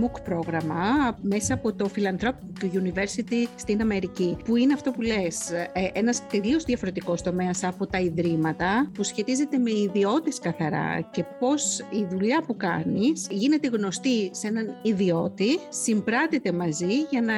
MOOC 0.00 0.22
πρόγραμμα 0.24 1.16
μέσα 1.22 1.54
από 1.54 1.72
το 1.72 1.90
Philanthropic 1.96 2.70
University 2.82 3.46
στην 3.56 3.80
Αμερική, 3.80 4.36
που 4.44 4.56
είναι 4.56 4.72
αυτό 4.72 4.90
που 4.90 5.00
λες, 5.00 5.50
ε, 5.50 5.90
ένας 5.92 6.26
τελείως 6.26 6.64
διαφορετικός 6.64 7.22
τομέας 7.22 7.64
από 7.64 7.86
τα 7.86 7.98
ιδρύματα, 7.98 8.90
που 8.94 9.02
σχετίζεται 9.02 9.58
με 9.58 9.70
ιδιώτες 9.70 10.38
καθαρά 10.38 11.00
και 11.10 11.24
πώς 11.38 11.78
η 11.78 12.06
δουλειά 12.10 12.42
που 12.46 12.56
κάνεις 12.56 13.26
γίνεται 13.30 13.68
γνωστή 13.68 14.30
σε 14.32 14.46
έναν 14.46 14.78
ιδιώτη, 14.82 15.58
συμπράτεται 15.68 16.52
μαζί 16.52 16.94
για 17.10 17.20
να 17.20 17.34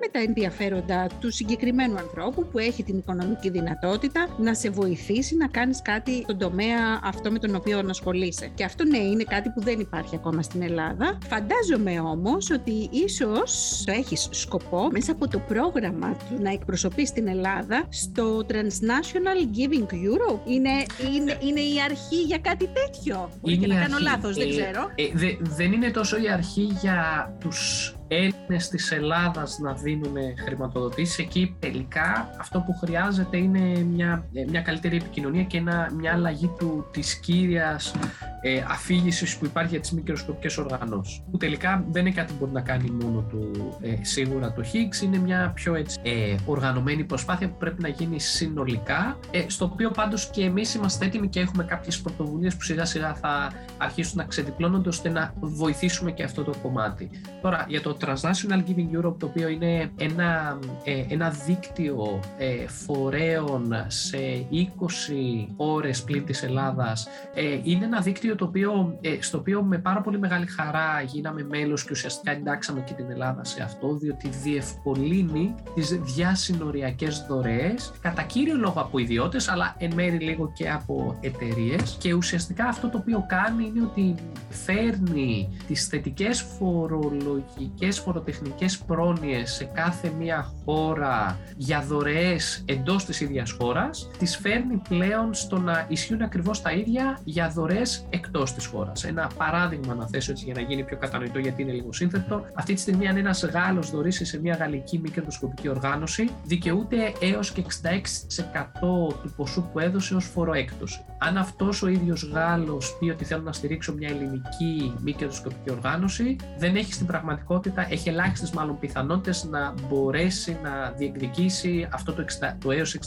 με 0.00 0.08
τα 0.10 0.18
ενδιαφέροντα 0.18 1.06
του 1.20 1.30
συγκεκριμένου 1.30 1.96
ανθρώπου 1.98 2.46
που 2.46 2.58
έχει 2.58 2.82
την 2.82 2.98
οικονομική 2.98 3.50
δυνατότητα 3.50 4.28
να 4.38 4.54
σε 4.54 4.70
βοηθήσει 4.70 5.36
να 5.36 5.46
κάνεις 5.46 5.82
κάτι 5.82 6.22
στον 6.22 6.38
τομέα 6.38 7.00
αυτό 7.02 7.30
με 7.30 7.38
τον 7.38 7.54
οποίο 7.54 7.82
ασχολείσαι. 7.88 8.50
Και 8.54 8.64
αυτό 8.64 8.84
ναι, 8.84 8.98
είναι 8.98 9.24
κάτι 9.24 9.48
που 9.48 9.60
δεν 9.60 9.80
υπάρχει 9.80 10.14
ακόμα 10.14 10.42
στην 10.42 10.62
Ελλάδα 10.62 10.99
Φαντάζομαι 11.28 12.00
όμως 12.00 12.50
ότι 12.50 12.88
ίσως 12.90 13.82
το 13.86 13.92
έχεις 13.92 14.28
σκοπό 14.30 14.88
μέσα 14.92 15.12
από 15.12 15.28
το 15.28 15.38
πρόγραμμα 15.38 16.16
του 16.16 16.42
να 16.42 16.50
εκπροσωπείς 16.50 17.12
την 17.12 17.28
Ελλάδα 17.28 17.86
στο 17.88 18.46
Transnational 18.48 19.56
Giving 19.56 19.86
Euro. 19.86 20.38
Είναι, 20.46 20.70
είναι, 21.14 21.38
είναι 21.42 21.60
η 21.60 21.80
αρχή 21.84 22.22
για 22.26 22.38
κάτι 22.38 22.68
τέτοιο. 22.68 23.30
Μπορεί 23.40 23.58
και 23.58 23.66
να 23.66 23.80
κάνω 23.80 23.98
λάθος, 24.00 24.36
δεν 24.36 24.48
ε, 24.48 24.50
ξέρω. 24.50 24.90
Ε, 24.94 25.36
δεν 25.40 25.72
είναι 25.72 25.90
τόσο 25.90 26.22
η 26.22 26.30
αρχή 26.30 26.62
για 26.80 27.32
τους 27.40 27.94
Έλληνες 28.12 28.68
της 28.68 28.90
Ελλάδας 28.92 29.58
να 29.58 29.72
δίνουν 29.72 30.16
χρηματοδοτήσεις. 30.44 31.18
Εκεί 31.18 31.56
τελικά 31.58 32.30
αυτό 32.40 32.60
που 32.60 32.72
χρειάζεται 32.72 33.36
είναι 33.36 33.84
μια, 33.84 34.24
μια 34.48 34.60
καλύτερη 34.60 34.96
επικοινωνία 34.96 35.42
και 35.42 35.56
ένα, 35.56 35.90
μια 35.96 36.12
αλλαγή 36.12 36.50
του, 36.58 36.86
της 36.90 37.14
κύριας 37.14 37.94
ε, 38.40 38.64
αφήγησης 38.68 39.36
που 39.36 39.44
υπάρχει 39.44 39.70
για 39.70 39.80
τις 39.80 39.92
μικροσκοπικές 39.92 40.58
οργανώσεις. 40.58 41.22
Που 41.30 41.36
τελικά 41.36 41.84
δεν 41.90 42.06
είναι 42.06 42.14
κάτι 42.14 42.32
που 42.32 42.38
μπορεί 42.38 42.52
να 42.52 42.60
κάνει 42.60 42.90
μόνο 42.90 43.20
του 43.20 43.50
ε, 43.80 43.96
σίγουρα 44.00 44.52
το 44.52 44.62
Higgs, 44.72 45.02
είναι 45.02 45.18
μια 45.18 45.52
πιο 45.54 45.74
έτσι, 45.74 46.00
ε, 46.02 46.34
οργανωμένη 46.46 47.04
προσπάθεια 47.04 47.48
που 47.48 47.56
πρέπει 47.58 47.82
να 47.82 47.88
γίνει 47.88 48.20
συνολικά, 48.20 49.18
ε, 49.30 49.44
στο 49.46 49.64
οποίο 49.64 49.90
πάντως 49.90 50.30
και 50.30 50.44
εμείς 50.44 50.74
είμαστε 50.74 51.04
έτοιμοι 51.04 51.28
και 51.28 51.40
έχουμε 51.40 51.64
κάποιες 51.64 52.00
πρωτοβουλίες 52.00 52.56
που 52.56 52.62
σιγά 52.62 52.84
σιγά 52.84 53.14
θα 53.14 53.52
αρχίσουν 53.78 54.16
να 54.16 54.24
ξεδιπλώνονται 54.24 54.88
ώστε 54.88 55.08
να 55.08 55.32
βοηθήσουμε 55.40 56.10
και 56.12 56.22
αυτό 56.22 56.42
το 56.42 56.52
κομμάτι. 56.62 57.10
Τώρα, 57.42 57.64
για 57.68 57.80
το 57.80 57.94
Transnational 58.00 58.62
Giving 58.68 58.98
Europe, 58.98 59.14
το 59.18 59.26
οποίο 59.26 59.48
είναι 59.48 59.90
ένα, 59.96 60.58
ε, 60.84 61.04
ένα 61.08 61.30
δίκτυο 61.30 62.20
ε, 62.38 62.66
φορέων 62.66 63.74
σε 63.86 64.18
20 64.50 65.46
ώρες 65.56 66.02
πλήν 66.02 66.24
της 66.24 66.42
Ελλάδας. 66.42 67.08
Ε, 67.34 67.60
είναι 67.62 67.84
ένα 67.84 68.00
δίκτυο 68.00 68.34
το 68.34 68.44
οποίο, 68.44 68.98
ε, 69.00 69.16
στο 69.20 69.38
οποίο 69.38 69.62
με 69.62 69.78
πάρα 69.78 70.00
πολύ 70.00 70.18
μεγάλη 70.18 70.46
χαρά 70.46 71.02
γίναμε 71.06 71.42
μέλος 71.42 71.84
και 71.84 71.90
ουσιαστικά 71.90 72.30
εντάξαμε 72.32 72.80
και 72.80 72.94
την 72.94 73.10
Ελλάδα 73.10 73.44
σε 73.44 73.62
αυτό, 73.62 73.94
διότι 73.94 74.28
διευκολύνει 74.28 75.54
τις 75.74 76.00
διασυνοριακές 76.02 77.24
δωρεές, 77.28 77.92
κατά 78.00 78.22
κύριο 78.22 78.56
λόγο 78.56 78.80
από 78.80 78.98
ιδιώτες, 78.98 79.48
αλλά 79.48 79.74
εν 79.78 79.92
μέρει 79.94 80.18
λίγο 80.18 80.52
και 80.54 80.70
από 80.70 81.18
εταιρείες. 81.20 81.96
Και 82.00 82.12
ουσιαστικά 82.12 82.64
αυτό 82.64 82.88
το 82.88 82.98
οποίο 82.98 83.24
κάνει 83.28 83.64
είναι 83.64 83.82
ότι 83.82 84.14
φέρνει 84.48 85.58
τις 85.66 85.86
θετικές 85.86 86.40
φορολογικές 86.40 87.89
πολλές 87.90 88.04
φοροτεχνικές 88.04 88.78
πρόνοιες 88.78 89.52
σε 89.52 89.64
κάθε 89.64 90.12
μία 90.18 90.52
χώρα 90.64 91.38
για 91.56 91.80
δωρεές 91.80 92.62
εντός 92.66 93.04
της 93.04 93.20
ίδιας 93.20 93.50
χώρας, 93.50 94.10
τις 94.18 94.36
φέρνει 94.36 94.80
πλέον 94.88 95.34
στο 95.34 95.58
να 95.58 95.86
ισχύουν 95.88 96.22
ακριβώς 96.22 96.62
τα 96.62 96.72
ίδια 96.72 97.18
για 97.24 97.48
δωρεές 97.48 98.06
εκτός 98.10 98.52
της 98.54 98.66
χώρας. 98.66 99.04
Ένα 99.04 99.30
παράδειγμα 99.36 99.94
να 99.94 100.06
θέσω 100.08 100.30
έτσι 100.30 100.44
για 100.44 100.54
να 100.54 100.60
γίνει 100.60 100.84
πιο 100.84 100.96
κατανοητό 100.96 101.38
γιατί 101.38 101.62
είναι 101.62 101.72
λίγο 101.72 101.92
σύνθετο. 101.92 102.44
Αυτή 102.54 102.74
τη 102.74 102.80
στιγμή 102.80 103.08
αν 103.08 103.16
ένας 103.16 103.44
Γάλλος 103.44 103.90
δωρήσει 103.90 104.24
σε 104.24 104.40
μια 104.40 104.54
γαλλική 104.54 104.98
μη 104.98 105.10
κερδοσκοπική 105.10 105.68
οργάνωση 105.68 106.30
δικαιούται 106.44 107.12
έως 107.20 107.52
και 107.52 107.62
66% 107.62 109.14
του 109.22 109.32
ποσού 109.36 109.68
που 109.72 109.78
έδωσε 109.78 110.14
ως 110.14 110.24
φοροέκτωση. 110.24 111.04
Αν 111.18 111.36
αυτός 111.36 111.82
ο 111.82 111.88
ίδιος 111.88 112.30
Γάλλος 112.32 112.96
πει 112.98 113.10
ότι 113.10 113.24
θέλω 113.24 113.42
να 113.42 113.52
στηρίξω 113.52 113.94
μια 113.94 114.08
ελληνική 114.08 114.94
μη 115.00 115.12
κερδοσκοπική 115.12 115.70
οργάνωση, 115.70 116.36
δεν 116.58 116.76
έχει 116.76 116.92
στην 116.92 117.06
πραγματικότητα 117.06 117.69
έχει 117.88 118.08
ελάχιστες 118.08 118.50
μάλλον 118.50 118.78
πιθανότητες 118.78 119.44
να 119.44 119.74
μπορέσει 119.88 120.58
να 120.62 120.90
διεκδικήσει 120.96 121.88
αυτό 121.92 122.12
το, 122.12 122.24
60, 122.24 122.56
το 122.58 122.70
έως 122.70 122.98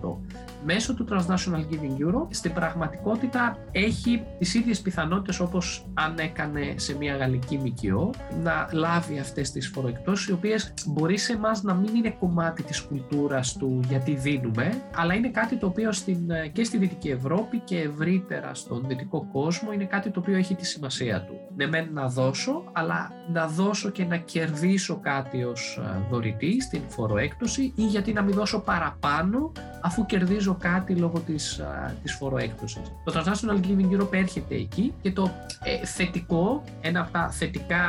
66%. 0.00 0.16
Μέσω 0.64 0.94
του 0.94 1.06
Transnational 1.10 1.64
Giving 1.70 2.04
Euro 2.04 2.26
στην 2.30 2.52
πραγματικότητα 2.52 3.58
έχει 3.72 4.22
τις 4.38 4.54
ίδιες 4.54 4.80
πιθανότητες 4.80 5.40
όπως 5.40 5.86
αν 5.94 6.18
έκανε 6.18 6.74
σε 6.76 6.96
μια 6.96 7.16
γαλλική 7.16 7.56
ΜΚΟ 7.56 8.10
να 8.42 8.68
λάβει 8.72 9.18
αυτές 9.18 9.50
τις 9.50 9.68
φοροεκτώσεις 9.68 10.28
οι 10.28 10.32
οποίες 10.32 10.74
μπορεί 10.86 11.18
σε 11.18 11.32
εμάς 11.32 11.62
να 11.62 11.74
μην 11.74 11.94
είναι 11.94 12.10
κομμάτι 12.10 12.62
της 12.62 12.80
κουλτούρας 12.80 13.56
του 13.56 13.80
γιατί 13.88 14.14
δίνουμε 14.14 14.82
αλλά 14.94 15.14
είναι 15.14 15.28
κάτι 15.28 15.56
το 15.56 15.66
οποίο 15.66 15.92
στην, 15.92 16.28
και 16.52 16.64
στη 16.64 16.76
Δυτική 16.78 17.08
Ευρώπη 17.08 17.58
και 17.58 17.80
ευρύτερα 17.80 18.54
στον 18.54 18.84
δυτικό 18.86 19.28
κόσμο 19.32 19.72
είναι 19.72 19.84
κάτι 19.84 20.10
το 20.10 20.20
οποίο 20.20 20.36
έχει 20.36 20.54
τη 20.54 20.66
σημασία 20.66 21.24
του. 21.24 21.34
Ναι 21.56 21.66
μεν 21.66 21.88
να 21.92 22.08
δώσω 22.08 22.64
αλλά 22.72 23.10
να 23.32 23.46
δώσω 23.46 23.85
και 23.90 24.04
να 24.04 24.16
κερδίσω 24.16 24.98
κάτι 25.02 25.44
ως 25.44 25.80
δωρητή 26.10 26.60
στην 26.60 26.80
φοροέκτωση 26.88 27.72
ή 27.74 27.82
γιατί 27.86 28.12
να 28.12 28.22
μην 28.22 28.34
δώσω 28.34 28.60
παραπάνω 28.60 29.52
αφού 29.82 30.06
κερδίζω 30.06 30.56
κάτι 30.60 30.94
λόγω 30.94 31.18
της, 31.18 31.60
της 32.02 32.14
φοροέκτωσης. 32.14 32.82
Το 33.04 33.12
Transnational 33.14 33.66
Giving 33.66 34.00
Europe 34.00 34.12
έρχεται 34.12 34.54
εκεί 34.54 34.94
και 35.02 35.12
το 35.12 35.30
ε, 35.62 35.86
θετικό, 35.86 36.64
ένα 36.80 37.00
από 37.00 37.10
τα 37.12 37.28
θετικά 37.30 37.84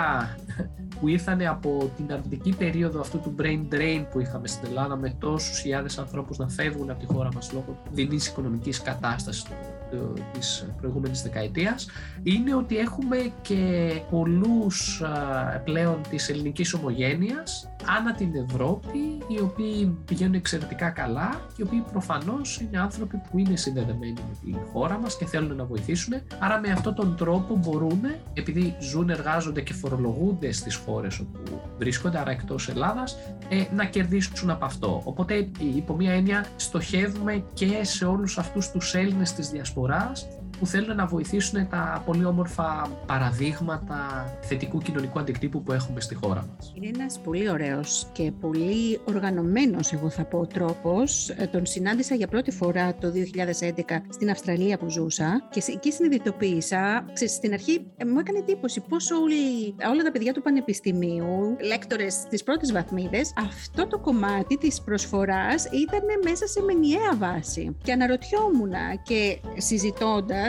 που 1.00 1.08
ήρθαν 1.08 1.46
από 1.46 1.92
την 1.96 2.14
αρνητική 2.14 2.56
περίοδο 2.56 3.00
αυτού 3.00 3.20
του 3.20 3.36
brain 3.42 3.74
drain 3.74 4.06
που 4.12 4.20
είχαμε 4.20 4.48
στην 4.48 4.68
Ελλάδα 4.68 4.96
με 4.96 5.16
τόσους 5.20 5.60
χιλιάδες 5.60 5.98
ανθρώπους 5.98 6.38
να 6.38 6.50
φεύγουν 6.50 6.90
από 6.90 7.00
τη 7.00 7.06
χώρα 7.06 7.30
μας 7.34 7.52
λόγω 7.54 7.82
δινής 7.92 8.28
οικονομικής 8.28 8.82
κατάστασης 8.82 9.46
της 10.34 10.68
προηγούμενης 10.82 11.22
δεκαετίας 11.22 11.88
είναι 12.24 12.56
ότι 12.56 12.78
έχουμε 12.78 13.32
και 13.42 13.92
πολλούς 14.10 15.02
πλέον 15.64 16.02
της 16.10 16.30
ελληνικής 16.30 16.74
ομογένειας 16.74 17.70
ανά 17.86 18.14
την 18.14 18.36
Ευρώπη 18.36 18.98
οι 19.28 19.40
οποίοι 19.42 19.98
πηγαίνουν 20.06 20.34
εξαιρετικά 20.34 20.90
καλά 20.90 21.42
και 21.48 21.62
οι 21.62 21.62
οποίοι 21.62 21.84
προφανώς 21.92 22.60
είναι 22.60 22.80
άνθρωποι 22.80 23.22
που 23.32 23.38
είναι 23.38 23.56
συνδεδεμένοι 23.56 24.14
με 24.14 24.38
τη 24.44 24.58
χώρα 24.72 24.98
μας 24.98 25.18
και 25.18 25.26
θέλουν 25.26 25.56
να 25.56 25.66
βοηθήσουν. 25.66 26.14
Άρα 26.40 26.60
με 26.60 26.72
αυτόν 26.72 26.96
τον 26.96 27.16
τρόπο 27.16 27.56
μπορούν 27.56 28.02
επειδή 28.34 28.76
ζουν, 28.80 29.10
εργάζονται 29.10 29.62
και 29.62 29.74
φορολογούνται 29.74 30.52
στις 30.52 30.76
χώρες 30.76 31.20
όπου 31.20 31.62
βρίσκονται 31.78 32.20
άρα 32.20 32.32
εκτός 32.32 32.70
Ελλάδας 32.70 33.18
ε, 33.50 33.64
να 33.76 33.86
κερδίσουν 33.86 34.50
από 34.50 34.66
αυτό. 34.66 35.02
Οπότε 35.04 35.50
υπό 35.76 35.96
μία 35.96 36.14
έννοια 36.14 36.46
στοχεύουμε 36.56 37.44
και 37.54 37.84
σε 37.84 38.06
όλους 38.06 38.38
αυτούς 38.38 38.72
τους 38.72 38.94
Έλληνες 38.94 39.34
της 39.34 39.50
διασποράς 39.50 40.28
που 40.60 40.66
θέλουν 40.66 40.96
να 40.96 41.06
βοηθήσουν 41.06 41.70
τα 41.70 42.04
πολύ 42.06 42.26
όμορφα 42.26 42.90
παραδείγματα 43.06 44.26
θετικού 44.42 44.78
κοινωνικού 44.78 45.20
αντικτύπου 45.20 45.64
που 45.64 45.72
έχουμε 45.72 46.02
στη 46.02 46.16
χώρα 46.16 46.48
μας. 46.56 46.74
Είναι 46.76 46.92
ένας 46.94 47.20
πολύ 47.20 47.50
ωραίος 47.50 48.08
και 48.12 48.32
πολύ 48.32 49.00
οργανωμένος, 49.06 49.94
εγώ 49.94 50.10
θα 50.10 50.24
πω, 50.24 50.48
τρόπος. 50.48 51.30
Ε, 51.30 51.50
τον 51.52 51.66
συνάντησα 51.66 52.16
για 52.16 52.28
πρώτη 52.28 52.52
φορά 52.52 52.96
το 52.96 53.12
2011 53.12 54.04
στην 54.10 54.30
Αυστραλία 54.30 54.78
που 54.78 54.90
ζούσα 54.90 55.48
και 55.50 55.64
εκεί 55.68 55.92
συνειδητοποίησα, 55.92 57.06
ξέρεις, 57.14 57.34
στην 57.34 57.54
αρχή 57.54 57.86
ε, 57.98 58.06
μου 58.06 58.20
έκανε 58.20 58.38
εντύπωση 58.38 58.82
πώς 58.90 59.12
όλοι, 59.12 59.76
όλα 59.92 60.04
τα 60.04 60.12
παιδιά 60.12 60.34
του 60.34 60.42
πανεπιστημίου, 60.42 61.58
λέκτορες 61.68 62.14
στις 62.14 62.44
πρώτες 62.44 62.72
βαθμίδες, 62.72 63.34
αυτό 63.38 63.88
το 63.88 64.00
κομμάτι 64.00 64.58
της 64.58 64.82
προσφοράς 64.82 65.66
ήταν 65.66 66.06
μέσα 66.24 66.48
σε 66.48 66.62
μενιαία 66.62 67.16
βάση. 67.18 67.76
Και 67.84 67.92
αναρωτιόμουν 67.92 68.74
και 69.04 69.40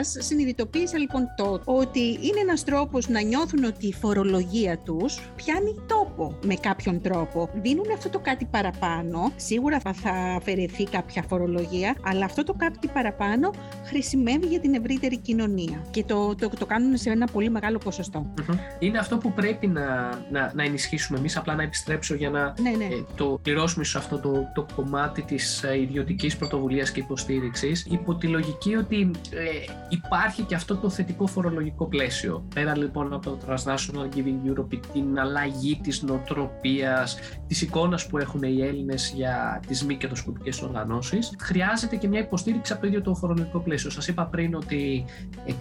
συζητώντας, 0.03 0.27
συνειδητοποίησα 0.27 0.97
λοιπόν 0.97 1.27
τότε 1.35 1.63
ότι 1.65 1.99
είναι 1.99 2.39
ένας 2.41 2.63
τρόπος 2.63 3.07
να 3.07 3.21
νιώθουν 3.21 3.63
ότι 3.63 3.87
η 3.87 3.93
φορολογία 3.93 4.77
τους 4.77 5.31
πιάνει 5.35 5.75
τόπο 5.87 6.37
με 6.45 6.55
κάποιον 6.55 7.01
τρόπο. 7.01 7.49
Δίνουν 7.61 7.85
αυτό 7.93 8.09
το 8.09 8.19
κάτι 8.19 8.45
παραπάνω, 8.45 9.31
σίγουρα 9.35 9.79
θα 9.79 10.11
αφαιρεθεί 10.35 10.83
κάποια 10.83 11.23
φορολογία, 11.27 11.95
αλλά 12.03 12.25
αυτό 12.25 12.43
το 12.43 12.53
κάτι 12.53 12.87
παραπάνω 12.87 13.53
χρησιμεύει 13.85 14.45
για 14.45 14.59
την 14.59 14.73
ευρύτερη 14.73 15.17
κοινωνία 15.17 15.85
και 15.91 16.03
το, 16.03 16.35
το, 16.35 16.49
το 16.59 16.65
κάνουν 16.65 16.97
σε 16.97 17.09
ένα 17.09 17.27
πολύ 17.27 17.49
μεγάλο 17.49 17.77
ποσοστό. 17.77 18.33
Είναι 18.79 18.97
αυτό 18.97 19.17
που 19.17 19.33
πρέπει 19.33 19.67
να, 19.67 20.19
να, 20.31 20.51
να 20.55 20.63
ενισχύσουμε 20.63 21.17
εμείς, 21.17 21.37
απλά 21.37 21.55
να 21.55 21.63
επιστρέψω 21.63 22.15
για 22.15 22.29
να 22.29 22.53
ναι, 22.61 22.69
ναι. 22.69 22.83
Ε, 22.83 23.03
το 23.15 23.39
πληρώσουμε 23.41 23.83
σε 23.83 23.97
αυτό 23.97 24.19
το, 24.19 24.51
το 24.53 24.65
κομμάτι 24.75 25.21
της 25.21 25.63
ε, 25.63 25.79
ιδιωτικής 25.79 26.37
πρωτοβουλίας 26.37 26.91
και 26.91 26.99
υποστήριξης, 26.99 27.85
υπό 27.89 28.15
τη 28.15 28.27
λογική 28.27 28.75
ότι 28.75 29.11
ε, 29.29 29.88
υπάρχει 29.89 30.41
και 30.41 30.55
αυτό 30.55 30.75
το 30.75 30.89
θετικό 30.89 31.27
φορολογικό 31.27 31.85
πλαίσιο. 31.85 32.45
Πέρα 32.55 32.77
λοιπόν 32.77 33.13
από 33.13 33.29
το 33.29 33.37
Transnational 33.47 34.15
Giving 34.15 34.49
Europe, 34.49 34.79
την 34.93 35.19
αλλαγή 35.19 35.79
της 35.83 36.01
νοοτροπίας, 36.01 37.17
της 37.47 37.61
εικόνας 37.61 38.07
που 38.07 38.17
έχουν 38.17 38.43
οι 38.43 38.61
Έλληνες 38.61 39.11
για 39.15 39.59
τις 39.67 39.85
μη 39.85 39.95
κερδοσκοπικές 39.95 40.61
οργανώσεις, 40.61 41.35
χρειάζεται 41.39 41.95
και 41.95 42.07
μια 42.07 42.19
υποστήριξη 42.19 42.71
από 42.71 42.81
το 42.81 42.87
ίδιο 42.87 43.01
το 43.01 43.15
φορολογικό 43.15 43.59
πλαίσιο. 43.59 43.89
Σας 43.89 44.07
είπα 44.07 44.25
πριν 44.25 44.55
ότι 44.55 45.05
66 45.45 45.51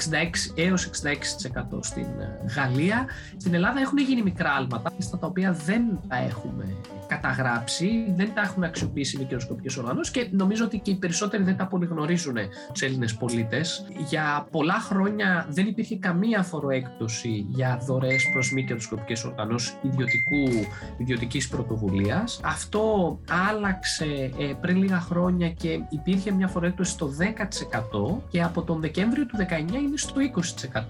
έως 0.55 0.91
66% 1.03 1.79
στην 1.81 2.07
ε, 2.21 2.53
Γαλλία. 2.57 3.07
Στην 3.37 3.55
Ελλάδα 3.55 3.81
έχουν 3.81 3.99
γίνει 3.99 4.23
μικρά 4.23 4.51
άλματα, 4.51 4.93
στα 4.99 5.19
τα 5.19 5.27
οποία 5.27 5.53
δεν 5.53 6.01
τα 6.09 6.17
έχουμε 6.17 6.65
καταγράψει, 7.09 8.13
δεν 8.17 8.35
τα 8.35 8.41
έχουν 8.41 8.63
αξιοποιήσει 8.65 9.17
οι 9.17 9.19
μικροσκοπικές 9.19 9.77
οργανώσεις 9.77 10.13
και 10.13 10.29
νομίζω 10.31 10.65
ότι 10.65 10.79
και 10.79 10.91
οι 10.91 10.95
περισσότεροι 10.95 11.43
δεν 11.43 11.57
τα 11.57 11.67
πολύ 11.67 11.87
γνωρίζουν 11.87 12.35
του 12.73 12.85
Έλληνες 12.85 13.15
πολίτες. 13.15 13.87
Για 14.09 14.47
πολλά 14.51 14.81
χρόνια 14.81 15.47
δεν 15.49 15.67
υπήρχε 15.67 15.97
καμία 15.97 16.43
φοροέκπτωση 16.43 17.47
για 17.49 17.81
δωρεές 17.87 18.23
προς 18.33 18.53
μη 18.53 18.65
κερδοσκοπικές 18.65 19.25
οργανώσεις 19.25 19.77
ιδιωτικού, 19.83 20.67
ιδιωτικής 20.99 21.49
πρωτοβουλίας. 21.49 22.41
Αυτό 22.45 23.19
άλλαξε 23.51 24.31
ε, 24.39 24.53
πριν 24.61 24.77
λίγα 24.77 25.01
χρόνια 25.01 25.51
και 25.51 25.81
υπήρχε 25.89 26.33
μια 26.33 26.49
φοροέκπτωση 26.49 26.93
στο 26.93 27.11
10% 28.19 28.23
και 28.29 28.43
από 28.43 28.63
τον 28.63 28.81
Δεκέμβριο 28.81 29.27
του 29.27 29.37
19 29.37 29.43
είναι 29.73 29.97
στο 29.97 30.15
20%. 30.35 30.87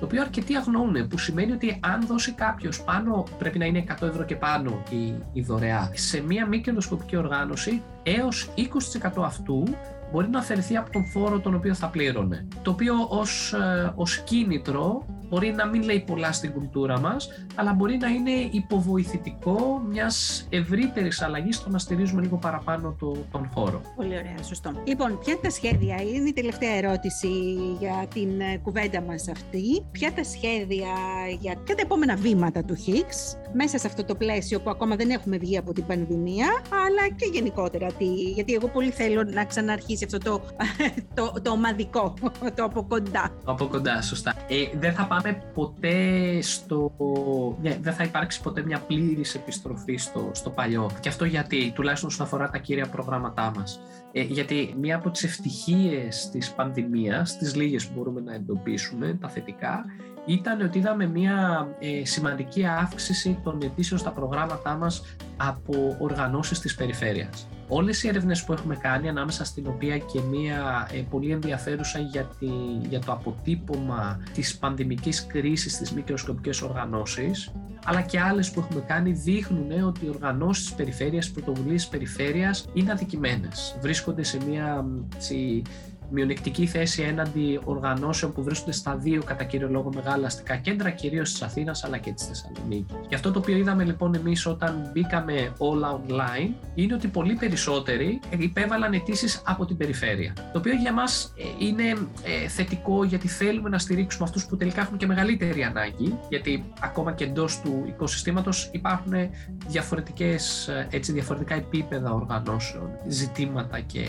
Το 0.00 0.04
οποίο 0.04 0.20
αρκετοί 0.20 0.56
αγνοούν, 0.56 1.08
που 1.08 1.18
σημαίνει 1.18 1.52
ότι 1.52 1.80
αν 1.82 2.06
δώσει 2.06 2.32
κάποιος 2.32 2.82
πάνω, 2.82 3.24
πρέπει 3.38 3.58
να 3.58 3.64
είναι 3.64 3.84
100 4.00 4.08
ευρώ 4.08 4.24
και 4.24 4.36
πάνω 4.36 4.82
η, 4.90 5.14
η 5.32 5.42
δωρεά, 5.42 5.57
σε 5.92 6.20
μια 6.20 6.46
μη 6.46 6.60
κερδοσκοπική 6.60 7.16
οργάνωση, 7.16 7.82
έως 8.02 8.48
20% 8.56 9.22
αυτού 9.24 9.64
μπορεί 10.12 10.28
να 10.28 10.38
αφαιρεθεί 10.38 10.76
από 10.76 10.90
τον 10.90 11.06
φόρο 11.06 11.40
τον 11.40 11.54
οποίο 11.54 11.74
θα 11.74 11.88
πλήρωνε. 11.88 12.46
Το 12.62 12.70
οποίο 12.70 12.94
ως, 13.08 13.52
ε, 13.52 13.92
ως 13.94 14.18
κίνητρο 14.18 15.06
μπορεί 15.28 15.52
να 15.52 15.66
μην 15.66 15.82
λέει 15.82 16.04
πολλά 16.06 16.32
στην 16.32 16.52
κουλτούρα 16.52 17.00
μας, 17.00 17.28
αλλά 17.54 17.72
μπορεί 17.72 17.96
να 17.96 18.08
είναι 18.08 18.30
υποβοηθητικό 18.50 19.82
μιας 19.88 20.46
ευρύτερης 20.50 21.22
αλλαγής 21.22 21.56
στο 21.56 21.70
να 21.70 21.78
στηρίζουμε 21.78 22.20
λίγο 22.20 22.36
παραπάνω 22.36 22.96
το, 22.98 23.16
τον 23.32 23.50
χώρο. 23.54 23.80
Πολύ 23.96 24.16
ωραία, 24.16 24.42
σωστό. 24.42 24.72
Λοιπόν, 24.84 25.18
ποια 25.18 25.38
τα 25.42 25.50
σχέδια, 25.50 26.02
είναι 26.02 26.28
η 26.28 26.32
τελευταία 26.32 26.74
ερώτηση 26.74 27.28
για 27.78 28.06
την 28.14 28.40
ε, 28.40 28.56
κουβέντα 28.62 29.00
μας 29.00 29.28
αυτή, 29.28 29.86
ποια 29.90 30.12
τα 30.12 30.24
σχέδια 30.24 30.92
για 31.40 31.56
ποια 31.64 31.74
τα 31.74 31.82
επόμενα 31.84 32.16
βήματα 32.16 32.64
του 32.64 32.76
Higgs 32.76 33.38
μέσα 33.52 33.78
σε 33.78 33.86
αυτό 33.86 34.04
το 34.04 34.14
πλαίσιο 34.14 34.60
που 34.60 34.70
ακόμα 34.70 34.96
δεν 34.96 35.10
έχουμε 35.10 35.36
βγει 35.36 35.58
από 35.58 35.72
την 35.72 35.86
πανδημία, 35.86 36.46
αλλά 36.70 37.14
και 37.16 37.30
γενικότερα, 37.32 37.86
γιατί 38.34 38.54
εγώ 38.54 38.68
πολύ 38.68 38.90
θέλω 38.90 39.22
να 39.22 39.44
ξαναρχίσει 39.44 40.04
αυτό 40.04 40.18
το, 40.18 40.40
το, 41.16 41.32
το 41.42 41.50
ομαδικό, 41.50 42.14
το 42.54 42.64
από 42.64 42.82
κοντά. 42.82 43.30
Το 43.44 43.52
από 43.52 43.66
κοντά, 43.66 44.02
σωστά. 44.02 44.34
Ε, 44.48 44.78
δεν 44.78 44.92
θα 44.92 45.06
πάμε 45.06 45.17
ποτέ 45.54 46.38
στο... 46.40 46.92
Ναι, 47.62 47.78
δεν 47.80 47.92
θα 47.92 48.04
υπάρξει 48.04 48.42
ποτέ 48.42 48.62
μια 48.62 48.78
πλήρης 48.78 49.34
επιστροφή 49.34 49.96
στο, 49.96 50.30
στο 50.32 50.50
παλιό. 50.50 50.90
Και 51.00 51.08
αυτό 51.08 51.24
γιατί, 51.24 51.72
τουλάχιστον 51.74 52.08
όσον 52.08 52.26
αφορά 52.26 52.50
τα 52.50 52.58
κύρια 52.58 52.86
προγράμματά 52.88 53.52
μας. 53.56 53.80
Ε, 54.12 54.22
γιατί 54.22 54.74
μία 54.80 54.96
από 54.96 55.10
τις 55.10 55.24
ευτυχίες 55.24 56.28
της 56.32 56.50
πανδημίας, 56.50 57.38
τις 57.38 57.54
λίγες 57.54 57.86
που 57.86 57.92
μπορούμε 57.96 58.20
να 58.20 58.34
εντοπίσουμε, 58.34 59.18
τα 59.20 59.28
θετικά, 59.28 59.84
ήταν 60.28 60.60
ότι 60.60 60.78
είδαμε 60.78 61.06
μια 61.06 61.68
ε, 61.78 62.04
σημαντική 62.04 62.66
αύξηση 62.66 63.38
των 63.44 63.58
αιτήσεων 63.62 64.00
στα 64.00 64.10
προγράμματά 64.10 64.76
μας 64.76 65.02
από 65.36 65.96
οργανώσεις 65.98 66.58
της 66.58 66.74
περιφέρειας. 66.74 67.48
Όλες 67.68 68.02
οι 68.02 68.08
έρευνες 68.08 68.44
που 68.44 68.52
έχουμε 68.52 68.76
κάνει, 68.76 69.08
ανάμεσα 69.08 69.44
στην 69.44 69.66
οποία 69.66 69.98
και 69.98 70.20
μία 70.20 70.88
ε, 70.92 70.98
πολύ 71.10 71.32
ενδιαφέρουσα 71.32 71.98
για, 71.98 72.22
τη, 72.38 72.46
για 72.88 73.00
το 73.00 73.12
αποτύπωμα 73.12 74.20
της 74.34 74.56
πανδημικής 74.58 75.26
κρίσης 75.26 75.72
στις 75.72 75.92
μικροσκοπικές 75.92 76.62
οργανώσεις, 76.62 77.52
αλλά 77.84 78.00
και 78.00 78.20
άλλες 78.20 78.50
που 78.50 78.60
έχουμε 78.60 78.80
κάνει 78.80 79.12
δείχνουν 79.12 79.82
ότι 79.82 80.04
οι 80.04 80.08
οργανώσεις 80.08 80.64
της 80.64 80.74
περιφέρειας, 80.74 81.26
οι 81.26 81.32
πρωτοβουλίες 81.32 81.80
της 81.80 81.88
περιφέρειας 81.88 82.68
είναι 82.72 82.92
αδικημένες. 82.92 83.76
Βρίσκονται 83.80 84.22
σε 84.22 84.38
μία 84.48 84.84
μειονεκτική 86.10 86.66
θέση 86.66 87.02
έναντι 87.02 87.60
οργανώσεων 87.64 88.32
που 88.32 88.42
βρίσκονται 88.42 88.72
στα 88.72 88.96
δύο 88.96 89.22
κατά 89.22 89.44
κύριο 89.44 89.68
λόγο 89.68 89.90
μεγάλα 89.94 90.26
αστικά 90.26 90.56
κέντρα, 90.56 90.90
κυρίως 90.90 91.30
της 91.30 91.42
Αθήνας 91.42 91.84
αλλά 91.84 91.98
και 91.98 92.12
της 92.12 92.26
Θεσσαλονίκης. 92.26 92.96
Και 93.08 93.14
αυτό 93.14 93.32
το 93.32 93.38
οποίο 93.38 93.56
είδαμε 93.56 93.84
λοιπόν 93.84 94.14
εμείς 94.14 94.46
όταν 94.46 94.90
μπήκαμε 94.92 95.52
all 95.58 96.10
online 96.10 96.50
είναι 96.74 96.94
ότι 96.94 97.08
πολύ 97.08 97.34
περισσότεροι 97.34 98.20
υπέβαλαν 98.38 98.92
αιτήσεις 98.92 99.42
από 99.44 99.64
την 99.64 99.76
περιφέρεια. 99.76 100.32
Το 100.52 100.58
οποίο 100.58 100.74
για 100.74 100.92
μας 100.92 101.34
ε, 101.36 101.64
είναι 101.66 101.82
ε, 102.22 102.48
θετικό 102.48 103.04
γιατί 103.04 103.28
θέλουμε 103.28 103.68
να 103.68 103.78
στηρίξουμε 103.78 104.24
αυτούς 104.24 104.46
που 104.46 104.56
τελικά 104.56 104.80
έχουν 104.80 104.96
και 104.96 105.06
μεγαλύτερη 105.06 105.62
ανάγκη, 105.62 106.18
γιατί 106.28 106.64
ακόμα 106.80 107.12
και 107.12 107.24
εντός 107.24 107.60
του 107.60 107.84
οικοσυστήματος 107.86 108.70
υπάρχουν 108.72 109.12
διαφορετικές, 109.66 110.68
ε, 110.68 110.86
έτσι, 110.90 111.12
διαφορετικά 111.12 111.54
επίπεδα 111.54 112.12
οργανώσεων, 112.12 112.90
ζητήματα 113.08 113.80
και 113.80 114.04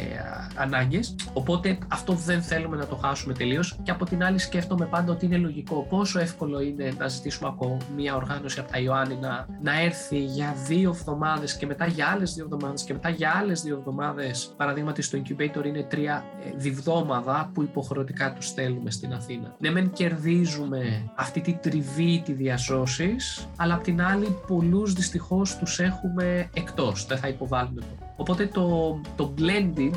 ανάγκες. 0.56 1.16
Οπότε 1.34 1.78
αυτό 1.90 2.14
δεν 2.14 2.42
θέλουμε 2.42 2.78
να 2.78 2.88
το 2.88 2.96
χάσουμε 2.96 3.34
τελείως. 3.34 3.80
Και 3.84 3.92
από 3.92 4.06
την 4.06 4.24
άλλη, 4.24 4.38
σκέφτομαι 4.38 4.86
πάντα 4.86 5.12
ότι 5.12 5.26
είναι 5.26 5.38
λογικό 5.38 5.86
πόσο 5.90 6.20
εύκολο 6.20 6.62
είναι 6.62 6.94
να 6.98 7.08
ζητήσουμε 7.08 7.50
από 7.50 7.78
μια 7.96 8.16
οργάνωση 8.16 8.60
από 8.60 8.72
τα 8.72 8.80
Ιωάννη 8.80 9.16
να, 9.16 9.48
να 9.62 9.82
έρθει 9.82 10.18
για 10.18 10.56
δύο 10.68 10.90
εβδομάδες 10.90 11.58
και 11.58 11.66
μετά 11.66 11.86
για 11.86 12.08
άλλες 12.08 12.34
δύο 12.34 12.44
εβδομάδες 12.44 12.84
και 12.84 12.94
μετά 12.94 13.10
για 13.10 13.32
άλλες 13.42 13.62
δύο 13.62 13.76
εβδομάδες. 13.76 14.54
Παραδείγματι, 14.58 15.02
στο 15.02 15.22
incubator 15.22 15.66
είναι 15.66 15.84
τρία 15.84 16.24
ε, 16.46 16.50
διβδόμαδα 16.56 17.52
που 17.54 17.64
υποχρεωτικά 17.64 18.34
τους 18.34 18.48
στέλνουμε 18.48 18.92
στην 18.92 19.14
Αθήνα. 19.14 19.56
Ναι, 19.60 19.72
μεν 19.72 19.92
κερδίζουμε 19.92 21.12
αυτή 21.16 21.42
τη 21.42 21.54
τριβή, 21.54 22.22
τη 22.26 22.34
διασώσης, 22.34 23.48
αλλά 23.56 23.74
απ' 23.74 23.84
την 23.84 24.02
άλλη, 24.02 24.38
πολλούς 24.48 24.94
δυστυχώς 24.94 25.58
τους 25.58 25.80
έχουμε 25.80 26.50
εκτός. 26.54 27.06
Δεν 27.06 27.18
θα 27.18 27.28
υποβάλουμε 27.28 27.82
Οπότε 28.20 28.46
το, 28.46 29.00
το 29.16 29.34
blended 29.38 29.96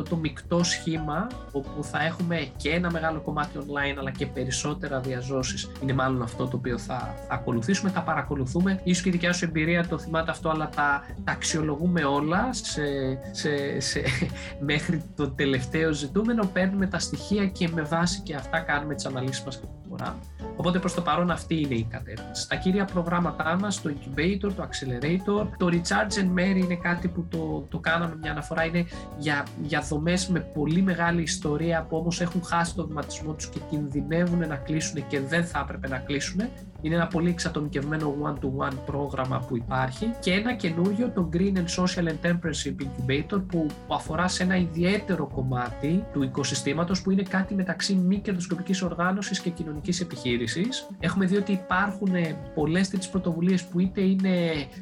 αυτό 0.00 0.14
το 0.14 0.20
μεικτό 0.20 0.64
σχήμα 0.64 1.26
όπου 1.52 1.84
θα 1.84 2.02
έχουμε 2.04 2.48
και 2.56 2.70
ένα 2.70 2.90
μεγάλο 2.90 3.20
κομμάτι 3.20 3.50
online 3.56 3.98
αλλά 3.98 4.10
και 4.10 4.26
περισσότερα 4.26 5.00
διαζώσεις. 5.00 5.70
Είναι 5.82 5.92
μάλλον 5.92 6.22
αυτό 6.22 6.46
το 6.46 6.56
οποίο 6.56 6.78
θα, 6.78 7.14
θα 7.28 7.34
ακολουθήσουμε, 7.34 7.90
τα 7.90 8.02
παρακολουθούμε. 8.02 8.80
Ίσως 8.84 9.02
και 9.02 9.08
η 9.08 9.12
δικιά 9.12 9.32
σου 9.32 9.44
εμπειρία 9.44 9.86
το 9.86 9.98
θυμάται 9.98 10.30
αυτό 10.30 10.48
αλλά 10.48 10.68
τα, 10.68 11.04
τα 11.24 11.32
αξιολογούμε 11.32 12.04
όλα 12.04 12.48
σε, 12.52 12.82
σε, 13.30 13.80
σε, 13.80 14.02
μέχρι 14.70 15.02
το 15.16 15.30
τελευταίο 15.30 15.92
ζητούμενο. 15.92 16.46
Παίρνουμε 16.52 16.86
τα 16.86 16.98
στοιχεία 16.98 17.46
και 17.46 17.68
με 17.68 17.82
βάση 17.82 18.20
και 18.20 18.34
αυτά 18.34 18.60
κάνουμε 18.60 18.94
τις 18.94 19.06
αναλύσεις 19.06 19.44
μας 19.44 19.60
και 20.00 20.06
προχωράμε. 20.06 20.18
Οπότε 20.56 20.78
προς 20.78 20.94
το 20.94 21.00
παρόν 21.00 21.30
αυτή 21.30 21.60
είναι 21.60 21.74
η 21.74 21.86
κατεύθυνση. 21.90 22.48
Τα 22.48 22.56
κύρια 22.56 22.84
προγράμματά 22.84 23.58
μας, 23.60 23.80
το 23.82 23.90
Incubator, 23.90 24.52
το 24.56 24.68
Accelerator, 24.68 25.46
το 25.56 25.68
Recharge 25.70 26.20
and 26.20 26.38
Mary 26.38 26.56
είναι 26.56 26.76
κάτι 26.76 27.08
που 27.08 27.26
το, 27.28 27.66
το 27.68 27.78
κάναμε 27.78 28.16
μια 28.20 28.30
αναφορά, 28.30 28.64
είναι 28.64 28.86
για, 29.18 29.46
για 29.62 29.80
δομές 29.80 30.28
με 30.28 30.40
πολύ 30.40 30.82
μεγάλη 30.82 31.22
ιστορία 31.22 31.82
που 31.82 31.96
όμως 31.96 32.20
έχουν 32.20 32.44
χάσει 32.44 32.74
το 32.74 32.86
βηματισμό 32.86 33.32
τους 33.32 33.48
και 33.48 33.60
κινδυνεύουν 33.70 34.38
να 34.38 34.56
κλείσουν 34.56 35.06
και 35.06 35.20
δεν 35.20 35.44
θα 35.44 35.58
έπρεπε 35.58 35.88
να 35.88 35.98
κλείσουν. 35.98 36.40
Είναι 36.82 36.94
ένα 36.94 37.06
πολύ 37.06 37.28
εξατομικευμένο 37.28 38.14
one-to-one 38.22 38.74
πρόγραμμα 38.86 39.44
που 39.48 39.56
υπάρχει 39.56 40.14
και 40.20 40.32
ένα 40.32 40.54
καινούριο, 40.54 41.10
το 41.14 41.28
Green 41.32 41.52
and 41.56 41.84
Social 41.84 42.08
Entrepreneurship 42.08 42.74
Incubator 42.82 43.42
που 43.48 43.66
αφορά 43.88 44.28
σε 44.28 44.42
ένα 44.42 44.56
ιδιαίτερο 44.56 45.26
κομμάτι 45.26 46.04
του 46.12 46.22
οικοσυστήματος 46.22 47.02
που 47.02 47.10
είναι 47.10 47.22
κάτι 47.22 47.54
μεταξύ 47.54 47.94
μη 47.94 48.18
κερδοσκοπικής 48.18 48.82
οργάνωσης 48.82 49.40
και 49.40 49.50
κοινωνικής 49.50 50.00
επιχείρησης. 50.00 50.88
Έχουμε 51.00 51.26
δει 51.26 51.36
ότι 51.36 51.52
υπάρχουν 51.52 52.12
πολλές 52.54 52.88
τέτοιες 52.88 53.10
πρωτοβουλίες 53.10 53.64
που 53.64 53.80
είτε 53.80 54.00
είναι 54.00 54.30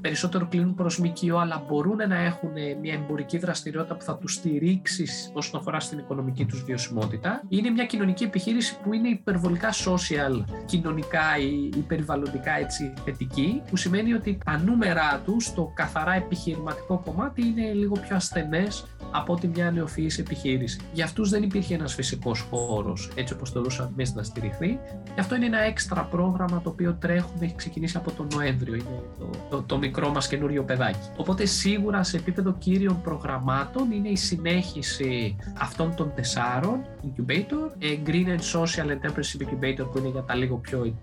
περισσότερο 0.01 0.47
κλείνουν 0.49 0.75
προς 0.75 0.99
ΜΚΟ 0.99 1.39
αλλά 1.39 1.65
μπορούν 1.69 1.97
να 2.09 2.17
έχουν 2.17 2.51
μια 2.81 2.95
εμπορική 2.95 3.39
δραστηριότητα 3.39 3.97
που 3.97 4.05
θα 4.05 4.17
τους 4.17 4.35
στηρίξει 4.35 5.07
όσον 5.33 5.61
αφορά 5.61 5.81
στην 5.81 5.99
οικονομική 5.99 6.45
τους 6.45 6.65
βιωσιμότητα. 6.65 7.43
Είναι 7.49 7.71
μια 7.71 7.85
κοινωνική 7.85 8.25
επιχείρηση 8.25 8.79
που 8.83 8.93
είναι 8.93 9.09
υπερβολικά 9.09 9.73
social, 9.73 10.45
κοινωνικά 10.65 11.39
ή 11.39 11.69
περιβαλλοντικά 11.89 12.59
έτσι 12.59 12.93
θετική, 13.05 13.63
που 13.71 13.77
σημαίνει 13.77 14.13
ότι 14.13 14.39
τα 14.45 14.59
νούμερα 14.59 15.21
τους 15.25 15.45
στο 15.45 15.73
καθαρά 15.75 16.13
επιχειρηματικό 16.15 17.03
κομμάτι 17.05 17.47
είναι 17.47 17.73
λίγο 17.73 17.97
πιο 18.07 18.17
ασθενές 18.17 18.87
από 19.11 19.33
ότι 19.33 19.47
μια 19.47 19.71
νεοφυής 19.71 20.19
επιχείρηση. 20.19 20.81
Για 20.93 21.05
αυτούς 21.05 21.31
δεν 21.31 21.43
υπήρχε 21.43 21.75
ένας 21.75 21.95
φυσικός 21.95 22.41
χώρος 22.41 23.11
έτσι 23.15 23.35
όπως 23.35 23.51
θεωρούσαμε 23.51 23.91
εμείς 23.93 24.15
να 24.15 24.23
στηριχθεί. 24.23 24.79
Και 25.15 25.21
αυτό 25.21 25.35
είναι 25.35 25.47
ένα 25.47 25.61
έξτρα 25.61 26.03
πρόγραμμα 26.03 26.61
το 26.63 26.69
οποίο 26.71 26.97
τρέχουμε, 27.01 27.45
έχει 27.45 27.55
ξεκινήσει 27.55 27.97
από 27.97 28.11
τον 28.11 28.29
Νοέμβριο, 28.35 28.75
είναι 28.75 29.03
το, 29.19 29.31
το, 29.51 29.63
το 29.63 29.79
μικρό 29.79 30.13
μας 30.13 30.29
καινούριο 30.29 30.63
παιδάκι. 30.63 31.09
Οπότε 31.17 31.45
σίγουρα 31.45 32.03
σε 32.03 32.17
επίπεδο 32.17 32.53
κύριων 32.59 33.03
προγραμμάτων 33.03 33.91
είναι 33.91 34.09
η 34.09 34.17
συνέχιση 34.17 35.37
αυτών 35.59 35.95
των 35.95 36.13
τεσσάρων 36.15 36.81
incubator, 37.05 37.71
ε, 37.79 37.99
Green 38.07 38.27
and 38.27 38.61
Social 38.61 38.87
Entrepreneurship 38.87 39.43
Incubator 39.43 39.91
που 39.93 39.99
είναι 39.99 40.09
για 40.09 40.23
τα 40.23 40.35
λίγο 40.35 40.57
πιο 40.57 40.95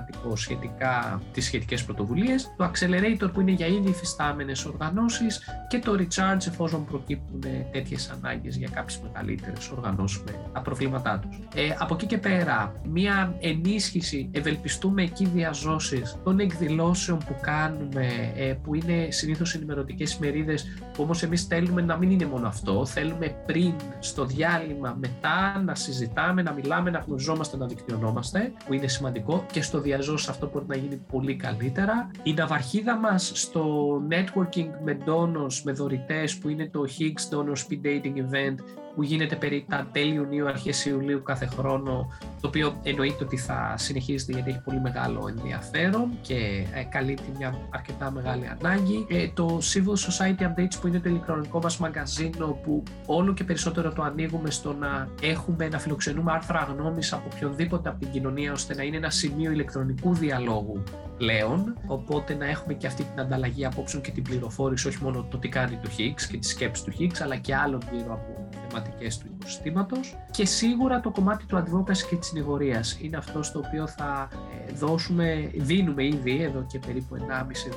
επιχειρηματικό 0.00 0.36
σχετικά 0.36 1.22
τις 1.32 1.44
σχετικές 1.44 1.84
πρωτοβουλίες, 1.84 2.54
το 2.56 2.70
Accelerator 2.70 3.32
που 3.32 3.40
είναι 3.40 3.50
για 3.50 3.66
ήδη 3.66 3.88
υφιστάμενες 3.88 4.64
οργανώσεις 4.64 5.40
και 5.68 5.78
το 5.78 5.92
Recharge 5.92 6.46
εφόσον 6.46 6.84
προκύπτουν 6.84 7.44
τέτοιες 7.72 8.10
ανάγκες 8.10 8.56
για 8.56 8.68
κάποιες 8.68 9.00
μεγαλύτερες 9.02 9.70
οργανώσεις 9.70 10.22
με 10.22 10.32
τα 10.52 10.60
προβλήματά 10.60 11.18
τους. 11.18 11.38
Ε, 11.54 11.74
από 11.78 11.94
εκεί 11.94 12.06
και 12.06 12.18
πέρα, 12.18 12.80
μια 12.84 13.34
ενίσχυση, 13.40 14.30
ευελπιστούμε 14.32 15.02
εκεί 15.02 15.26
διαζώσεις 15.26 16.16
των 16.24 16.38
εκδηλώσεων 16.38 17.18
που 17.18 17.34
κάνουμε, 17.40 18.32
ε, 18.36 18.52
που 18.62 18.74
είναι 18.74 19.10
συνήθως 19.10 19.54
ενημερωτικές 19.54 20.14
ημερίδες, 20.14 20.64
που 20.89 20.89
όμως 21.02 21.22
εμείς 21.22 21.44
θέλουμε 21.44 21.82
να 21.82 21.96
μην 21.96 22.10
είναι 22.10 22.26
μόνο 22.26 22.46
αυτό, 22.46 22.86
θέλουμε 22.86 23.42
πριν, 23.46 23.74
στο 23.98 24.24
διάλειμμα, 24.24 24.96
μετά 25.00 25.62
να 25.64 25.74
συζητάμε, 25.74 26.42
να 26.42 26.52
μιλάμε, 26.52 26.90
να 26.90 26.98
γνωριζόμαστε, 26.98 27.56
να 27.56 27.66
δικτυωνόμαστε, 27.66 28.52
που 28.66 28.74
είναι 28.74 28.86
σημαντικό 28.86 29.44
και 29.52 29.62
στο 29.62 29.80
διαζώσεις 29.80 30.28
αυτό 30.28 30.50
μπορεί 30.52 30.64
να 30.68 30.76
γίνει 30.76 30.96
πολύ 30.96 31.36
καλύτερα. 31.36 32.10
Η 32.22 32.32
ναυαρχίδα 32.32 32.96
μας 32.96 33.32
στο 33.34 33.94
networking 34.10 34.68
με 34.84 34.98
donors, 35.06 35.60
με 35.64 35.72
δωρητές 35.72 36.38
που 36.38 36.48
είναι 36.48 36.68
το 36.68 36.84
Higgs 36.98 37.34
Donor 37.34 37.56
Speed 37.56 37.86
Dating 37.86 38.16
Event 38.16 38.54
που 39.00 39.06
γίνεται 39.06 39.36
περί 39.36 39.66
τα 39.68 39.88
τέλη 39.92 40.14
Ιουνίου, 40.14 40.48
αρχές 40.48 40.84
Ιουλίου 40.84 41.22
κάθε 41.22 41.46
χρόνο, 41.46 42.12
το 42.40 42.48
οποίο 42.48 42.80
εννοείται 42.82 43.24
ότι 43.24 43.36
θα 43.36 43.74
συνεχίζεται 43.76 44.32
γιατί 44.32 44.50
έχει 44.50 44.60
πολύ 44.60 44.80
μεγάλο 44.80 45.28
ενδιαφέρον 45.28 46.10
και 46.20 46.66
ε, 46.74 46.82
καλύπτει 46.88 47.32
μια 47.36 47.58
αρκετά 47.70 48.10
μεγάλη 48.10 48.50
ανάγκη. 48.60 49.06
Ε, 49.08 49.28
το 49.34 49.58
Civil 49.72 50.08
Society 50.08 50.42
Updates 50.42 50.74
που 50.80 50.86
είναι 50.86 51.00
το 51.00 51.08
ηλεκτρονικό 51.08 51.58
μας 51.62 51.78
μαγκαζίνο 51.78 52.46
που 52.46 52.82
όλο 53.06 53.34
και 53.34 53.44
περισσότερο 53.44 53.92
το 53.92 54.02
ανοίγουμε 54.02 54.50
στο 54.50 54.72
να 54.72 55.08
έχουμε, 55.22 55.68
να 55.68 55.78
φιλοξενούμε 55.78 56.32
άρθρα 56.32 56.74
γνώμης 56.76 57.12
από 57.12 57.28
οποιονδήποτε 57.34 57.88
από 57.88 57.98
την 57.98 58.10
κοινωνία 58.10 58.52
ώστε 58.52 58.74
να 58.74 58.82
είναι 58.82 58.96
ένα 58.96 59.10
σημείο 59.10 59.50
ηλεκτρονικού 59.50 60.14
διαλόγου 60.14 60.82
πλέον, 61.20 61.76
οπότε 61.86 62.34
να 62.34 62.46
έχουμε 62.46 62.74
και 62.74 62.86
αυτή 62.86 63.02
την 63.02 63.20
ανταλλαγή 63.20 63.64
απόψεων 63.64 64.02
και 64.02 64.10
την 64.10 64.22
πληροφόρηση, 64.22 64.88
όχι 64.88 65.02
μόνο 65.02 65.26
το 65.30 65.38
τι 65.38 65.48
κάνει 65.48 65.76
το 65.82 65.88
Higgs 65.98 66.22
και 66.30 66.36
τις 66.36 66.48
σκέψεις 66.48 66.84
του 66.84 66.92
Higgs, 66.98 67.20
αλλά 67.22 67.36
και 67.36 67.54
άλλων 67.54 67.80
γύρω 67.92 68.12
από 68.12 68.48
θεματικές 68.68 69.18
του 69.18 69.26
οικοσυστήματος 69.34 70.16
και 70.30 70.46
σίγουρα 70.46 71.00
το 71.00 71.10
κομμάτι 71.10 71.44
του 71.46 71.56
advocacy 71.56 72.02
και 72.08 72.16
της 72.16 72.28
συνηγορίας 72.28 72.98
είναι 73.00 73.16
αυτό 73.16 73.42
στο 73.42 73.62
οποίο 73.66 73.86
θα 73.86 74.28
ε, 74.68 74.72
δώσουμε, 74.72 75.50
δίνουμε 75.54 76.04
ήδη 76.04 76.42
εδώ 76.42 76.66
και 76.68 76.78
περίπου 76.78 77.16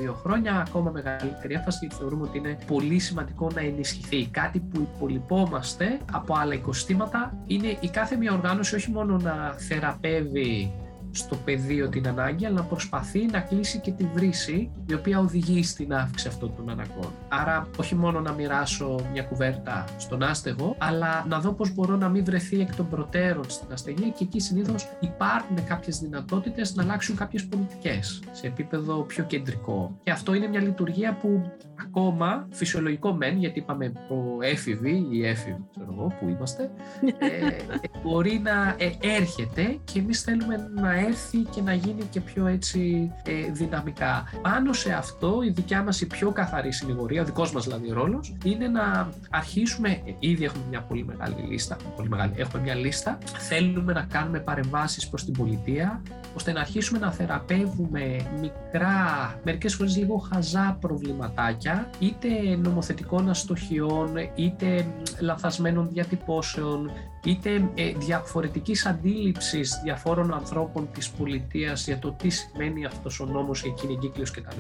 1,5-2 0.10 0.14
χρόνια 0.14 0.66
ακόμα 0.68 0.92
μεγαλύτερη 0.92 1.54
έμφαση 1.54 1.78
γιατί 1.82 1.96
θεωρούμε 1.96 2.24
ότι 2.24 2.38
είναι 2.38 2.58
πολύ 2.68 3.00
σημαντικό 3.00 3.52
να 3.54 3.62
ενισχυθεί. 3.62 4.28
Κάτι 4.28 4.60
που 4.60 4.88
υπολοιπόμαστε 4.96 6.00
από 6.12 6.36
άλλα 6.36 6.54
οικοσυστήματα 6.54 7.44
είναι 7.48 7.78
η 7.80 7.90
κάθε 7.90 8.16
μια 8.16 8.34
οργάνωση 8.34 8.76
όχι 8.76 8.92
μόνο 8.92 9.18
να 9.18 9.54
θεραπεύει 9.58 10.72
στο 11.14 11.36
πεδίο 11.36 11.90
την 11.90 12.08
ανάγκη, 12.08 12.46
αλλά 12.46 12.56
να 12.56 12.64
προσπαθεί 12.64 13.26
να 13.26 13.40
κλείσει 13.40 13.80
και 13.80 13.92
τη 13.92 14.06
βρύση 14.14 14.72
η 14.86 14.94
οποία 14.94 15.20
οδηγεί 15.20 15.64
στην 15.64 15.94
αύξηση 15.94 16.28
αυτών 16.28 16.56
των 16.56 16.70
αναγκών. 16.70 17.12
Άρα, 17.28 17.68
όχι 17.78 17.96
μόνο 17.96 18.20
να 18.20 18.32
μοιράσω 18.32 19.00
μια 19.12 19.24
κουβέρτα 19.24 19.86
στον 19.98 20.24
άστεγο, 20.24 20.76
αλλά 20.78 21.26
να 21.28 21.40
δω 21.40 21.52
πώς 21.54 21.74
μπορώ 21.74 21.96
να 21.96 22.10
μην 22.10 22.24
βρεθεί 22.24 22.60
εκ 22.60 22.76
των 22.76 22.90
προτέρων 22.90 23.50
στην 23.50 23.68
αστεγία 23.72 24.10
και 24.10 24.24
εκεί 24.24 24.40
συνήθως 24.40 24.88
υπάρχουν 25.00 25.64
κάποιες 25.64 26.00
δυνατότητες 26.00 26.76
να 26.76 26.84
αλλάξουν 26.84 27.16
κάποιες 27.16 27.46
πολιτικές 27.46 28.24
σε 28.32 28.48
επίπεδο 28.48 29.02
πιο 29.02 29.24
κεντρικό. 29.24 29.98
Και 30.04 30.12
αυτό 30.12 30.34
είναι 30.34 30.48
μια 30.48 30.62
λειτουργία 30.62 31.18
που 31.22 31.52
ακόμα 31.76 32.48
φυσιολογικό 32.52 33.14
μεν, 33.14 33.38
γιατί 33.38 33.60
είπαμε 33.60 33.92
έφηβη 34.42 35.08
ή 35.12 35.26
έφηβη, 35.26 35.66
ξέρω 35.72 35.94
εγώ, 35.98 36.14
που 36.20 36.28
είμαστε, 36.28 36.72
ε, 37.18 37.52
μπορεί 38.04 38.42
να 38.44 38.76
ε, 38.78 38.92
έρχεται 39.00 39.78
και 39.84 40.00
εμείς 40.00 40.22
θέλουμε 40.22 40.72
να 40.76 40.94
έρθει 41.08 41.38
και 41.38 41.62
να 41.62 41.74
γίνει 41.74 42.04
και 42.10 42.22
πιο 42.22 42.48
έτσι 42.48 43.12
ε, 43.26 43.52
δυναμικά. 43.52 44.24
Πάνω 44.42 44.74
σε 44.74 44.94
αυτό 44.94 45.42
η 45.44 45.50
δικιά 45.50 45.84
μας 45.84 46.02
η 46.02 46.08
πιο 46.08 46.32
καθαρή 46.32 46.72
συνηγορία, 46.72 47.22
ο 47.22 47.26
δικός 47.26 47.52
μας 47.52 47.64
δηλαδή 47.64 47.90
ρόλος, 47.90 48.36
είναι 48.44 48.68
να 48.68 49.10
αρχίσουμε, 49.30 49.90
ε, 49.90 50.14
ήδη 50.20 50.44
έχουμε 50.44 50.64
μια 50.70 50.82
πολύ 50.82 51.06
μεγάλη 51.06 51.36
λίστα, 51.50 51.78
πολύ 51.96 52.10
μεγάλη, 52.10 52.34
έχουμε 52.36 52.62
μια 52.62 52.76
λίστα, 52.76 53.18
θέλουμε 53.38 53.94
να 53.94 54.02
κάνουμε 54.02 54.40
παρεμβάσεις 54.40 55.08
προς 55.10 55.26
την 55.26 55.34
πολιτεία, 55.34 56.02
ώστε 56.36 56.52
να 56.52 56.60
αρχίσουμε 56.60 57.00
να 57.00 57.12
θεραπεύουμε 57.12 58.26
μικρά, 58.42 58.96
μερικές 59.44 59.76
φορές 59.76 59.98
λίγο 59.98 60.18
χαζά 60.18 60.78
προβληματάκια, 60.82 61.90
είτε 62.00 62.28
νομοθετικών 62.56 63.30
αστοχιών, 63.30 64.14
είτε 64.36 64.86
λαθασμένων 65.20 65.90
διατυπώσεων, 65.90 66.92
είτε 67.26 67.70
ε, 67.76 67.92
διαφορετικής 67.98 68.86
αντίληψης 68.86 69.80
διαφόρων 69.84 70.34
ανθρώπων 70.34 70.90
της 70.94 71.10
πολιτείας 71.10 71.86
για 71.86 72.00
το 72.00 72.12
τι 72.12 72.30
σημαίνει 72.30 72.86
αυτός 72.86 73.20
ο 73.20 73.26
νόμος, 73.26 73.64
εκείνη 73.64 73.94
εγκύκλειος 73.94 74.32
κτλ. 74.32 74.58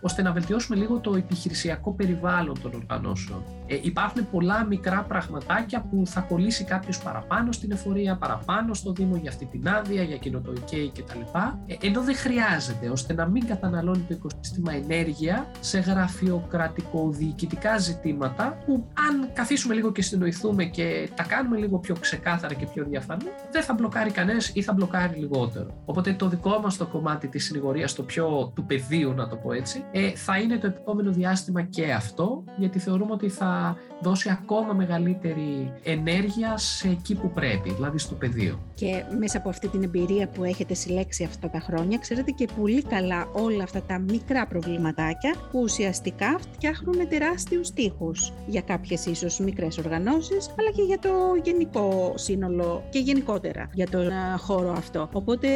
ώστε 0.00 0.22
να 0.22 0.32
βελτιώσουμε 0.32 0.76
λίγο 0.76 0.98
το 0.98 1.14
επιχειρησιακό 1.14 1.92
περιβάλλον 1.92 2.60
των 2.62 2.74
οργανώσεων. 2.74 3.42
Ε, 3.72 3.78
υπάρχουν 3.82 4.30
πολλά 4.30 4.64
μικρά 4.64 5.04
πραγματάκια 5.08 5.80
που 5.80 6.02
θα 6.06 6.20
κολλήσει 6.20 6.64
κάποιος 6.64 6.98
παραπάνω 6.98 7.52
στην 7.52 7.70
εφορία, 7.70 8.16
παραπάνω 8.16 8.74
στο 8.74 8.92
Δήμο 8.92 9.16
για 9.16 9.30
αυτή 9.30 9.46
την 9.46 9.68
άδεια, 9.68 10.02
για 10.02 10.14
εκείνο 10.14 10.40
το 10.40 10.52
ΙΚΕΙ 10.52 10.92
κτλ. 10.94 11.20
Ε, 11.66 11.74
ενώ 11.80 12.02
δεν 12.02 12.16
χρειάζεται, 12.16 12.88
ώστε 12.88 13.12
να 13.12 13.26
μην 13.26 13.46
καταναλώνει 13.46 14.04
το 14.08 14.14
οικοσύστημα 14.14 14.72
ενέργεια 14.72 15.50
σε 15.60 15.78
γραφειοκρατικό-διοικητικά 15.78 17.78
ζητήματα 17.78 18.58
που 18.66 18.86
αν 19.08 19.30
καθίσουμε 19.32 19.74
λίγο 19.74 19.92
και 19.92 20.02
συνοηθούμε 20.02 20.64
και 20.64 21.10
τα 21.14 21.22
κάνουμε 21.22 21.56
λίγο 21.56 21.78
πιο 21.78 21.94
ξεκάθαρα 22.00 22.54
και 22.54 22.66
πιο 22.74 22.84
διαφανή, 22.84 23.24
δεν 23.50 23.62
θα 23.62 23.74
μπλοκάρει 23.74 24.10
κανένας 24.10 24.50
ή 24.54 24.62
θα 24.62 24.72
μπλοκάρει 24.72 25.18
λιγότερο. 25.18 25.82
Οπότε 25.84 26.12
το 26.12 26.28
δικό 26.28 26.60
μας 26.62 26.76
το 26.76 26.86
κομμάτι 26.86 27.28
της 27.28 27.44
συνηγορίας, 27.44 27.94
το 27.94 28.02
πιο 28.02 28.52
του 28.54 28.64
πεδίου, 28.64 29.12
να 29.12 29.28
το 29.28 29.36
πω 29.36 29.52
έτσι, 29.52 29.84
ε, 29.90 30.10
θα 30.10 30.38
είναι 30.38 30.58
το 30.58 30.66
επόμενο 30.66 31.10
διάστημα 31.10 31.62
και 31.62 31.92
αυτό, 31.92 32.44
γιατί 32.56 32.78
θεωρούμε 32.78 33.12
ότι 33.12 33.28
θα 33.28 33.59
δώσει 34.00 34.30
ακόμα 34.30 34.72
μεγαλύτερη 34.72 35.72
ενέργεια 35.82 36.56
σε 36.56 36.88
εκεί 36.88 37.14
που 37.14 37.30
πρέπει, 37.30 37.72
δηλαδή 37.72 37.98
στο 37.98 38.14
πεδίο. 38.14 38.58
Και 38.74 39.04
μέσα 39.18 39.38
από 39.38 39.48
αυτή 39.48 39.68
την 39.68 39.82
εμπειρία 39.82 40.28
που 40.28 40.44
έχετε 40.44 40.74
συλλέξει 40.74 41.24
αυτά 41.24 41.50
τα 41.50 41.60
χρόνια, 41.60 41.98
ξέρετε 41.98 42.30
και 42.30 42.48
πολύ 42.60 42.82
καλά 42.82 43.28
όλα 43.32 43.62
αυτά 43.62 43.82
τα 43.82 43.98
μικρά 43.98 44.46
προβληματάκια 44.46 45.34
που 45.50 45.60
ουσιαστικά 45.60 46.38
φτιάχνουν 46.52 47.08
τεράστιους 47.08 47.70
τείχου 47.70 48.10
για 48.46 48.60
κάποιες 48.60 49.06
ίσως 49.06 49.38
μικρές 49.38 49.78
οργανώσεις, 49.78 50.50
αλλά 50.58 50.70
και 50.70 50.82
για 50.82 50.98
το 50.98 51.10
γενικό 51.42 52.12
σύνολο 52.16 52.82
και 52.90 52.98
γενικότερα 52.98 53.68
για 53.72 53.88
τον 53.88 54.10
χώρο 54.38 54.72
αυτό. 54.72 55.08
Οπότε, 55.12 55.48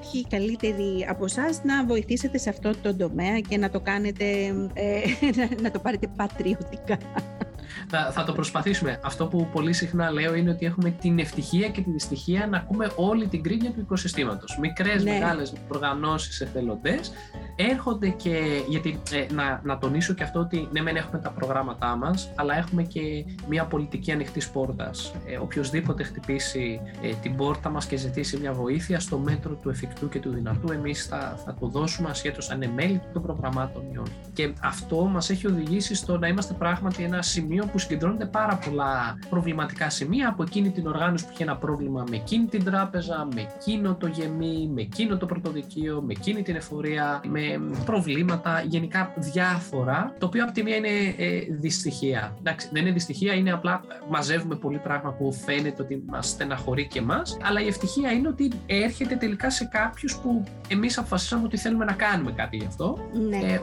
ποιοι 0.00 0.26
καλύτεροι 0.28 1.06
από 1.08 1.24
εσάς 1.24 1.64
να 1.64 1.84
βοηθήσετε 1.84 2.38
σε 2.38 2.48
αυτό 2.48 2.70
το 2.82 2.96
τομέα 2.96 3.40
και 3.40 3.56
να 3.58 3.70
το 3.70 3.80
κάνετε, 3.80 4.24
ε, 4.72 5.00
να 5.62 5.70
το 5.70 5.78
πάρετε 5.78 6.06
πατριωτικά. 6.16 6.98
Θα, 7.88 8.10
θα 8.12 8.24
το 8.24 8.32
προσπαθήσουμε. 8.32 9.00
Αυτό 9.04 9.26
που 9.26 9.48
πολύ 9.52 9.72
συχνά 9.72 10.10
λέω 10.10 10.34
είναι 10.34 10.50
ότι 10.50 10.66
έχουμε 10.66 10.90
την 10.90 11.18
ευτυχία 11.18 11.68
και 11.68 11.80
τη 11.80 11.90
δυστυχία 11.90 12.46
να 12.46 12.56
ακούμε 12.56 12.90
όλη 12.96 13.26
την 13.26 13.42
κρίνια 13.42 13.70
του 13.70 13.80
οικοσυστήματος. 13.80 14.58
Μικρές, 14.60 15.04
ναι. 15.04 15.10
μεγάλες 15.10 15.52
οργανώσεις, 15.68 16.40
εθελοντές 16.40 17.12
έρχονται 17.56 18.08
και, 18.08 18.62
γιατί 18.68 19.00
ε, 19.12 19.32
να, 19.32 19.60
να 19.64 19.78
τονίσω 19.78 20.14
και 20.14 20.22
αυτό 20.22 20.40
ότι 20.40 20.68
ναι 20.72 20.82
μεν 20.82 20.96
έχουμε 20.96 21.18
τα 21.18 21.30
προγράμματά 21.30 21.96
μας, 21.96 22.32
αλλά 22.34 22.56
έχουμε 22.56 22.82
και 22.82 23.00
μια 23.48 23.64
πολιτική 23.64 24.12
ανοιχτής 24.12 24.50
πόρτας. 24.50 25.14
Ε, 25.26 25.36
οποιοςδήποτε 25.36 26.02
χτυπήσει 26.02 26.80
ε, 27.02 27.12
την 27.22 27.36
πόρτα 27.36 27.70
μας 27.70 27.86
και 27.86 27.96
ζητήσει 27.96 28.38
μια 28.38 28.52
βοήθεια 28.52 29.00
στο 29.00 29.18
μέτρο 29.18 29.54
του 29.54 29.68
εφικτού 29.68 30.08
και 30.08 30.18
του 30.20 30.30
δυνατού, 30.30 30.72
εμείς 30.72 31.06
θα, 31.06 31.38
θα 31.44 31.54
το 31.60 31.66
δώσουμε 31.66 32.10
ασχέτως 32.10 32.50
αν 32.50 32.62
είναι 32.62 32.72
μέλη 32.72 33.00
των 33.12 33.22
προγραμμάτων 33.22 33.82
ή 33.92 33.98
όχι. 33.98 34.12
Και 34.32 34.52
αυτό 34.62 35.04
μας 35.04 35.30
έχει 35.30 35.46
οδηγήσει 35.46 35.94
στο 35.94 36.18
να 36.18 36.28
είμαστε 36.28 36.54
πράγματι 36.54 37.02
ένα 37.02 37.22
σημείο 37.22 37.67
που 37.72 37.78
συγκεντρώνονται 37.78 38.26
πάρα 38.26 38.58
πολλά 38.64 39.18
προβληματικά 39.30 39.90
σημεία 39.90 40.28
από 40.28 40.42
εκείνη 40.42 40.70
την 40.70 40.86
οργάνωση 40.86 41.24
που 41.24 41.30
έχει 41.32 41.42
ένα 41.42 41.56
πρόβλημα 41.56 42.04
με 42.10 42.16
εκείνη 42.16 42.46
την 42.46 42.64
τράπεζα, 42.64 43.28
με 43.34 43.40
εκείνο 43.40 43.94
το 43.94 44.06
γεμί, 44.06 44.70
με 44.74 44.80
εκείνο 44.80 45.16
το 45.16 45.26
πρωτοδικείο, 45.26 46.02
με 46.06 46.12
εκείνη 46.12 46.42
την 46.42 46.56
εφορία, 46.56 47.20
με 47.28 47.60
προβλήματα 47.84 48.62
γενικά 48.66 49.12
διάφορα, 49.16 50.14
το 50.18 50.26
οποίο 50.26 50.44
από 50.44 50.52
τη 50.52 50.62
μία 50.62 50.76
είναι 50.76 50.88
ε, 51.16 51.40
δυστυχία. 51.50 52.36
Εντάξει, 52.38 52.68
δεν 52.72 52.82
είναι 52.82 52.92
δυστυχία, 52.92 53.34
είναι 53.34 53.52
απλά 53.52 53.80
μαζεύουμε 54.08 54.54
πολύ 54.54 54.78
πράγμα 54.78 55.12
που 55.12 55.32
φαίνεται 55.32 55.82
ότι 55.82 56.02
μας 56.06 56.28
στεναχωρεί 56.28 56.86
και 56.86 56.98
εμάς. 56.98 57.36
Αλλά 57.42 57.60
η 57.60 57.66
ευτυχία 57.66 58.10
είναι 58.10 58.28
ότι 58.28 58.52
έρχεται 58.66 59.16
τελικά 59.16 59.50
σε 59.50 59.64
κάποιους 59.64 60.16
που 60.16 60.44
εμείς 60.68 60.98
αποφασίσαμε 60.98 61.44
ότι 61.44 61.56
θέλουμε 61.56 61.84
να 61.84 61.92
κάνουμε 61.92 62.32
κάτι 62.32 62.56
γι' 62.56 62.66
αυτό. 62.66 62.98
Ναι. 63.28 63.36
Ε, 63.36 63.60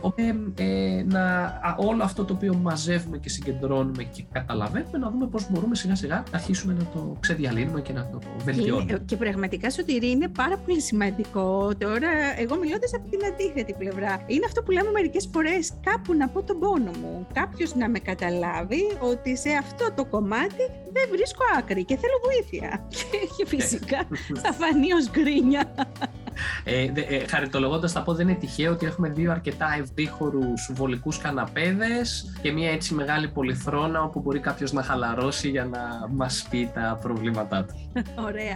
ε, 0.63 1.03
να, 1.03 1.53
όλο 1.77 2.03
αυτό 2.03 2.25
το 2.25 2.33
οποίο 2.33 2.53
μαζεύουμε 2.55 3.17
και 3.17 3.29
συγκεντρώνουμε 3.29 3.94
και 4.03 4.23
καταλαβαίνουμε, 4.31 4.97
να 4.97 5.09
δούμε 5.09 5.27
πώς 5.27 5.51
μπορούμε 5.51 5.75
σιγά 5.75 5.95
σιγά 5.95 6.23
να 6.31 6.37
αρχίσουμε 6.37 6.73
να 6.73 6.85
το 6.85 7.17
ξεδιαλύνουμε 7.19 7.81
και 7.81 7.93
να 7.93 8.09
το 8.09 8.19
βελτιώνουμε. 8.43 8.93
Και, 8.93 8.99
και 9.05 9.15
πραγματικά, 9.15 9.69
Σωτηρή, 9.69 10.09
είναι 10.09 10.27
πάρα 10.27 10.57
πολύ 10.57 10.81
σημαντικό. 10.81 11.71
Τώρα, 11.77 12.09
εγώ 12.37 12.55
μιλώντας 12.55 12.93
από 12.93 13.09
την 13.09 13.19
αντίθετη 13.25 13.73
πλευρά, 13.73 14.23
είναι 14.27 14.45
αυτό 14.45 14.63
που 14.63 14.71
λέμε 14.71 14.91
μερικές 14.91 15.29
φορές, 15.33 15.73
κάπου 15.83 16.13
να 16.13 16.27
πω 16.27 16.43
τον 16.43 16.59
πόνο 16.59 16.91
μου. 17.01 17.27
Κάποιος 17.33 17.75
να 17.75 17.89
με 17.89 17.99
καταλάβει 17.99 18.81
ότι 18.99 19.37
σε 19.37 19.49
αυτό 19.49 19.93
το 19.95 20.05
κομμάτι 20.05 20.63
δεν 20.93 21.09
βρίσκω 21.11 21.43
άκρη 21.57 21.83
και 21.85 21.97
θέλω 21.97 22.13
βοήθεια. 22.23 22.87
Και 23.37 23.45
φυσικά 23.45 24.07
θα 24.43 24.53
φανεί 24.53 24.93
ως 24.93 25.09
γκρίνια. 25.09 25.73
Ε, 26.63 26.83
ε, 26.83 27.27
χαριτολογώντας 27.27 27.91
θα 27.91 28.01
πω 28.01 28.13
δεν 28.13 28.27
είναι 28.27 28.37
τυχαίο 28.37 28.71
ότι 28.71 28.85
έχουμε 28.85 29.09
δύο 29.09 29.31
αρκετά 29.31 29.75
ευδίχωρους 29.79 30.71
βολικούς 30.73 31.17
καναπέδες 31.17 32.33
και 32.41 32.51
μια 32.51 32.71
έτσι 32.71 32.93
μεγάλη 32.93 33.27
πολυθρόνα 33.27 34.01
όπου 34.01 34.19
μπορεί 34.19 34.39
κάποιος 34.39 34.71
να 34.71 34.83
χαλαρώσει 34.83 35.49
για 35.49 35.65
να 35.65 35.79
μας 36.11 36.47
πει 36.49 36.69
τα 36.73 36.99
προβλήματά 37.01 37.63
του. 37.65 37.73
Ωραία. 38.27 38.55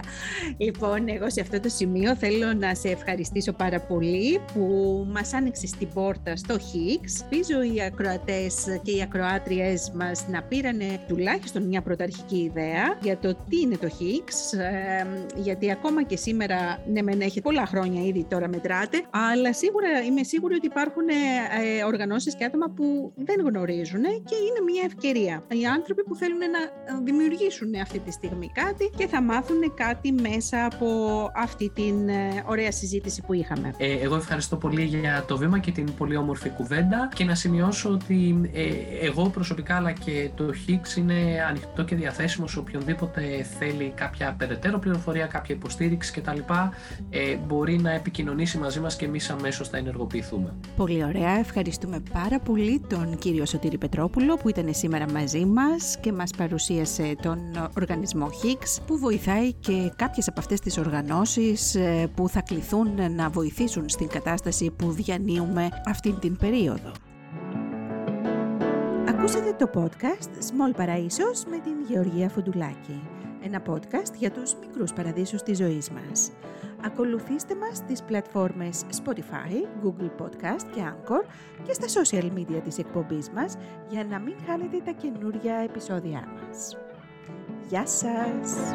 Λοιπόν, 0.56 1.08
εγώ 1.08 1.30
σε 1.30 1.40
αυτό 1.40 1.60
το 1.60 1.68
σημείο 1.68 2.16
θέλω 2.16 2.52
να 2.52 2.74
σε 2.74 2.88
ευχαριστήσω 2.88 3.52
πάρα 3.52 3.80
πολύ 3.80 4.40
που 4.52 5.06
μας 5.12 5.34
άνοιξες 5.34 5.70
την 5.70 5.88
πόρτα 5.94 6.36
στο 6.36 6.54
Higgs. 6.54 7.26
Πίζω 7.28 7.62
οι 7.62 7.82
ακροατές 7.82 8.54
και 8.82 8.90
οι 8.90 9.02
ακροάτριές 9.02 9.90
μας 9.94 10.28
να 10.28 10.42
πήρανε 10.42 11.00
τουλάχιστον 11.08 11.62
μια 11.62 11.82
πρωταρχική 11.82 12.36
ιδέα 12.36 12.98
για 13.02 13.18
το 13.18 13.34
τι 13.48 13.60
είναι 13.60 13.76
το 13.76 13.88
Higgs, 13.98 14.58
ε, 14.58 15.06
γιατί 15.36 15.70
ακόμα 15.70 16.02
και 16.02 16.16
σήμερα, 16.16 16.78
ναι 16.92 17.02
μεν 17.02 17.20
έχει 17.20 17.40
πολλά 17.40 17.66
χρόνια 17.72 18.02
ήδη 18.02 18.22
τώρα 18.32 18.48
μετράτε, 18.48 18.98
αλλά 19.10 19.52
σίγουρα 19.52 19.88
είμαι 20.06 20.22
σίγουρη 20.22 20.54
ότι 20.54 20.66
υπάρχουν 20.66 21.08
ε, 21.08 21.14
ε, 21.78 21.84
οργανώσεις 21.84 22.34
και 22.36 22.44
άτομα 22.44 22.66
που 22.76 23.12
δεν 23.16 23.38
γνωρίζουν 23.46 24.02
και 24.02 24.36
είναι 24.46 24.60
μια 24.70 24.82
ευκαιρία. 24.86 25.34
Οι 25.60 25.66
άνθρωποι 25.66 26.02
που 26.02 26.14
θέλουν 26.14 26.38
να 26.38 26.60
δημιουργήσουν 27.02 27.74
αυτή 27.82 27.98
τη 27.98 28.10
στιγμή 28.10 28.50
κάτι 28.54 28.90
και 28.96 29.06
θα 29.06 29.22
μάθουν 29.22 29.74
κάτι 29.74 30.12
μέσα 30.12 30.64
από 30.64 30.86
αυτή 31.34 31.70
την 31.74 32.08
ε, 32.08 32.44
ωραία 32.46 32.72
συζήτηση 32.72 33.22
που 33.26 33.32
είχαμε. 33.32 33.74
Ε, 33.76 33.92
εγώ 33.92 34.16
ευχαριστώ 34.16 34.56
πολύ 34.56 34.82
για 34.82 35.24
το 35.28 35.36
βήμα 35.36 35.58
και 35.58 35.70
την 35.70 35.94
πολύ 35.94 36.16
όμορφη 36.16 36.48
κουβέντα 36.48 37.08
και 37.14 37.24
να 37.24 37.34
σημειώσω 37.34 37.90
ότι 37.90 38.50
ε, 38.52 38.64
εγώ 39.06 39.28
προσωπικά 39.28 39.76
αλλά 39.76 39.92
και 39.92 40.30
το 40.34 40.44
Higgs 40.66 40.96
είναι 40.96 41.44
ανοιχτό 41.48 41.84
και 41.84 41.94
διαθέσιμο 41.94 42.46
σε 42.46 42.58
οποιονδήποτε 42.58 43.46
θέλει 43.58 43.92
κάποια 43.94 44.34
περαιτέρω 44.38 44.78
πληροφορία, 44.78 45.26
κάποια 45.26 45.54
υποστήριξη 45.54 46.12
κτλ. 46.12 46.38
Ε, 47.10 47.36
μπορεί 47.46 47.59
να 47.68 47.90
επικοινωνήσει 47.90 48.58
μαζί 48.58 48.80
μας 48.80 48.96
και 48.96 49.04
εμείς 49.04 49.30
αμέσως 49.30 49.68
θα 49.68 49.76
ενεργοποιηθούμε. 49.76 50.54
Πολύ 50.76 51.04
ωραία. 51.04 51.38
Ευχαριστούμε 51.38 52.02
πάρα 52.12 52.40
πολύ 52.40 52.80
τον 52.88 53.18
κύριο 53.18 53.46
Σωτήρη 53.46 53.78
Πετρόπουλο 53.78 54.36
που 54.36 54.48
ήταν 54.48 54.74
σήμερα 54.74 55.10
μαζί 55.12 55.44
μας 55.44 55.98
και 56.00 56.12
μας 56.12 56.30
παρουσίασε 56.36 57.16
τον 57.22 57.38
οργανισμό 57.76 58.26
Higgs 58.26 58.82
που 58.86 58.98
βοηθάει 58.98 59.52
και 59.52 59.92
κάποιες 59.96 60.28
από 60.28 60.40
αυτές 60.40 60.60
τις 60.60 60.78
οργανώσεις 60.78 61.74
ε, 61.74 62.10
που 62.14 62.28
θα 62.28 62.40
κληθούν 62.40 63.14
να 63.14 63.28
βοηθήσουν 63.28 63.88
στην 63.88 64.08
κατάσταση 64.08 64.70
που 64.70 64.92
διανύουμε 64.92 65.68
αυτήν 65.86 66.18
την 66.18 66.36
περίοδο. 66.36 66.92
Ακούσατε 69.08 69.52
το 69.58 69.70
podcast 69.74 70.28
Small 70.50 70.80
Παραΐσος 70.80 71.44
με 71.50 71.58
την 71.58 71.74
Γεωργία 71.88 72.28
Φουντουλάκη. 72.28 73.00
Ένα 73.42 73.62
podcast 73.66 74.14
για 74.18 74.30
τους 74.30 74.54
μικρούς 74.60 74.92
παραδείσους 74.92 75.42
της 75.42 75.56
ζωής 75.56 75.90
μας. 75.90 76.30
Ακολουθήστε 76.84 77.54
μας 77.54 77.76
στις 77.76 78.02
πλατφόρμες 78.02 78.84
Spotify, 79.04 79.84
Google 79.84 80.22
Podcast 80.22 80.62
και 80.74 80.82
Anchor 80.84 81.24
και 81.62 81.72
στα 81.72 82.02
social 82.02 82.38
media 82.38 82.60
της 82.64 82.78
εκπομπής 82.78 83.30
μας 83.30 83.56
για 83.88 84.04
να 84.04 84.18
μην 84.18 84.34
χάνετε 84.46 84.80
τα 84.84 84.90
καινούργια 84.90 85.54
επεισόδια 85.54 86.28
μας. 86.34 86.76
Γεια 87.68 87.86
σας! 87.86 88.74